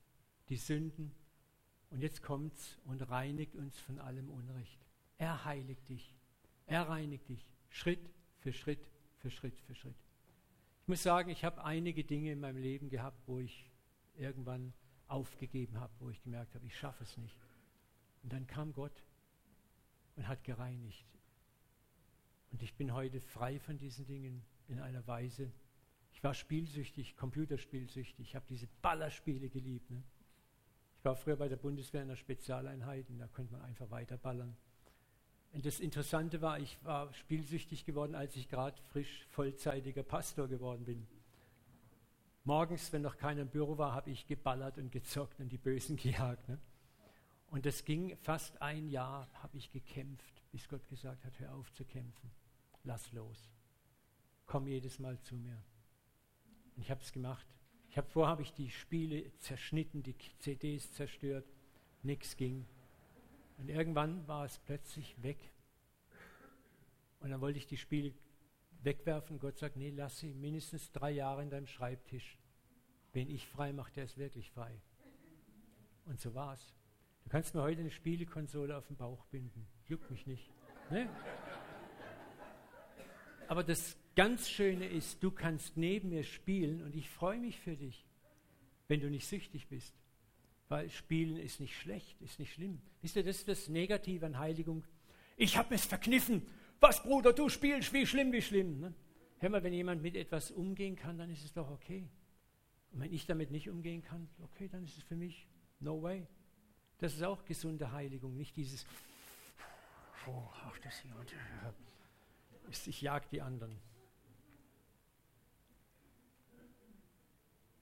die 0.48 0.58
Sünden 0.58 1.12
und 1.90 2.02
jetzt 2.02 2.22
kommt's 2.22 2.78
und 2.86 3.02
reinigt 3.10 3.56
uns 3.56 3.80
von 3.80 3.98
allem 3.98 4.30
Unrecht. 4.30 4.80
Er 5.18 5.44
heiligt 5.44 5.90
dich. 5.90 6.14
Er 6.68 6.88
reinigt 6.88 7.30
dich. 7.30 7.44
Schritt 7.70 8.12
für 8.42 8.54
Schritt 8.54 8.88
für 9.18 9.32
Schritt 9.32 9.60
für 9.62 9.74
Schritt. 9.74 9.98
Ich 10.84 10.88
muss 10.88 11.02
sagen, 11.02 11.32
ich 11.32 11.44
habe 11.44 11.64
einige 11.64 12.04
Dinge 12.04 12.32
in 12.32 12.40
meinem 12.40 12.62
Leben 12.62 12.90
gehabt, 12.90 13.18
wo 13.26 13.40
ich 13.40 13.72
irgendwann 14.20 14.72
aufgegeben 15.08 15.80
habe, 15.80 15.94
wo 15.98 16.12
ich 16.12 16.22
gemerkt 16.22 16.54
habe, 16.54 16.68
ich 16.68 16.78
schaffe 16.78 17.06
es 17.06 17.18
nicht. 17.18 17.36
Und 18.22 18.32
dann 18.32 18.46
kam 18.46 18.72
Gott 18.72 19.04
und 20.16 20.28
hat 20.28 20.44
gereinigt. 20.44 21.11
Und 22.52 22.64
ich 22.64 22.74
bin 22.76 22.94
heute 22.94 23.22
frei 23.22 23.60
von 23.60 23.78
diesen 23.78 24.06
Dingen 24.06 24.44
in 24.68 24.80
einer 24.80 25.06
Weise. 25.08 25.52
Ich 26.14 26.24
war 26.24 26.34
spielsüchtig, 26.34 27.16
computerspielsüchtig. 27.16 28.28
Ich 28.28 28.36
habe 28.36 28.46
diese 28.50 28.68
Ballerspiele 28.82 29.50
geliebt. 29.50 29.90
Ne? 29.90 30.04
Ich 30.98 31.06
war 31.06 31.16
früher 31.16 31.38
bei 31.38 31.48
der 31.48 31.58
Bundeswehr 31.58 32.04
in 32.04 32.10
einer 32.10 32.18
Spezialeinheit 32.18 33.10
und 33.10 33.20
da 33.20 33.28
konnte 33.28 33.54
man 33.54 33.62
einfach 33.62 33.90
weiterballern. 33.90 34.56
Und 35.54 35.66
das 35.66 35.80
Interessante 35.80 36.42
war, 36.42 36.60
ich 36.60 36.78
war 36.84 37.14
spielsüchtig 37.14 37.86
geworden, 37.86 38.16
als 38.16 38.36
ich 38.36 38.48
gerade 38.48 38.80
frisch 38.92 39.26
vollzeitiger 39.32 40.04
Pastor 40.04 40.48
geworden 40.48 40.86
bin. 40.86 41.08
Morgens, 42.44 42.92
wenn 42.94 43.02
noch 43.02 43.18
keiner 43.18 43.42
im 43.42 43.50
Büro 43.50 43.78
war, 43.78 43.94
habe 43.94 44.10
ich 44.10 44.26
geballert 44.28 44.78
und 44.78 44.92
gezockt 44.92 45.40
und 45.40 45.50
die 45.50 45.58
Bösen 45.58 45.96
gejagt. 45.98 46.48
Ne? 46.48 46.58
Und 47.52 47.66
das 47.66 47.84
ging 47.84 48.16
fast 48.18 48.62
ein 48.62 48.88
Jahr, 48.88 49.28
habe 49.44 49.58
ich 49.58 49.72
gekämpft, 49.72 50.42
bis 50.52 50.68
Gott 50.70 50.88
gesagt 50.88 51.26
hat, 51.26 51.38
hör 51.40 51.54
auf 51.56 51.72
zu 51.74 51.84
kämpfen, 51.84 52.32
lass 52.84 53.12
los, 53.12 53.52
komm 54.46 54.68
jedes 54.68 55.00
Mal 55.00 55.20
zu 55.22 55.36
mir. 55.36 55.62
Und 56.76 56.84
ich 56.84 56.92
habe 56.92 57.02
es 57.02 57.12
gemacht. 57.12 57.46
Ich 57.90 57.98
habe 57.98 58.08
vorher 58.08 58.32
habe 58.32 58.42
ich 58.42 58.54
die 58.54 58.70
Spiele 58.70 59.36
zerschnitten, 59.40 60.02
die 60.02 60.16
CDs 60.40 60.92
zerstört, 60.94 61.46
nichts 62.04 62.38
ging. 62.38 62.66
Und 63.58 63.70
irgendwann 63.70 64.28
war 64.28 64.46
es 64.46 64.60
plötzlich 64.60 65.22
weg. 65.22 65.38
Und 67.20 67.30
dann 67.30 67.42
wollte 67.42 67.60
ich 67.60 67.68
die 67.68 67.78
Spiele 67.78 68.14
wegwerfen. 68.82 69.40
Gott 69.40 69.58
sagt, 69.58 69.76
nee, 69.76 69.92
lass 69.92 70.20
sie 70.20 70.34
mindestens 70.34 70.92
drei 70.92 71.12
Jahre 71.12 71.44
in 71.44 71.50
deinem 71.50 71.68
Schreibtisch. 71.68 72.40
Wenn 73.14 73.30
ich 73.30 73.48
frei 73.48 73.74
mache, 73.74 73.92
der 73.92 74.06
ist 74.06 74.18
wirklich 74.18 74.50
frei. 74.52 74.82
Und 76.06 76.20
so 76.20 76.34
war 76.34 76.54
es. 76.54 76.74
Du 77.24 77.30
kannst 77.30 77.54
mir 77.54 77.62
heute 77.62 77.82
eine 77.82 77.92
Spielekonsole 77.92 78.76
auf 78.76 78.88
den 78.88 78.96
Bauch 78.96 79.26
binden. 79.26 79.68
Juckt 79.86 80.10
mich 80.10 80.26
nicht. 80.26 80.50
Ne? 80.90 81.10
Aber 83.52 83.66
das 83.66 83.98
ganz 84.16 84.50
Schöne 84.50 84.88
ist, 84.88 85.22
du 85.22 85.30
kannst 85.30 85.76
neben 85.76 86.08
mir 86.08 86.24
spielen 86.24 86.82
und 86.84 86.96
ich 86.96 87.10
freue 87.10 87.38
mich 87.38 87.60
für 87.60 87.76
dich, 87.76 88.06
wenn 88.88 89.02
du 89.02 89.10
nicht 89.10 89.28
süchtig 89.28 89.68
bist. 89.68 89.94
Weil 90.70 90.90
Spielen 90.90 91.36
ist 91.36 91.60
nicht 91.60 91.78
schlecht, 91.78 92.22
ist 92.22 92.40
nicht 92.40 92.54
schlimm. 92.54 92.82
Wisst 93.02 93.18
ihr, 93.18 93.26
das 93.26 93.40
ist 93.40 93.50
das 93.50 93.68
Negative 93.68 94.26
an 94.26 94.40
Heiligung. 94.40 94.86
Ich 95.36 95.58
habe 95.58 95.76
es 95.76 95.84
verkniffen. 95.84 96.48
Was, 96.80 97.04
Bruder, 97.04 97.34
du 97.34 97.50
spielst, 97.50 97.92
wie 97.92 98.06
schlimm, 98.06 98.32
wie 98.32 98.42
schlimm. 98.42 98.80
Ne? 98.80 98.94
Hör 99.40 99.50
mal, 99.50 99.64
wenn 99.64 99.74
jemand 99.74 100.02
mit 100.02 100.16
etwas 100.16 100.52
umgehen 100.52 100.96
kann, 100.96 101.18
dann 101.18 101.30
ist 101.30 101.44
es 101.44 101.52
doch 101.52 101.70
okay. 101.70 102.08
Und 102.94 103.02
wenn 103.02 103.12
ich 103.12 103.26
damit 103.26 103.52
nicht 103.52 103.70
umgehen 103.70 104.02
kann, 104.02 104.30
okay, 104.44 104.70
dann 104.70 104.86
ist 104.86 104.96
es 104.96 105.04
für 105.04 105.18
mich 105.18 105.46
no 105.82 106.02
way. 106.02 106.26
Das 107.00 107.14
ist 107.14 107.24
auch 107.24 107.44
gesunde 107.44 107.92
Heiligung, 107.92 108.38
nicht 108.38 108.56
dieses, 108.56 108.86
oh, 110.26 110.48
ach, 110.54 110.80
das 110.80 111.00
hier 111.00 111.14
und 111.18 111.36
ich 112.70 113.02
jag 113.02 113.30
die 113.32 113.42
anderen. 113.42 113.78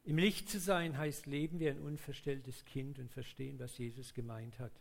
Im 0.04 0.18
Licht 0.18 0.50
zu 0.50 0.60
sein 0.60 0.98
heißt 0.98 1.28
leben 1.28 1.60
wie 1.60 1.70
ein 1.70 1.80
unverstelltes 1.80 2.66
Kind 2.66 2.98
und 2.98 3.12
verstehen, 3.12 3.60
was 3.60 3.78
Jesus 3.78 4.14
gemeint 4.14 4.58
hat, 4.58 4.72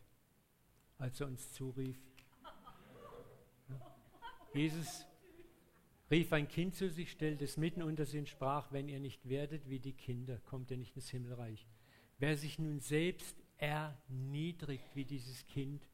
als 0.96 1.20
er 1.20 1.26
uns 1.26 1.52
zurief. 1.52 1.98
Jesus 4.54 5.06
rief 6.10 6.32
ein 6.32 6.48
Kind 6.48 6.74
zu 6.74 6.88
sich, 6.88 7.10
stellte 7.10 7.44
es 7.44 7.58
mitten 7.58 7.82
unter 7.82 8.06
sie 8.06 8.18
und 8.18 8.28
sprach, 8.28 8.72
wenn 8.72 8.88
ihr 8.88 9.00
nicht 9.00 9.28
werdet 9.28 9.68
wie 9.68 9.80
die 9.80 9.92
Kinder, 9.92 10.38
kommt 10.46 10.70
ihr 10.70 10.78
nicht 10.78 10.96
ins 10.96 11.10
Himmelreich. 11.10 11.66
Wer 12.18 12.36
sich 12.36 12.58
nun 12.58 12.80
selbst 12.80 13.36
erniedrigt 13.58 14.94
wie 14.94 15.04
dieses 15.04 15.44
Kind, 15.46 15.86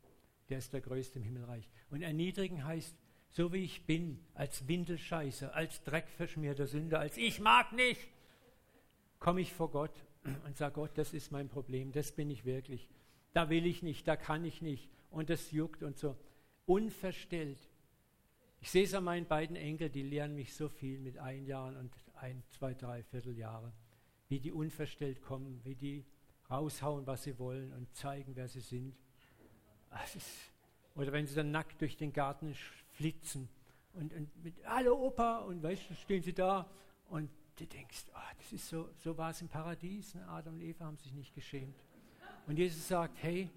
der 0.49 0.59
ist 0.59 0.73
der 0.73 0.81
Größte 0.81 1.19
im 1.19 1.25
Himmelreich. 1.25 1.69
Und 1.91 2.03
erniedrigen 2.03 2.65
heißt, 2.65 2.97
so 3.35 3.53
wie 3.53 3.65
ich 3.65 3.85
bin, 3.85 4.25
als 4.35 4.69
Windelscheißer, 4.69 5.53
als 5.57 5.83
dreckverschmierter 5.83 6.69
Sünder, 6.69 7.01
als 7.01 7.17
ich 7.17 7.41
mag 7.41 7.73
nicht, 7.73 8.01
komme 9.19 9.41
ich 9.41 9.53
vor 9.53 9.73
Gott 9.73 10.05
und 10.45 10.57
sage, 10.57 10.75
Gott, 10.75 10.93
das 10.95 11.13
ist 11.13 11.33
mein 11.33 11.49
Problem, 11.49 11.91
das 11.91 12.13
bin 12.13 12.31
ich 12.31 12.45
wirklich. 12.45 12.89
Da 13.33 13.51
will 13.51 13.67
ich 13.67 13.83
nicht, 13.83 14.07
da 14.07 14.15
kann 14.15 14.45
ich 14.45 14.63
nicht. 14.63 14.89
Und 15.11 15.31
das 15.31 15.51
juckt 15.51 15.83
und 15.83 15.99
so. 15.99 16.17
Unverstellt. 16.65 17.59
Ich 18.61 18.71
sehe 18.71 18.85
es 18.85 18.95
an 18.95 19.03
meinen 19.03 19.27
beiden 19.27 19.57
Enkeln, 19.57 19.91
die 19.91 20.03
lernen 20.03 20.37
mich 20.37 20.55
so 20.55 20.69
viel 20.69 21.01
mit 21.01 21.19
ein 21.19 21.45
Jahren 21.45 21.77
und 21.77 21.93
ein, 22.15 22.41
zwei, 22.51 22.73
drei 22.73 23.03
Vierteljahre, 23.03 23.73
wie 24.29 24.39
die 24.39 24.53
unverstellt 24.53 25.21
kommen, 25.21 25.61
wie 25.65 25.75
die 25.75 26.05
raushauen, 26.49 27.05
was 27.09 27.25
sie 27.25 27.37
wollen 27.41 27.73
und 27.73 27.93
zeigen, 27.97 28.37
wer 28.37 28.47
sie 28.47 28.61
sind. 28.61 28.95
Ist, 30.15 30.53
oder 30.95 31.11
wenn 31.11 31.27
sie 31.27 31.35
dann 31.35 31.51
nackt 31.51 31.81
durch 31.81 31.97
den 31.97 32.13
Garten 32.13 32.55
flitzen 32.95 33.49
und, 33.95 34.13
und 34.13 34.45
mit 34.45 34.55
Hallo 34.67 34.95
Opa 35.07 35.39
und 35.39 35.63
weißt 35.63 35.91
du, 35.91 35.95
stehen 35.95 36.23
sie 36.23 36.33
da 36.33 36.69
und 37.09 37.31
du 37.57 37.67
denkst, 37.67 38.05
oh, 38.15 38.35
das 38.39 38.53
ist 38.53 38.69
so, 38.69 38.89
so 39.03 39.17
war 39.17 39.31
es 39.31 39.41
im 39.41 39.49
Paradies. 39.49 40.15
Ne? 40.15 40.27
Adam 40.29 40.55
und 40.55 40.63
Eva 40.63 40.85
haben 40.87 40.99
sich 40.99 41.13
nicht 41.13 41.35
geschämt. 41.35 41.77
Und 42.47 42.59
Jesus 42.59 42.89
sagt, 42.89 43.23
hey, 43.23 43.51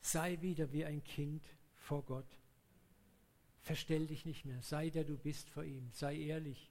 sei 0.00 0.40
wieder 0.40 0.70
wie 0.72 0.84
ein 0.84 1.02
Kind 1.02 1.42
vor 1.74 2.02
Gott. 2.02 2.26
Verstell 3.62 4.06
dich 4.06 4.24
nicht 4.24 4.44
mehr. 4.44 4.60
Sei 4.62 4.90
der 4.90 5.04
du 5.04 5.16
bist 5.16 5.48
vor 5.48 5.64
ihm. 5.64 5.90
Sei 5.92 6.16
ehrlich. 6.16 6.70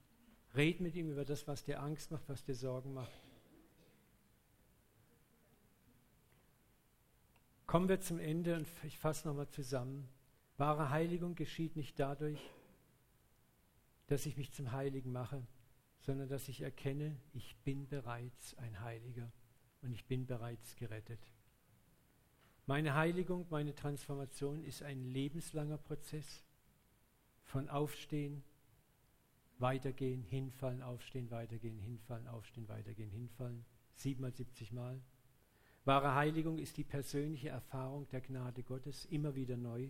Red 0.54 0.80
mit 0.80 0.94
ihm 0.94 1.10
über 1.10 1.24
das, 1.24 1.46
was 1.46 1.64
dir 1.64 1.82
Angst 1.82 2.10
macht, 2.10 2.28
was 2.28 2.44
dir 2.44 2.54
Sorgen 2.54 2.94
macht. 2.94 3.12
Kommen 7.66 7.88
wir 7.88 8.00
zum 8.00 8.18
Ende 8.18 8.54
und 8.56 8.66
ich 8.84 8.98
fasse 8.98 9.28
nochmal 9.28 9.48
zusammen. 9.48 10.08
Wahre 10.58 10.90
Heiligung 10.90 11.34
geschieht 11.34 11.76
nicht 11.76 11.98
dadurch, 11.98 12.40
dass 14.06 14.26
ich 14.26 14.36
mich 14.36 14.52
zum 14.52 14.72
Heiligen 14.72 15.12
mache, 15.12 15.46
sondern 16.00 16.28
dass 16.28 16.48
ich 16.48 16.60
erkenne, 16.60 17.16
ich 17.32 17.56
bin 17.64 17.88
bereits 17.88 18.56
ein 18.58 18.80
Heiliger 18.80 19.30
und 19.82 19.92
ich 19.92 20.04
bin 20.06 20.26
bereits 20.26 20.76
gerettet. 20.76 21.20
Meine 22.66 22.94
Heiligung, 22.94 23.46
meine 23.50 23.74
Transformation 23.74 24.64
ist 24.64 24.82
ein 24.82 25.04
lebenslanger 25.04 25.78
Prozess 25.78 26.44
von 27.44 27.68
Aufstehen, 27.68 28.42
Weitergehen, 29.58 30.22
Hinfallen, 30.22 30.82
Aufstehen, 30.82 31.30
Weitergehen, 31.30 31.78
Hinfallen, 31.78 32.26
Aufstehen, 32.26 32.68
Weitergehen, 32.68 33.10
Hinfallen. 33.10 33.64
Siebenmal, 33.94 34.32
siebzig 34.32 34.72
Mal. 34.72 35.00
Wahre 35.84 36.14
Heiligung 36.14 36.58
ist 36.58 36.76
die 36.76 36.84
persönliche 36.84 37.48
Erfahrung 37.48 38.08
der 38.08 38.20
Gnade 38.20 38.62
Gottes 38.62 39.06
immer 39.06 39.34
wieder 39.34 39.56
neu. 39.56 39.88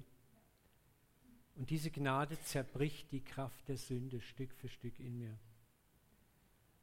Und 1.57 1.71
diese 1.71 1.91
Gnade 1.91 2.39
zerbricht 2.43 3.11
die 3.13 3.25
Kraft 3.25 3.69
der 3.69 3.79
Sünde 3.79 4.21
Stück 4.21 4.53
für 4.55 4.69
Stück 4.69 5.01
in 5.01 5.19
mir. 5.19 5.39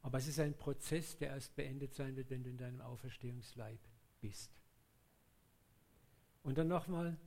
Aber 0.02 0.18
es 0.18 0.28
ist 0.28 0.40
ein 0.40 0.56
Prozess, 0.56 1.16
der 1.18 1.30
erst 1.30 1.56
beendet 1.56 1.94
sein 1.94 2.16
wird, 2.16 2.30
wenn 2.30 2.44
du 2.44 2.50
in 2.50 2.58
deinem 2.58 2.82
Auferstehungsleib 2.82 3.80
bist. 4.20 4.52
Und 6.42 6.58
dann 6.58 6.68
nochmal, 6.68 7.18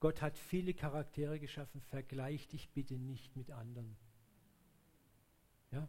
Gott 0.00 0.20
hat 0.20 0.36
viele 0.36 0.74
Charaktere 0.74 1.38
geschaffen, 1.38 1.80
vergleich 1.80 2.48
dich 2.48 2.68
bitte 2.70 2.94
nicht 2.94 3.36
mit 3.36 3.50
anderen. 3.50 3.96
Ja? 5.70 5.88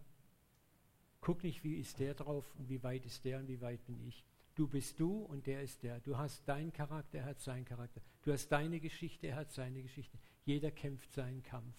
Guck 1.21 1.43
nicht, 1.43 1.63
wie 1.63 1.75
ist 1.77 1.99
der 1.99 2.13
drauf 2.13 2.45
und 2.59 2.69
wie 2.69 2.83
weit 2.83 3.05
ist 3.05 3.25
der 3.25 3.39
und 3.39 3.47
wie 3.47 3.61
weit 3.61 3.83
bin 3.85 4.05
ich. 4.05 4.23
Du 4.53 4.67
bist 4.67 4.99
du 4.99 5.23
und 5.23 5.47
der 5.47 5.63
ist 5.63 5.81
der. 5.81 5.99
Du 6.01 6.17
hast 6.17 6.47
deinen 6.47 6.71
Charakter, 6.71 7.19
er 7.19 7.25
hat 7.25 7.39
seinen 7.39 7.65
Charakter. 7.65 8.01
Du 8.21 8.31
hast 8.31 8.49
deine 8.49 8.79
Geschichte, 8.79 9.27
er 9.27 9.37
hat 9.37 9.51
seine 9.51 9.81
Geschichte. 9.81 10.17
Jeder 10.45 10.71
kämpft 10.71 11.11
seinen 11.11 11.43
Kampf. 11.43 11.75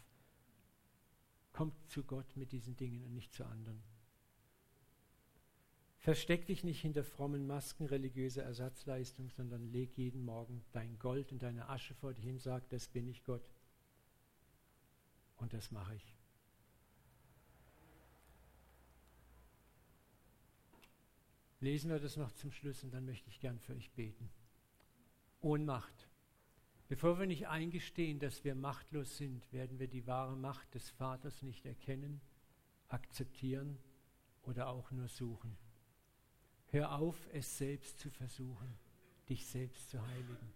Kommt 1.52 1.74
zu 1.88 2.02
Gott 2.02 2.36
mit 2.36 2.52
diesen 2.52 2.76
Dingen 2.76 3.02
und 3.04 3.14
nicht 3.14 3.32
zu 3.32 3.46
anderen. 3.46 3.82
Versteck 5.98 6.46
dich 6.46 6.62
nicht 6.62 6.82
hinter 6.82 7.02
frommen 7.02 7.46
Masken 7.46 7.86
religiöser 7.86 8.42
Ersatzleistung, 8.42 9.30
sondern 9.30 9.72
leg 9.72 9.96
jeden 9.96 10.24
Morgen 10.24 10.62
dein 10.72 10.98
Gold 10.98 11.32
und 11.32 11.42
deine 11.42 11.68
Asche 11.68 11.94
vor 11.94 12.12
dich 12.12 12.24
hin, 12.24 12.38
sag, 12.38 12.68
das 12.68 12.88
bin 12.88 13.08
ich 13.08 13.24
Gott. 13.24 13.48
Und 15.38 15.52
das 15.52 15.70
mache 15.70 15.94
ich. 15.94 16.16
Lesen 21.60 21.90
wir 21.90 21.98
das 21.98 22.16
noch 22.16 22.32
zum 22.32 22.52
Schluss 22.52 22.84
und 22.84 22.92
dann 22.92 23.06
möchte 23.06 23.28
ich 23.28 23.40
gern 23.40 23.58
für 23.58 23.74
euch 23.74 23.90
beten. 23.92 24.28
Ohnmacht. 25.40 26.08
Bevor 26.88 27.18
wir 27.18 27.26
nicht 27.26 27.48
eingestehen, 27.48 28.20
dass 28.20 28.44
wir 28.44 28.54
machtlos 28.54 29.16
sind, 29.16 29.52
werden 29.52 29.78
wir 29.78 29.88
die 29.88 30.06
wahre 30.06 30.36
Macht 30.36 30.74
des 30.74 30.90
Vaters 30.90 31.42
nicht 31.42 31.66
erkennen, 31.66 32.20
akzeptieren 32.88 33.78
oder 34.42 34.68
auch 34.68 34.90
nur 34.92 35.08
suchen. 35.08 35.56
Hör 36.66 36.92
auf, 36.98 37.28
es 37.32 37.58
selbst 37.58 37.98
zu 37.98 38.10
versuchen, 38.10 38.78
dich 39.28 39.46
selbst 39.46 39.90
zu 39.90 40.06
heiligen. 40.06 40.52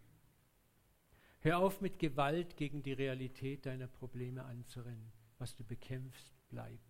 Hör 1.41 1.59
auf 1.59 1.81
mit 1.81 1.99
Gewalt 1.99 2.57
gegen 2.57 2.83
die 2.83 2.93
Realität 2.93 3.67
deiner 3.67 3.87
Probleme 3.89 4.45
anzurennen. 4.45 5.11
Was 5.39 5.57
du 5.57 5.65
bekämpfst, 5.65 6.35
bleibt. 6.51 6.85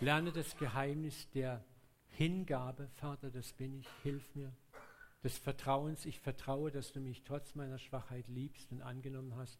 Lerne 0.00 0.32
das 0.32 0.56
Geheimnis 0.56 1.30
der 1.30 1.64
Hingabe, 2.08 2.88
Vater, 2.96 3.30
das 3.30 3.52
bin 3.52 3.74
ich, 3.74 3.88
hilf 4.02 4.34
mir. 4.34 4.52
Des 5.24 5.38
Vertrauens, 5.38 6.04
ich 6.04 6.20
vertraue, 6.20 6.70
dass 6.70 6.92
du 6.92 7.00
mich 7.00 7.24
trotz 7.24 7.54
meiner 7.54 7.78
Schwachheit 7.78 8.28
liebst 8.28 8.70
und 8.70 8.82
angenommen 8.82 9.34
hast 9.36 9.58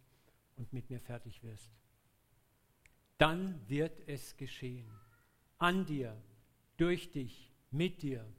und 0.57 0.73
mit 0.73 0.91
mir 0.91 1.01
fertig 1.01 1.43
wirst. 1.43 1.71
Dann 3.19 3.59
wird 3.69 4.07
es 4.07 4.37
geschehen. 4.37 4.87
An 5.59 5.87
dir, 5.87 6.21
durch 6.77 7.11
dich, 7.11 7.51
mit 7.71 8.03
dir, 8.03 8.31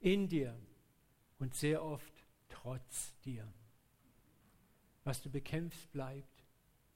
in 0.00 0.28
dir 0.28 0.54
und 1.38 1.54
sehr 1.54 1.82
oft 1.82 2.12
trotz 2.48 3.18
dir. 3.20 3.50
Was 5.04 5.22
du 5.22 5.30
bekämpfst, 5.30 5.90
bleibt. 5.92 6.44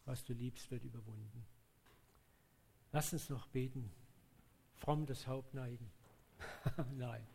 Was 0.05 0.23
du 0.25 0.35
liebst, 0.35 0.71
wird 0.71 0.85
überwunden. 0.85 1.47
Lass 2.93 3.13
uns 3.15 3.31
noch 3.31 3.47
beten. 3.47 3.91
Fromm 4.75 5.07
das 5.07 5.27
Haupt 5.27 5.55
neigen. 5.55 5.91
Nein. 6.93 7.27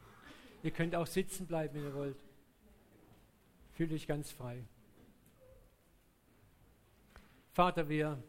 Ihr 0.62 0.72
könnt 0.72 0.96
auch 0.96 1.08
sitzen 1.08 1.48
bleiben, 1.48 1.76
wenn 1.76 1.84
ihr 1.84 1.94
wollt. 1.94 2.18
Fühlt 3.74 3.94
euch 3.94 4.08
ganz 4.08 4.30
frei. 4.30 4.64
Vater, 7.54 7.88
wir 7.88 8.22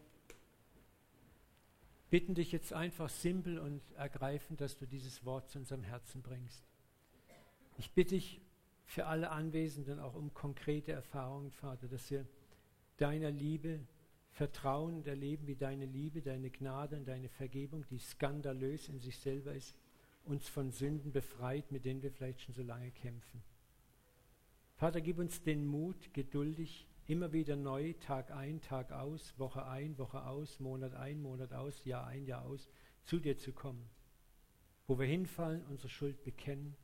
bitten 2.08 2.34
dich 2.34 2.52
jetzt 2.52 2.72
einfach 2.72 3.08
simpel 3.08 3.58
und 3.58 3.82
ergreifend, 3.96 4.60
dass 4.60 4.76
du 4.76 4.86
dieses 4.86 5.24
Wort 5.24 5.48
zu 5.50 5.58
unserem 5.58 5.82
Herzen 5.82 6.22
bringst. 6.22 6.64
Ich 7.78 7.92
bitte 7.92 8.14
dich 8.14 8.40
für 8.84 9.06
alle 9.06 9.30
Anwesenden 9.30 10.00
auch 10.00 10.14
um 10.14 10.34
konkrete 10.34 10.92
Erfahrungen, 10.92 11.50
Vater, 11.50 11.88
dass 11.88 12.10
wir 12.10 12.26
deiner 12.96 13.30
Liebe 13.30 13.80
vertrauen 14.32 14.96
und 14.96 15.06
erleben, 15.06 15.46
wie 15.46 15.56
deine 15.56 15.86
Liebe, 15.86 16.22
deine 16.22 16.50
Gnade 16.50 16.96
und 16.96 17.06
deine 17.06 17.28
Vergebung, 17.28 17.84
die 17.90 17.98
skandalös 17.98 18.88
in 18.88 18.98
sich 18.98 19.18
selber 19.18 19.52
ist, 19.52 19.76
uns 20.24 20.48
von 20.48 20.70
Sünden 20.70 21.12
befreit, 21.12 21.70
mit 21.72 21.84
denen 21.84 22.02
wir 22.02 22.10
vielleicht 22.10 22.42
schon 22.42 22.54
so 22.54 22.62
lange 22.62 22.90
kämpfen. 22.90 23.42
Vater, 24.76 25.00
gib 25.00 25.18
uns 25.18 25.42
den 25.42 25.66
Mut, 25.66 26.14
geduldig, 26.14 26.86
immer 27.06 27.32
wieder 27.32 27.56
neu, 27.56 27.92
Tag 27.94 28.30
ein, 28.30 28.60
Tag 28.60 28.92
aus, 28.92 29.38
Woche 29.38 29.66
ein, 29.66 29.98
Woche 29.98 30.24
aus, 30.24 30.60
Monat 30.60 30.94
ein, 30.94 31.20
Monat 31.20 31.52
aus, 31.52 31.84
Jahr 31.84 32.06
ein, 32.06 32.24
Jahr 32.24 32.44
aus, 32.44 32.68
zu 33.04 33.18
dir 33.18 33.36
zu 33.36 33.52
kommen. 33.52 33.90
Wo 34.86 34.98
wir 34.98 35.06
hinfallen, 35.06 35.66
unsere 35.66 35.88
Schuld 35.88 36.22
bekennen 36.24 36.76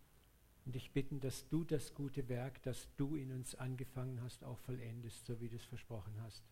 und 0.64 0.74
dich 0.74 0.93
bitten, 0.93 1.20
dass 1.20 1.49
du 1.49 1.64
das 1.64 1.95
gute 1.95 2.28
Werk, 2.28 2.62
das 2.64 2.89
du 2.97 3.14
in 3.16 3.32
uns 3.32 3.55
angefangen 3.55 4.20
hast, 4.22 4.45
auch 4.45 4.59
vollendest, 4.59 5.24
so 5.26 5.41
wie 5.41 5.49
du 5.49 5.57
es 5.57 5.64
versprochen 5.64 6.20
hast. 6.22 6.45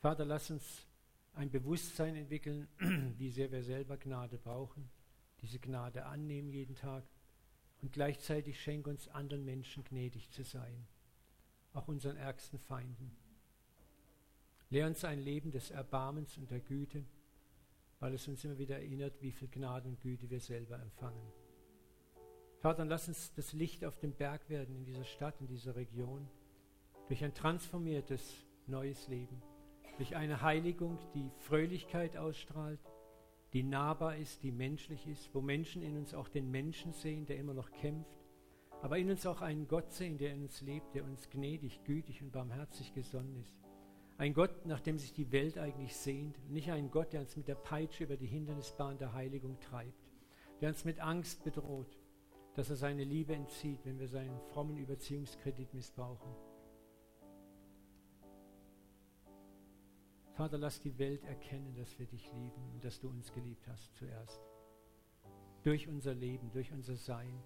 Vater, 0.00 0.24
lass 0.24 0.50
uns 0.50 0.86
ein 1.36 1.50
Bewusstsein 1.50 2.16
entwickeln, 2.16 2.66
wie 3.18 3.30
sehr 3.30 3.52
wir 3.52 3.62
selber 3.62 3.96
Gnade 3.98 4.38
brauchen, 4.38 4.88
diese 5.42 5.58
Gnade 5.58 6.06
annehmen 6.06 6.48
jeden 6.48 6.74
Tag 6.74 7.04
und 7.82 7.92
gleichzeitig 7.92 8.60
schenk 8.60 8.86
uns 8.86 9.06
anderen 9.08 9.44
Menschen 9.44 9.84
gnädig 9.84 10.30
zu 10.30 10.42
sein, 10.42 10.86
auch 11.74 11.88
unseren 11.88 12.16
ärgsten 12.16 12.58
Feinden. 12.58 13.14
Lehr 14.70 14.86
uns 14.86 15.04
ein 15.04 15.20
Leben 15.20 15.52
des 15.52 15.70
Erbarmens 15.70 16.38
und 16.38 16.50
der 16.50 16.60
Güte, 16.60 17.04
weil 18.00 18.14
es 18.14 18.26
uns 18.26 18.42
immer 18.44 18.58
wieder 18.58 18.76
erinnert, 18.76 19.20
wie 19.20 19.32
viel 19.32 19.48
Gnade 19.48 19.88
und 19.88 20.00
Güte 20.00 20.28
wir 20.30 20.40
selber 20.40 20.80
empfangen. 20.80 21.32
Vater, 22.60 22.86
lass 22.86 23.08
uns 23.08 23.32
das 23.34 23.52
Licht 23.52 23.84
auf 23.84 23.98
dem 23.98 24.12
Berg 24.12 24.48
werden 24.48 24.74
in 24.74 24.84
dieser 24.84 25.04
Stadt, 25.04 25.38
in 25.40 25.46
dieser 25.46 25.76
Region, 25.76 26.26
durch 27.08 27.22
ein 27.22 27.34
transformiertes 27.34 28.46
neues 28.66 29.06
Leben, 29.06 29.40
durch 29.96 30.16
eine 30.16 30.42
Heiligung, 30.42 30.98
die 31.14 31.30
Fröhlichkeit 31.38 32.16
ausstrahlt, 32.16 32.80
die 33.52 33.62
nahbar 33.62 34.16
ist, 34.16 34.42
die 34.42 34.52
menschlich 34.52 35.06
ist, 35.06 35.34
wo 35.34 35.40
Menschen 35.40 35.82
in 35.82 35.96
uns 35.96 36.14
auch 36.14 36.28
den 36.28 36.50
Menschen 36.50 36.92
sehen, 36.92 37.26
der 37.26 37.38
immer 37.38 37.54
noch 37.54 37.70
kämpft, 37.72 38.16
aber 38.82 38.98
in 38.98 39.10
uns 39.10 39.26
auch 39.26 39.40
einen 39.40 39.68
Gott 39.68 39.92
sehen, 39.92 40.18
der 40.18 40.32
in 40.32 40.42
uns 40.42 40.60
lebt, 40.60 40.94
der 40.94 41.04
uns 41.04 41.30
gnädig, 41.30 41.82
gütig 41.84 42.22
und 42.22 42.32
barmherzig 42.32 42.92
gesonnen 42.92 43.36
ist. 43.36 43.56
Ein 44.18 44.34
Gott, 44.34 44.66
nach 44.66 44.80
dem 44.80 44.98
sich 44.98 45.12
die 45.12 45.30
Welt 45.32 45.58
eigentlich 45.58 45.96
sehnt, 45.96 46.38
nicht 46.50 46.70
ein 46.70 46.90
Gott, 46.90 47.12
der 47.12 47.20
uns 47.20 47.36
mit 47.36 47.48
der 47.48 47.54
Peitsche 47.54 48.04
über 48.04 48.16
die 48.16 48.26
Hindernisbahn 48.26 48.98
der 48.98 49.12
Heiligung 49.12 49.58
treibt, 49.60 50.10
der 50.60 50.70
uns 50.70 50.84
mit 50.84 51.00
Angst 51.00 51.44
bedroht, 51.44 51.98
dass 52.54 52.70
er 52.70 52.76
seine 52.76 53.04
Liebe 53.04 53.34
entzieht, 53.34 53.84
wenn 53.84 53.98
wir 53.98 54.08
seinen 54.08 54.40
frommen 54.52 54.78
Überziehungskredit 54.78 55.74
missbrauchen. 55.74 56.34
Vater, 60.36 60.58
lass 60.58 60.80
die 60.80 60.98
Welt 60.98 61.24
erkennen, 61.24 61.74
dass 61.76 61.98
wir 61.98 62.04
dich 62.04 62.30
lieben 62.34 62.70
und 62.74 62.84
dass 62.84 63.00
du 63.00 63.08
uns 63.08 63.32
geliebt 63.32 63.66
hast 63.68 63.94
zuerst. 63.94 64.38
Durch 65.62 65.88
unser 65.88 66.12
Leben, 66.12 66.50
durch 66.52 66.70
unser 66.72 66.94
Sein, 66.94 67.42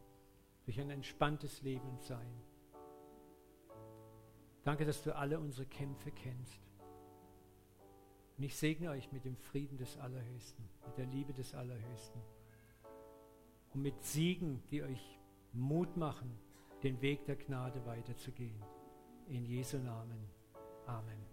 durch 0.64 0.80
ein 0.80 0.90
entspanntes 0.90 1.62
Leben 1.62 1.88
und 1.88 2.02
Sein. 2.02 2.42
Danke, 4.64 4.84
dass 4.84 5.04
du 5.04 5.14
alle 5.14 5.38
unsere 5.38 5.66
Kämpfe 5.66 6.10
kennst. 6.10 6.60
Und 8.36 8.42
ich 8.42 8.56
segne 8.56 8.90
euch 8.90 9.12
mit 9.12 9.24
dem 9.24 9.36
Frieden 9.36 9.78
des 9.78 9.96
Allerhöchsten, 9.96 10.68
mit 10.84 10.98
der 10.98 11.06
Liebe 11.06 11.32
des 11.32 11.54
Allerhöchsten 11.54 12.20
und 13.72 13.82
mit 13.82 14.02
Siegen, 14.02 14.64
die 14.72 14.82
euch 14.82 15.20
Mut 15.52 15.96
machen, 15.96 16.36
den 16.82 17.00
Weg 17.00 17.24
der 17.24 17.36
Gnade 17.36 17.86
weiterzugehen. 17.86 18.64
In 19.28 19.44
Jesu 19.44 19.78
Namen. 19.78 20.28
Amen. 20.86 21.29